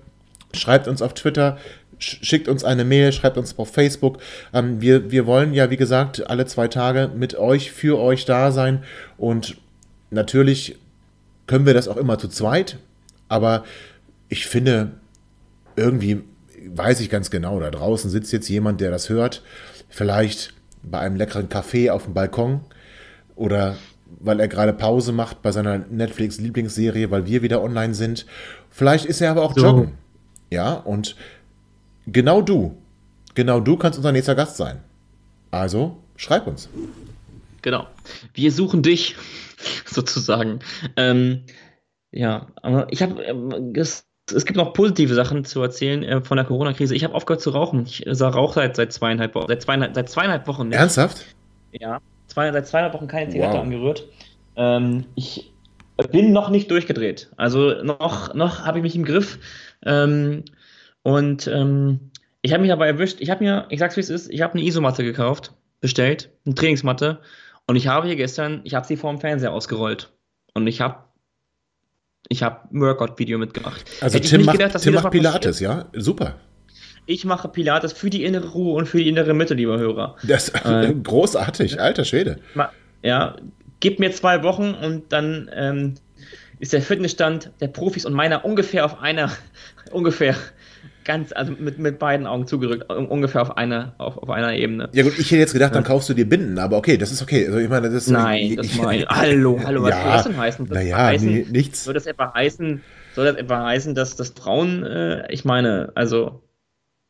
Schreibt 0.54 0.88
uns 0.88 1.02
auf 1.02 1.14
Twitter, 1.14 1.58
schickt 1.98 2.48
uns 2.48 2.64
eine 2.64 2.84
Mail, 2.84 3.12
schreibt 3.12 3.38
uns 3.38 3.58
auf 3.58 3.72
Facebook. 3.72 4.18
Ähm, 4.52 4.80
wir, 4.80 5.10
wir 5.10 5.26
wollen 5.26 5.54
ja, 5.54 5.70
wie 5.70 5.76
gesagt, 5.76 6.28
alle 6.28 6.46
zwei 6.46 6.68
Tage 6.68 7.10
mit 7.14 7.36
euch, 7.36 7.70
für 7.70 7.98
euch 7.98 8.24
da 8.24 8.50
sein. 8.50 8.82
Und 9.16 9.56
natürlich 10.10 10.76
können 11.46 11.66
wir 11.66 11.74
das 11.74 11.88
auch 11.88 11.96
immer 11.96 12.18
zu 12.18 12.28
zweit. 12.28 12.78
Aber 13.28 13.64
ich 14.28 14.46
finde, 14.46 14.92
irgendwie 15.76 16.22
weiß 16.66 17.00
ich 17.00 17.10
ganz 17.10 17.30
genau, 17.30 17.60
da 17.60 17.70
draußen 17.70 18.10
sitzt 18.10 18.32
jetzt 18.32 18.48
jemand, 18.48 18.80
der 18.80 18.90
das 18.90 19.08
hört, 19.08 19.42
vielleicht 19.88 20.54
bei 20.82 20.98
einem 20.98 21.16
leckeren 21.16 21.48
Kaffee 21.48 21.90
auf 21.90 22.04
dem 22.04 22.14
Balkon 22.14 22.60
oder 23.36 23.76
weil 24.20 24.40
er 24.40 24.48
gerade 24.48 24.72
Pause 24.72 25.12
macht 25.12 25.42
bei 25.42 25.52
seiner 25.52 25.78
Netflix-Lieblingsserie, 25.78 27.10
weil 27.10 27.26
wir 27.26 27.42
wieder 27.42 27.62
online 27.62 27.94
sind. 27.94 28.26
Vielleicht 28.70 29.04
ist 29.04 29.20
er 29.20 29.30
aber 29.30 29.42
auch 29.42 29.54
so. 29.54 29.64
joggen. 29.64 29.92
Ja, 30.50 30.72
und 30.74 31.14
genau 32.06 32.40
du, 32.40 32.76
genau 33.34 33.60
du 33.60 33.76
kannst 33.76 33.98
unser 33.98 34.12
nächster 34.12 34.34
Gast 34.34 34.56
sein. 34.56 34.80
Also 35.50 35.98
schreib 36.16 36.46
uns. 36.46 36.68
Genau. 37.62 37.86
Wir 38.32 38.50
suchen 38.50 38.82
dich, 38.82 39.16
sozusagen. 39.84 40.60
Ähm, 40.96 41.44
ja, 42.10 42.46
aber 42.62 42.86
ich 42.90 43.02
habe 43.02 43.22
ähm, 43.22 43.72
es 44.32 44.44
gibt 44.44 44.56
noch 44.56 44.72
positive 44.72 45.14
Sachen 45.14 45.44
zu 45.44 45.62
erzählen 45.62 46.02
äh, 46.02 46.20
von 46.20 46.36
der 46.36 46.46
Corona-Krise. 46.46 46.94
Ich 46.94 47.04
habe 47.04 47.14
aufgehört 47.14 47.40
zu 47.40 47.50
rauchen. 47.50 47.84
Ich 47.86 48.06
äh, 48.06 48.10
rauche 48.10 48.54
seit, 48.54 48.76
seit, 48.76 48.92
zweieinhalb, 48.92 49.34
Wochen, 49.34 49.48
seit, 49.48 49.62
zweieinhalb, 49.62 49.94
seit 49.94 50.08
zweieinhalb 50.08 50.46
Wochen 50.46 50.68
nicht. 50.68 50.78
Ernsthaft? 50.78 51.24
Ja, 51.72 52.00
zwei, 52.26 52.52
seit 52.52 52.66
zweieinhalb 52.66 52.94
Wochen 52.94 53.08
keine 53.08 53.30
Zigarette 53.30 53.58
wow. 53.58 53.64
angerührt. 53.64 54.06
Ähm, 54.56 55.06
ich 55.14 55.52
bin 56.10 56.32
noch 56.32 56.50
nicht 56.50 56.70
durchgedreht. 56.70 57.30
Also 57.36 57.82
noch, 57.82 58.34
noch 58.34 58.64
habe 58.64 58.78
ich 58.78 58.82
mich 58.82 58.96
im 58.96 59.04
Griff. 59.04 59.38
Ähm, 59.84 60.44
und 61.02 61.46
ähm, 61.46 62.10
ich 62.42 62.52
habe 62.52 62.60
mich 62.60 62.70
dabei 62.70 62.86
erwischt. 62.86 63.20
Ich 63.20 63.30
habe 63.30 63.44
mir, 63.44 63.66
ich 63.70 63.78
sag's 63.78 63.96
wie 63.96 64.00
es 64.00 64.10
ist, 64.10 64.30
ich 64.30 64.42
habe 64.42 64.54
eine 64.54 64.62
Isomatte 64.62 65.04
gekauft, 65.04 65.52
bestellt, 65.80 66.30
eine 66.46 66.54
Trainingsmatte. 66.54 67.20
Und 67.66 67.76
ich 67.76 67.88
habe 67.88 68.06
hier 68.06 68.16
gestern, 68.16 68.60
ich 68.64 68.74
habe 68.74 68.86
sie 68.86 68.96
vor 68.96 69.10
dem 69.10 69.20
Fernseher 69.20 69.52
ausgerollt. 69.52 70.12
Und 70.54 70.66
ich 70.66 70.80
habe 70.80 71.07
ich 72.28 72.42
habe 72.42 72.60
ein 72.72 72.80
Workout-Video 72.80 73.38
mitgemacht. 73.38 73.84
Also 74.00 74.16
Hätte 74.16 74.28
Tim, 74.28 74.44
macht, 74.44 74.58
gedacht, 74.58 74.80
Tim 74.80 74.94
macht 74.94 75.10
Pilates, 75.10 75.60
ja? 75.60 75.86
Super. 75.94 76.34
Ich 77.06 77.24
mache 77.24 77.48
Pilates 77.48 77.92
für 77.92 78.10
die 78.10 78.24
innere 78.24 78.48
Ruhe 78.48 78.74
und 78.74 78.86
für 78.86 78.98
die 78.98 79.08
innere 79.08 79.32
Mitte, 79.32 79.54
lieber 79.54 79.78
Hörer. 79.78 80.16
Das 80.22 80.50
ist 80.50 80.64
äh, 80.66 80.94
großartig, 81.02 81.80
alter 81.80 82.04
Schwede. 82.04 82.38
Ja, 83.02 83.36
gib 83.80 83.98
mir 83.98 84.10
zwei 84.12 84.42
Wochen 84.42 84.74
und 84.74 85.10
dann 85.12 85.50
ähm, 85.54 85.94
ist 86.58 86.72
der 86.72 86.82
Fitnessstand 86.82 87.50
der 87.60 87.68
Profis 87.68 88.04
und 88.04 88.12
meiner 88.12 88.44
ungefähr 88.44 88.84
auf 88.84 89.00
einer, 89.00 89.30
ungefähr 89.90 90.34
ganz, 91.04 91.32
also 91.32 91.52
mit, 91.58 91.78
mit 91.78 91.98
beiden 91.98 92.26
Augen 92.26 92.46
zugerückt, 92.46 92.90
ungefähr 92.90 93.42
auf 93.42 93.56
einer, 93.56 93.94
auf, 93.98 94.18
auf 94.18 94.30
einer 94.30 94.52
Ebene. 94.54 94.88
Ja 94.92 95.02
gut, 95.02 95.18
ich 95.18 95.30
hätte 95.30 95.40
jetzt 95.40 95.52
gedacht, 95.52 95.74
dann 95.74 95.84
kaufst 95.84 96.08
du 96.08 96.14
dir 96.14 96.28
Binden, 96.28 96.58
aber 96.58 96.76
okay, 96.76 96.98
das 96.98 97.12
ist 97.12 97.22
okay. 97.22 97.46
Also 97.46 97.58
ich 97.58 97.68
meine, 97.68 97.88
das 97.88 98.04
ist, 98.04 98.10
Nein, 98.10 98.42
ich, 98.42 98.56
das 98.56 98.66
ich, 98.66 98.82
meine, 98.82 99.06
hallo, 99.08 99.60
hallo, 99.64 99.82
was 99.82 99.90
ja, 99.90 100.02
soll 100.02 100.12
das 100.12 100.24
denn 100.24 100.36
heißen? 100.36 100.66
Das 100.66 100.74
naja, 100.74 100.96
heißen, 100.96 101.28
nee, 101.28 101.46
nichts. 101.50 101.84
Soll 101.84 101.94
das 101.94 102.06
etwa 102.06 102.32
heißen, 102.34 102.82
soll 103.14 103.24
das 103.24 103.36
etwa 103.36 103.64
heißen, 103.64 103.94
dass 103.94 104.16
das 104.16 104.30
Frauen, 104.30 104.84
äh, 104.84 105.32
ich 105.32 105.44
meine, 105.44 105.92
also 105.94 106.42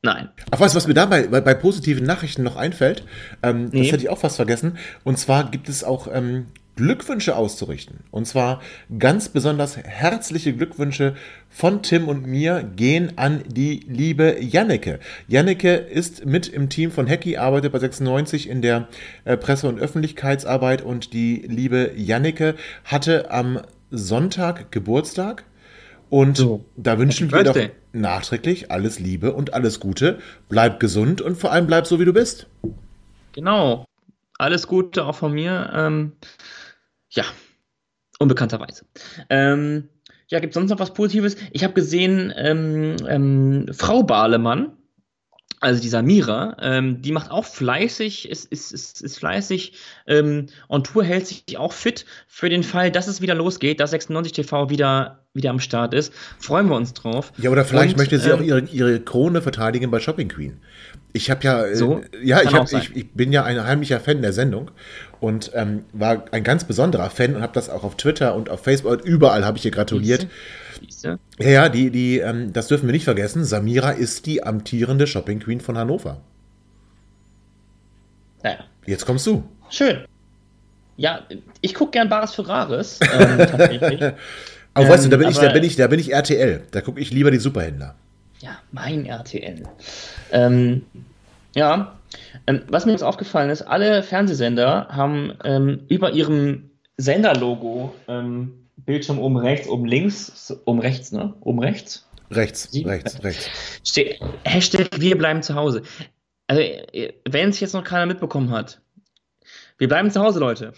Nein. 0.01 0.29
Ach 0.53 0.61
was, 0.61 0.77
was 0.77 0.87
mir 0.87 0.95
dabei 0.95 1.27
bei, 1.27 1.41
bei 1.41 1.55
positiven 1.55 2.07
Nachrichten 2.07 2.45
noch 2.45 2.55
einfällt, 2.55 3.03
ähm, 3.43 3.69
nee. 3.73 3.83
das 3.83 3.93
hätte 3.93 4.05
ich 4.05 4.09
auch 4.11 4.19
fast 4.19 4.37
vergessen. 4.37 4.79
Und 5.03 5.19
zwar 5.19 5.51
gibt 5.51 5.69
es 5.69 5.83
auch 5.83 6.07
ähm, 6.13 6.47
Glückwünsche 6.79 7.35
auszurichten. 7.35 8.05
Und 8.13 8.27
zwar 8.27 8.63
ganz 9.01 9.29
besonders 9.29 9.77
herzliche 9.77 10.53
Glückwünsche 10.53 11.17
von 11.51 11.83
Tim 11.83 12.07
und 12.07 12.25
mir 12.25 12.63
gehen 12.63 13.15
an 13.17 13.43
die 13.49 13.81
liebe 13.89 14.37
Janneke. 14.41 15.01
Janneke 15.27 15.75
ist 15.75 16.25
mit 16.25 16.47
im 16.47 16.69
Team 16.69 16.93
von 16.93 17.09
Hacky, 17.09 17.37
arbeitet 17.37 17.73
bei 17.73 17.81
96 17.81 18.49
in 18.49 18.63
der 18.63 18.87
äh, 19.25 19.37
Presse- 19.37 19.69
und 19.69 19.81
Öffentlichkeitsarbeit 19.81 20.83
und 20.83 21.13
die 21.13 21.45
liebe 21.49 21.91
Janneke 21.97 22.55
hatte 22.85 23.33
am 23.33 23.61
Sonntag 23.91 24.71
Geburtstag. 24.71 25.43
Und 26.11 26.37
so. 26.37 26.65
da 26.77 26.97
wünschen 26.97 27.33
wir 27.33 27.43
doch 27.43 27.59
nachträglich 27.93 28.71
alles 28.71 29.01
Liebe 29.01 29.33
und 29.33 29.53
alles 29.53 29.81
Gute. 29.81 30.21
Bleib 30.49 30.79
gesund 30.79 31.21
und 31.21 31.37
vor 31.37 31.51
allem 31.51 31.67
bleib 31.67 31.89
so, 31.89 31.99
wie 31.99 32.05
du 32.05 32.13
bist. 32.13 32.47
Genau. 33.33 33.85
Alles 34.39 34.69
Gute 34.69 35.05
auch 35.05 35.17
von 35.17 35.33
mir. 35.33 35.73
Ähm, 35.75 36.13
ja, 37.11 37.25
unbekannterweise. 38.19 38.85
Ähm, 39.31 39.89
ja, 40.29 40.41
gibt 40.41 40.53
es 40.53 40.55
sonst 40.55 40.71
noch 40.71 40.79
was 40.79 40.93
Positives? 40.93 41.37
Ich 41.53 41.65
habe 41.65 41.73
gesehen, 41.73 42.33
ähm, 42.37 42.97
ähm, 43.07 43.67
Frau 43.73 44.03
Bahlemann, 44.03 44.73
also 45.61 45.81
die 45.83 45.89
Samira, 45.89 46.57
ähm, 46.61 47.03
die 47.03 47.11
macht 47.11 47.31
auch 47.31 47.45
fleißig, 47.45 48.29
ist, 48.29 48.45
ist, 48.53 48.73
ist, 48.73 49.03
ist 49.03 49.19
fleißig 49.19 49.73
ähm, 50.07 50.47
on 50.69 50.85
Tour, 50.85 51.03
hält 51.03 51.27
sich 51.27 51.59
auch 51.59 51.73
fit 51.73 52.05
für 52.29 52.49
den 52.49 52.63
Fall, 52.63 52.93
dass 52.93 53.09
es 53.09 53.21
wieder 53.21 53.35
losgeht, 53.35 53.81
dass 53.81 53.91
96 53.91 54.33
TV 54.33 54.71
wieder, 54.71 55.25
wieder 55.35 55.51
am 55.51 55.59
Start 55.59 55.95
ist. 55.95 56.13
Freuen 56.39 56.69
wir 56.69 56.77
uns 56.77 56.93
drauf. 56.93 57.33
Ja, 57.39 57.51
oder 57.51 57.65
vielleicht 57.65 57.95
Und, 57.95 57.99
möchte 57.99 58.19
sie 58.19 58.31
ähm, 58.31 58.37
auch 58.37 58.43
ihre, 58.43 58.61
ihre 58.61 59.01
Krone 59.01 59.43
verteidigen 59.43 59.91
bei 59.91 59.99
Shopping 59.99 60.29
Queen. 60.29 60.61
Ich 61.13 61.31
habe 61.31 61.43
ja, 61.43 61.65
äh, 61.65 61.75
so, 61.75 62.03
ja, 62.23 62.43
ich, 62.43 62.55
hab, 62.55 62.71
ich, 62.71 62.95
ich, 62.95 63.13
bin 63.13 63.33
ja 63.33 63.43
ein 63.43 63.65
heimlicher 63.65 63.99
Fan 63.99 64.23
der 64.23 64.33
Sendung 64.33 64.71
und 65.21 65.51
ähm, 65.55 65.85
war 65.93 66.25
ein 66.33 66.45
ganz 66.45 66.65
besonderer 66.65 67.11
Fan 67.11 67.35
und 67.35 67.43
habe 67.43 67.53
das 67.53 67.69
auch 67.69 67.85
auf 67.85 67.97
Twitter 67.97 68.35
und 68.35 68.51
auf 68.51 68.63
Facebook 68.63 68.93
und 68.93 69.05
überall 69.05 69.45
habe 69.45 69.59
ich 69.59 69.65
ihr 69.65 69.71
gratuliert. 69.71 70.27
Siehste? 70.81 71.19
Ja, 71.39 71.49
ja, 71.49 71.69
die, 71.69 71.91
die, 71.91 72.19
ähm, 72.19 72.53
das 72.53 72.69
dürfen 72.69 72.87
wir 72.87 72.93
nicht 72.93 73.05
vergessen. 73.05 73.45
Samira 73.45 73.91
ist 73.91 74.27
die 74.27 74.43
amtierende 74.43 75.07
Shopping 75.07 75.41
Queen 75.41 75.61
von 75.61 75.77
Hannover. 75.77 76.21
Naja. 78.43 78.59
Jetzt 78.87 79.05
kommst 79.05 79.27
du. 79.27 79.45
Schön. 79.71 80.05
Ja, 80.97 81.25
ich 81.61 81.75
gucke 81.75 81.93
gern 81.93 82.09
Bares 82.09 82.35
für 82.35 82.47
Rares. 82.47 82.99
Ähm, 83.19 83.39
tatsächlich. 83.39 84.03
aber 84.03 84.87
ähm, 84.87 84.89
weißt 84.89 85.05
du, 85.05 85.09
da 85.09 85.17
bin, 85.17 85.27
aber, 85.27 85.33
ich, 85.33 85.39
da, 85.39 85.53
bin 85.53 85.65
ich, 85.65 85.77
da 85.77 85.87
bin 85.87 86.01
ich 86.01 86.13
RTL. 86.13 86.63
Da 86.71 86.81
gucke 86.81 87.01
ich 87.01 87.11
lieber 87.11 87.31
die 87.31 87.39
Superhändler. 87.39 87.95
Ja, 88.41 88.59
mein 88.71 89.07
RTL. 89.07 89.65
Ähm, 90.33 90.83
ja, 91.59 91.99
ähm, 92.47 92.63
was 92.69 92.87
mir 92.87 92.93
jetzt 92.93 93.03
aufgefallen 93.03 93.51
ist, 93.51 93.63
alle 93.63 94.05
Fernsehsender 94.05 94.87
haben 94.91 95.35
ähm, 95.45 95.81
über 95.89 96.13
ihrem 96.13 96.71
Senderlogo, 96.97 97.95
ähm, 98.07 98.69
Bildschirm 98.77 99.19
oben 99.19 99.37
rechts, 99.37 99.69
oben 99.69 99.87
links, 99.87 100.57
oben 100.65 100.79
rechts, 100.79 101.11
ne? 101.11 101.35
Oben 101.41 101.59
rechts. 101.59 102.09
Rechts, 102.31 102.71
Sie, 102.71 102.85
rechts, 102.85 103.23
rechts. 103.25 103.51
Steht, 103.85 104.21
Hashtag 104.45 104.89
wir 105.01 105.19
bleiben 105.19 105.43
zu 105.43 105.57
Hause. 105.57 105.83
Also, 106.47 106.63
wenn 107.29 107.49
es 107.51 107.59
jetzt 107.59 107.75
noch 107.75 107.85
keiner 107.85 108.07
mitbekommen 108.07 108.51
hat, 108.51 108.81
wir 109.79 109.89
bleiben 109.89 110.11
zu 110.11 110.21
Hause, 110.21 110.39
Leute. 110.39 110.75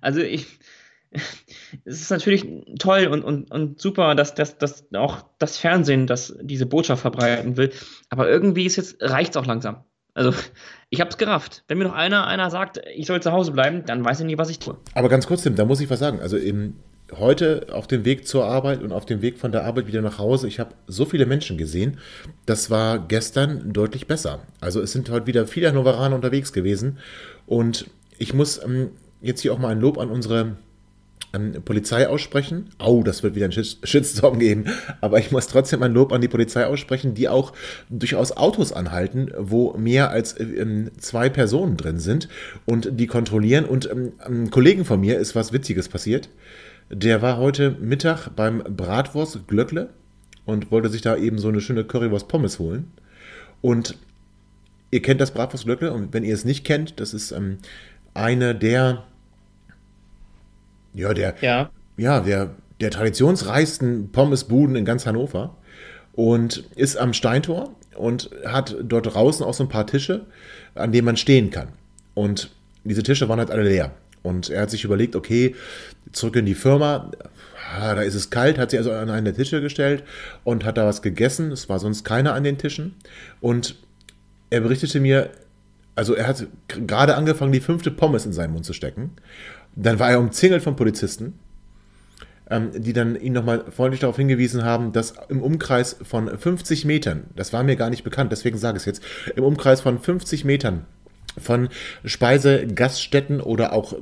Also 0.00 0.20
ich, 0.20 0.46
es 1.84 2.00
ist 2.00 2.10
natürlich 2.10 2.46
toll 2.78 3.06
und, 3.06 3.22
und, 3.22 3.50
und 3.50 3.80
super, 3.80 4.14
dass, 4.14 4.34
dass, 4.34 4.56
dass 4.56 4.86
auch 4.94 5.24
das 5.38 5.58
Fernsehen 5.58 6.06
das, 6.06 6.34
diese 6.40 6.66
Botschaft 6.66 7.02
verbreiten 7.02 7.56
will. 7.58 7.70
Aber 8.08 8.28
irgendwie 8.28 8.64
ist 8.64 8.76
jetzt, 8.76 8.96
reicht 9.02 9.32
es 9.32 9.36
auch 9.36 9.46
langsam. 9.46 9.84
Also, 10.14 10.34
ich 10.88 11.00
habe 11.00 11.10
es 11.10 11.18
gerafft. 11.18 11.64
Wenn 11.68 11.78
mir 11.78 11.84
noch 11.84 11.94
einer, 11.94 12.26
einer 12.26 12.50
sagt, 12.50 12.80
ich 12.94 13.06
soll 13.06 13.22
zu 13.22 13.32
Hause 13.32 13.52
bleiben, 13.52 13.84
dann 13.86 14.04
weiß 14.04 14.20
ich 14.20 14.26
nicht, 14.26 14.38
was 14.38 14.50
ich 14.50 14.58
tue. 14.58 14.76
Aber 14.94 15.08
ganz 15.08 15.26
kurz, 15.26 15.42
Tim, 15.42 15.56
da 15.56 15.64
muss 15.64 15.80
ich 15.80 15.90
was 15.90 15.98
sagen. 15.98 16.20
Also, 16.20 16.36
eben 16.36 16.80
heute 17.16 17.66
auf 17.72 17.86
dem 17.86 18.04
Weg 18.04 18.26
zur 18.26 18.44
Arbeit 18.44 18.82
und 18.82 18.92
auf 18.92 19.04
dem 19.04 19.22
Weg 19.22 19.38
von 19.38 19.52
der 19.52 19.64
Arbeit 19.64 19.86
wieder 19.86 20.00
nach 20.00 20.18
Hause, 20.18 20.46
ich 20.46 20.60
habe 20.60 20.74
so 20.86 21.04
viele 21.04 21.26
Menschen 21.26 21.58
gesehen. 21.58 21.98
Das 22.46 22.70
war 22.70 22.98
gestern 22.98 23.72
deutlich 23.72 24.06
besser. 24.06 24.40
Also, 24.60 24.80
es 24.80 24.92
sind 24.92 25.10
heute 25.10 25.26
wieder 25.26 25.46
viele 25.46 25.68
Hannoveraner 25.68 26.14
unterwegs 26.14 26.52
gewesen. 26.52 26.98
Und 27.46 27.86
ich 28.18 28.34
muss 28.34 28.62
ähm, 28.62 28.90
jetzt 29.20 29.40
hier 29.40 29.52
auch 29.52 29.58
mal 29.58 29.68
ein 29.68 29.80
Lob 29.80 29.98
an 29.98 30.10
unsere 30.10 30.56
an 31.32 31.62
Polizei 31.64 32.08
aussprechen. 32.08 32.70
Au, 32.78 33.02
das 33.02 33.22
wird 33.22 33.34
wieder 33.34 33.46
ein 33.46 33.52
Shitstorm 33.52 34.38
geben. 34.38 34.64
Aber 35.00 35.18
ich 35.18 35.30
muss 35.30 35.46
trotzdem 35.46 35.82
ein 35.82 35.92
Lob 35.92 36.12
an 36.12 36.20
die 36.20 36.28
Polizei 36.28 36.66
aussprechen, 36.66 37.14
die 37.14 37.28
auch 37.28 37.52
durchaus 37.88 38.36
Autos 38.36 38.72
anhalten, 38.72 39.30
wo 39.38 39.76
mehr 39.76 40.10
als 40.10 40.38
ähm, 40.40 40.90
zwei 40.98 41.28
Personen 41.28 41.76
drin 41.76 41.98
sind 41.98 42.28
und 42.66 42.98
die 42.98 43.06
kontrollieren. 43.06 43.64
Und 43.64 43.88
ähm, 43.90 44.50
Kollegen 44.50 44.84
von 44.84 45.00
mir 45.00 45.18
ist 45.18 45.34
was 45.34 45.52
Witziges 45.52 45.88
passiert. 45.88 46.28
Der 46.90 47.22
war 47.22 47.38
heute 47.38 47.76
Mittag 47.80 48.30
beim 48.34 48.58
Bratwurst 48.58 49.46
Glöckle 49.46 49.90
und 50.44 50.72
wollte 50.72 50.88
sich 50.88 51.02
da 51.02 51.16
eben 51.16 51.38
so 51.38 51.48
eine 51.48 51.60
schöne 51.60 51.84
Currywurst 51.84 52.26
Pommes 52.26 52.58
holen. 52.58 52.90
Und 53.60 53.96
ihr 54.90 55.00
kennt 55.00 55.20
das 55.20 55.30
Bratwurst 55.30 55.64
Glöckle 55.64 55.92
und 55.92 56.12
wenn 56.12 56.24
ihr 56.24 56.34
es 56.34 56.44
nicht 56.44 56.64
kennt, 56.64 56.98
das 56.98 57.14
ist 57.14 57.30
ähm, 57.30 57.58
eine 58.14 58.54
der 58.54 59.04
ja, 60.94 61.14
der, 61.14 61.34
ja. 61.40 61.70
ja, 61.96 62.20
der, 62.20 62.50
der 62.80 62.90
traditionsreichsten 62.90 64.10
Pommesbuden 64.12 64.76
in 64.76 64.84
ganz 64.84 65.06
Hannover 65.06 65.56
und 66.12 66.64
ist 66.76 66.96
am 66.96 67.12
Steintor 67.12 67.74
und 67.96 68.30
hat 68.46 68.76
dort 68.82 69.14
draußen 69.14 69.44
auch 69.44 69.54
so 69.54 69.64
ein 69.64 69.68
paar 69.68 69.86
Tische, 69.86 70.26
an 70.74 70.92
denen 70.92 71.04
man 71.04 71.16
stehen 71.16 71.50
kann. 71.50 71.68
Und 72.14 72.50
diese 72.84 73.02
Tische 73.02 73.28
waren 73.28 73.38
halt 73.38 73.50
alle 73.50 73.64
leer. 73.64 73.92
Und 74.22 74.50
er 74.50 74.62
hat 74.62 74.70
sich 74.70 74.84
überlegt, 74.84 75.16
okay, 75.16 75.54
zurück 76.12 76.36
in 76.36 76.46
die 76.46 76.54
Firma, 76.54 77.10
ah, 77.74 77.94
da 77.94 78.02
ist 78.02 78.14
es 78.14 78.30
kalt, 78.30 78.58
hat 78.58 78.70
sie 78.70 78.78
also 78.78 78.92
an 78.92 79.10
einen 79.10 79.24
der 79.24 79.34
Tische 79.34 79.60
gestellt 79.60 80.02
und 80.44 80.64
hat 80.64 80.76
da 80.76 80.86
was 80.86 81.02
gegessen. 81.02 81.52
Es 81.52 81.68
war 81.68 81.78
sonst 81.78 82.04
keiner 82.04 82.34
an 82.34 82.44
den 82.44 82.58
Tischen. 82.58 82.96
Und 83.40 83.76
er 84.50 84.60
berichtete 84.60 85.00
mir, 85.00 85.30
also 85.94 86.14
er 86.14 86.26
hat 86.26 86.46
gerade 86.68 87.16
angefangen, 87.16 87.52
die 87.52 87.60
fünfte 87.60 87.90
Pommes 87.90 88.26
in 88.26 88.32
seinen 88.32 88.52
Mund 88.52 88.64
zu 88.64 88.72
stecken. 88.72 89.12
Dann 89.76 89.98
war 89.98 90.10
er 90.10 90.20
umzingelt 90.20 90.62
von 90.62 90.76
Polizisten, 90.76 91.38
ähm, 92.50 92.70
die 92.74 92.92
dann 92.92 93.16
ihn 93.16 93.32
nochmal 93.32 93.64
freundlich 93.70 94.00
darauf 94.00 94.16
hingewiesen 94.16 94.64
haben, 94.64 94.92
dass 94.92 95.14
im 95.28 95.42
Umkreis 95.42 95.96
von 96.02 96.36
50 96.36 96.84
Metern, 96.84 97.24
das 97.36 97.52
war 97.52 97.62
mir 97.62 97.76
gar 97.76 97.90
nicht 97.90 98.04
bekannt, 98.04 98.32
deswegen 98.32 98.58
sage 98.58 98.76
ich 98.76 98.82
es 98.82 98.86
jetzt, 98.86 99.02
im 99.36 99.44
Umkreis 99.44 99.80
von 99.80 99.98
50 99.98 100.44
Metern 100.44 100.86
von 101.38 101.68
Speisegaststätten 102.04 103.40
oder 103.40 103.72
auch 103.72 103.94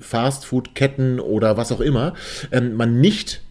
Fastfood-Ketten 0.00 1.20
oder 1.20 1.56
was 1.56 1.72
auch 1.72 1.80
immer, 1.80 2.14
ähm, 2.50 2.74
man 2.74 3.00
nicht 3.00 3.42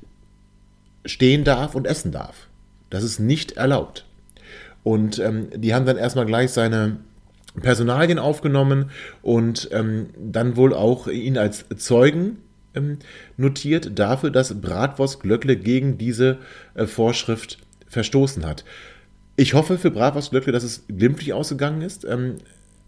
stehen 1.06 1.44
darf 1.44 1.76
und 1.76 1.88
essen 1.88 2.12
darf. 2.12 2.48
Das 2.90 3.04
ist 3.04 3.20
nicht 3.20 3.54
erlaubt. 3.54 4.06
Und 4.84 5.20
ähm, 5.20 5.50
die 5.54 5.74
haben 5.74 5.86
dann 5.86 5.98
erstmal 5.98 6.26
gleich 6.26 6.52
seine 6.52 6.98
Personalien 7.62 8.20
aufgenommen 8.20 8.92
und 9.22 9.70
ähm, 9.72 10.08
dann 10.18 10.56
wohl 10.56 10.74
auch 10.74 11.08
ihn 11.08 11.38
als 11.38 11.66
Zeugen 11.78 12.38
ähm, 12.74 13.00
notiert 13.38 13.98
dafür, 13.98 14.30
dass 14.32 14.62
Bratwurst 14.62 15.22
Glöckle 15.22 15.58
gegen 15.58 15.98
diese 15.98 16.38
äh, 16.76 16.86
Vorschrift 16.86 17.58
verstoßen 17.88 18.46
hat. 18.46 18.64
Ich 19.36 19.54
hoffe 19.54 19.78
für 19.78 19.92
Bratwurst 19.92 20.32
Glöckle, 20.32 20.52
dass 20.52 20.64
es 20.64 20.86
glimpflich 20.88 21.34
ausgegangen 21.34 21.82
ist. 21.82 22.06
Ähm, 22.06 22.36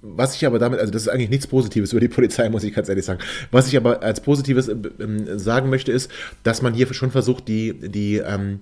was 0.02 0.36
ich 0.36 0.46
aber 0.46 0.60
damit, 0.60 0.80
also 0.80 0.92
das 0.92 1.04
ist 1.04 1.08
eigentlich 1.10 1.30
nichts 1.30 1.48
Positives 1.48 1.92
über 1.92 2.00
die 2.00 2.08
Polizei, 2.08 2.50
muss 2.50 2.64
ich 2.64 2.74
ganz 2.74 2.88
ehrlich 2.88 3.06
sagen. 3.06 3.20
Was 3.52 3.68
ich 3.68 3.76
aber 3.76 4.02
als 4.02 4.22
Positives 4.22 4.70
äh, 4.70 4.74
äh, 4.74 5.38
sagen 5.38 5.70
möchte, 5.70 5.92
ist, 5.92 6.10
dass 6.44 6.62
man 6.62 6.74
hier 6.74 6.92
schon 6.94 7.12
versucht, 7.12 7.48
die, 7.48 7.74
die, 7.74 8.18
ähm, 8.18 8.62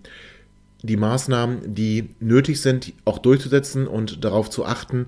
die 0.82 0.98
Maßnahmen, 0.98 1.76
die 1.76 2.10
nötig 2.20 2.62
sind, 2.62 2.93
auch 3.06 3.20
durchzusetzen 3.20 3.88
und 3.88 4.24
darauf 4.24 4.50
zu 4.50 4.65
achten, 4.65 5.08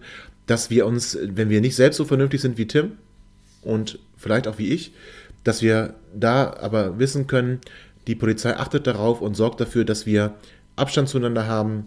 dass 0.50 0.72
wir 0.72 0.88
uns, 0.88 1.16
wenn 1.22 1.50
wir 1.50 1.62
nicht 1.62 1.76
selbst 1.76 1.98
so 1.98 2.06
vernünftig 2.06 2.42
sind 2.42 2.58
wie 2.58 2.66
Tim 2.66 2.94
und 3.62 4.00
vielleicht 4.18 4.48
auch 4.48 4.58
wie 4.58 4.74
ich, 4.74 4.94
dass 5.44 5.62
wir 5.62 5.94
da 6.16 6.52
aber 6.60 6.98
wissen 6.98 7.28
können, 7.28 7.60
die 8.08 8.16
Polizei 8.16 8.56
achtet 8.56 8.88
darauf 8.88 9.22
und 9.22 9.36
sorgt 9.36 9.62
dafür, 9.62 9.86
dass 9.86 10.08
wir 10.08 10.34
Abstand 10.76 11.08
zueinander 11.08 11.46
haben, 11.46 11.86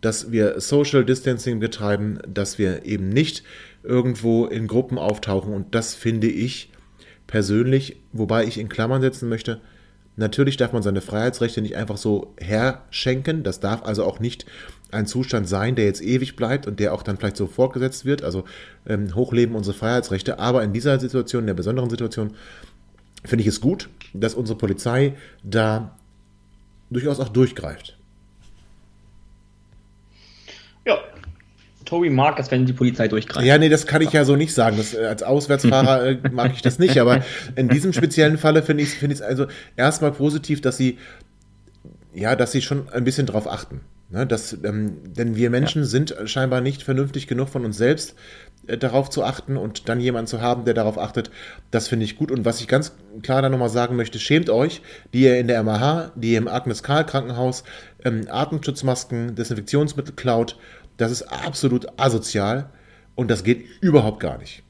dass 0.00 0.32
wir 0.32 0.60
Social 0.60 1.04
Distancing 1.04 1.60
betreiben, 1.60 2.18
dass 2.26 2.58
wir 2.58 2.84
eben 2.84 3.10
nicht 3.10 3.44
irgendwo 3.84 4.46
in 4.46 4.66
Gruppen 4.66 4.98
auftauchen. 4.98 5.54
Und 5.54 5.76
das 5.76 5.94
finde 5.94 6.26
ich 6.26 6.72
persönlich, 7.28 7.96
wobei 8.12 8.44
ich 8.44 8.58
in 8.58 8.68
Klammern 8.68 9.02
setzen 9.02 9.28
möchte, 9.28 9.60
natürlich 10.20 10.56
darf 10.56 10.72
man 10.72 10.82
seine 10.82 11.00
Freiheitsrechte 11.00 11.60
nicht 11.60 11.74
einfach 11.76 11.96
so 11.96 12.34
herschenken. 12.38 13.42
Das 13.42 13.58
darf 13.58 13.82
also 13.82 14.04
auch 14.04 14.20
nicht 14.20 14.46
ein 14.92 15.06
Zustand 15.06 15.48
sein, 15.48 15.74
der 15.74 15.86
jetzt 15.86 16.02
ewig 16.02 16.36
bleibt 16.36 16.66
und 16.66 16.78
der 16.78 16.94
auch 16.94 17.02
dann 17.02 17.16
vielleicht 17.16 17.36
so 17.36 17.46
fortgesetzt 17.46 18.04
wird. 18.04 18.22
Also 18.22 18.44
ähm, 18.86 19.14
hochleben 19.14 19.56
unsere 19.56 19.76
Freiheitsrechte. 19.76 20.38
Aber 20.38 20.62
in 20.62 20.72
dieser 20.72 21.00
Situation, 21.00 21.42
in 21.42 21.46
der 21.48 21.54
besonderen 21.54 21.90
Situation, 21.90 22.36
finde 23.24 23.42
ich 23.42 23.48
es 23.48 23.60
gut, 23.60 23.88
dass 24.12 24.34
unsere 24.34 24.58
Polizei 24.58 25.16
da 25.42 25.96
durchaus 26.90 27.18
auch 27.18 27.28
durchgreift. 27.28 27.96
Ja. 30.86 30.98
Tobi 31.90 32.08
mag 32.08 32.38
es, 32.38 32.52
wenn 32.52 32.66
die 32.66 32.72
Polizei 32.72 33.08
durchgreift. 33.08 33.44
Ja, 33.44 33.58
nee, 33.58 33.68
das 33.68 33.84
kann 33.84 34.00
ich 34.00 34.12
ja 34.12 34.24
so 34.24 34.36
nicht 34.36 34.54
sagen. 34.54 34.76
Das, 34.76 34.94
äh, 34.94 35.06
als 35.06 35.24
Auswärtsfahrer 35.24 36.06
äh, 36.06 36.18
mag 36.32 36.52
ich 36.54 36.62
das 36.62 36.78
nicht. 36.78 36.98
Aber 36.98 37.24
in 37.56 37.68
diesem 37.68 37.92
speziellen 37.92 38.38
Falle 38.38 38.62
finde 38.62 38.84
ich 38.84 38.90
es 38.90 38.94
find 38.94 39.20
also 39.22 39.46
erstmal 39.76 40.12
positiv, 40.12 40.60
dass 40.60 40.76
sie, 40.76 40.98
ja, 42.14 42.36
dass 42.36 42.52
sie 42.52 42.62
schon 42.62 42.88
ein 42.90 43.02
bisschen 43.02 43.26
drauf 43.26 43.50
achten. 43.50 43.80
Ne, 44.12 44.26
das, 44.26 44.56
ähm, 44.64 44.98
denn 45.04 45.36
wir 45.36 45.50
Menschen 45.50 45.82
ja. 45.82 45.88
sind 45.88 46.14
scheinbar 46.24 46.60
nicht 46.60 46.82
vernünftig 46.82 47.28
genug 47.28 47.48
von 47.48 47.64
uns 47.64 47.76
selbst 47.76 48.16
äh, 48.66 48.76
darauf 48.76 49.08
zu 49.08 49.22
achten 49.22 49.56
und 49.56 49.88
dann 49.88 50.00
jemanden 50.00 50.26
zu 50.26 50.40
haben, 50.40 50.64
der 50.64 50.74
darauf 50.74 50.98
achtet, 50.98 51.30
das 51.70 51.88
finde 51.88 52.04
ich 52.04 52.16
gut. 52.16 52.32
Und 52.32 52.44
was 52.44 52.60
ich 52.60 52.68
ganz 52.68 52.92
klar 53.22 53.42
da 53.42 53.48
nochmal 53.48 53.68
sagen 53.68 53.96
möchte, 53.96 54.18
schämt 54.18 54.50
euch, 54.50 54.82
die 55.12 55.22
ihr 55.22 55.38
in 55.38 55.46
der 55.46 55.62
MAH, 55.62 56.10
die 56.16 56.32
ihr 56.32 56.38
im 56.38 56.48
Agnes 56.48 56.82
Karl 56.82 57.06
Krankenhaus 57.06 57.62
ähm, 58.04 58.26
Atemschutzmasken, 58.28 59.34
Desinfektionsmittel 59.34 60.14
klaut. 60.14 60.56
Das 61.00 61.10
ist 61.10 61.22
absolut 61.22 61.86
asozial 61.98 62.70
und 63.14 63.30
das 63.30 63.42
geht 63.42 63.64
überhaupt 63.80 64.20
gar 64.20 64.36
nicht. 64.36 64.62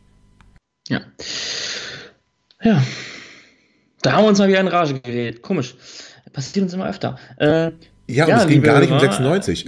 Ja. 0.88 1.00
Ja. 2.62 2.82
Da 4.02 4.12
haben 4.12 4.24
wir 4.24 4.28
uns 4.28 4.38
mal 4.38 4.48
wieder 4.48 4.60
in 4.60 4.68
Rage 4.68 5.00
geredet. 5.00 5.42
Komisch. 5.42 5.74
Passiert 6.32 6.62
uns 6.62 6.72
immer 6.72 6.88
öfter. 6.88 7.18
Äh, 7.38 7.72
ja, 8.06 8.26
ja, 8.28 8.34
und 8.34 8.40
es 8.42 8.46
ging 8.46 8.62
gar 8.62 8.78
nicht 8.78 8.92
um 8.92 9.00
96. 9.00 9.66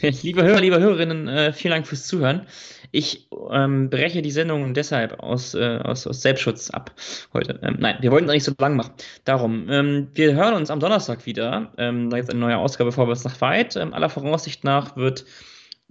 liebe 0.22 0.42
Hörer, 0.42 0.60
liebe 0.60 0.80
Hörerinnen, 0.80 1.28
äh, 1.28 1.52
vielen 1.52 1.72
Dank 1.72 1.86
fürs 1.86 2.06
Zuhören. 2.06 2.46
Ich 2.90 3.28
ähm, 3.50 3.90
breche 3.90 4.22
die 4.22 4.30
Sendung 4.30 4.72
deshalb 4.72 5.20
aus, 5.20 5.54
äh, 5.54 5.80
aus, 5.82 6.06
aus 6.06 6.22
Selbstschutz 6.22 6.70
ab 6.70 6.92
heute. 7.34 7.58
Ähm, 7.62 7.76
nein, 7.78 7.96
wir 8.00 8.10
wollten 8.10 8.28
es 8.28 8.32
nicht 8.32 8.44
so 8.44 8.52
lang 8.58 8.76
machen. 8.76 8.94
Darum, 9.24 9.68
ähm, 9.68 10.08
wir 10.14 10.34
hören 10.34 10.54
uns 10.54 10.70
am 10.70 10.80
Donnerstag 10.80 11.26
wieder. 11.26 11.72
Ähm, 11.76 12.08
da 12.08 12.16
gibt 12.16 12.28
es 12.28 12.34
eine 12.34 12.40
neue 12.40 12.56
Ausgabe 12.56 12.92
Vorwärts 12.92 13.24
nach 13.24 13.40
weit. 13.42 13.76
Ähm, 13.76 13.92
aller 13.92 14.08
Voraussicht 14.08 14.64
nach 14.64 14.96
wird 14.96 15.26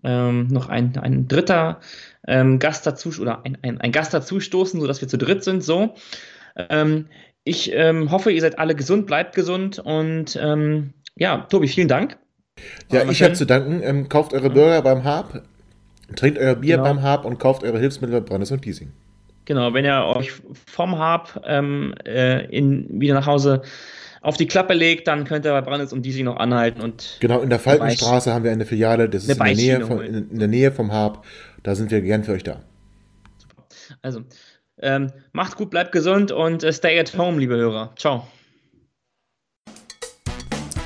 ähm, 0.04 0.48
noch 0.48 0.70
ein, 0.70 0.98
ein 0.98 1.28
dritter 1.28 1.80
Gast 2.26 2.88
dazu 2.88 3.10
oder 3.20 3.44
ein, 3.44 3.58
ein, 3.64 3.82
ein 3.82 3.92
Gast 3.92 4.14
dazu 4.14 4.40
stoßen, 4.40 4.80
sodass 4.80 5.02
wir 5.02 5.10
zu 5.10 5.18
dritt 5.18 5.44
sind. 5.44 5.62
So. 5.62 5.94
ich 7.44 7.74
hoffe, 7.76 8.32
ihr 8.32 8.40
seid 8.40 8.60
alle 8.60 8.76
gesund, 8.76 9.08
bleibt 9.08 9.36
gesund 9.36 9.80
und 9.80 10.40
ja, 11.16 11.38
Tobi, 11.50 11.68
vielen 11.68 11.90
Dank. 11.90 12.18
Ja, 12.92 13.10
ich 13.10 13.22
habe 13.24 13.34
zu 13.34 13.46
danken. 13.46 13.82
Ähm, 13.84 14.10
kauft 14.10 14.34
eure 14.34 14.50
Burger 14.50 14.82
beim 14.82 15.04
Hab, 15.04 15.44
trinkt 16.16 16.38
euer 16.38 16.56
Bier 16.56 16.78
genau. 16.78 16.90
beim 16.90 17.02
Hab 17.02 17.26
und 17.26 17.40
kauft 17.40 17.64
eure 17.64 17.80
Hilfsmittel 17.80 18.20
bei 18.22 18.26
Brandes 18.26 18.52
und 18.52 18.62
Giesing. 18.62 18.92
Genau, 19.46 19.74
wenn 19.74 19.84
ihr 19.84 20.06
euch 20.06 20.32
vom 20.72 20.98
Hab 20.98 21.44
ähm, 21.46 21.94
äh, 22.06 22.46
in, 22.46 23.02
wieder 23.02 23.14
nach 23.14 23.26
Hause 23.28 23.62
auf 24.24 24.38
die 24.38 24.48
Klappe 24.48 24.74
legt, 24.74 25.08
dann 25.08 25.26
könnt 25.26 25.46
ihr 25.46 25.52
bei 25.52 25.62
Brandes 25.62 25.94
und 25.94 26.02
Giesing 26.02 26.26
noch 26.26 26.38
anhalten. 26.38 26.82
und 26.82 27.18
Genau, 27.20 27.42
in 27.42 27.50
der 27.50 27.60
Falkenstraße 27.60 28.34
haben 28.34 28.44
wir 28.44 28.52
eine 28.52 28.66
Filiale, 28.66 29.10
das 29.10 29.26
ist 29.26 29.30
in 29.30 29.44
der, 29.44 29.56
Nähe 29.56 29.86
vom, 29.86 30.02
in, 30.02 30.32
in 30.32 30.40
der 30.40 30.48
Nähe 30.48 30.72
vom 30.72 30.92
Hab. 30.92 31.26
Da 31.62 31.76
sind 31.76 31.92
wir 31.92 32.02
gern 32.02 32.24
für 32.24 32.32
euch 32.32 32.44
da. 32.44 32.62
Super. 33.38 33.68
Also, 34.02 34.22
ähm, 34.82 35.12
macht 35.34 35.58
gut, 35.58 35.70
bleibt 35.70 35.92
gesund 35.92 36.32
und 36.32 36.64
äh, 36.64 36.74
stay 36.74 37.00
at 37.00 37.18
home, 37.18 37.40
liebe 37.40 37.56
Hörer. 37.56 37.94
Ciao. 37.96 38.28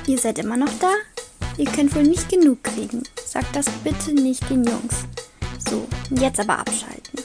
Ihr 0.06 0.18
seid 0.18 0.38
immer 0.38 0.56
noch 0.56 0.70
da? 0.80 0.88
ihr 1.58 1.66
könnt 1.66 1.94
wohl 1.94 2.04
nicht 2.04 2.28
genug 2.28 2.62
kriegen. 2.62 3.02
Sagt 3.24 3.54
das 3.54 3.68
bitte 3.84 4.12
nicht 4.14 4.48
den 4.48 4.64
Jungs. 4.64 5.04
So, 5.58 5.86
jetzt 6.10 6.40
aber 6.40 6.60
abschalten. 6.60 7.20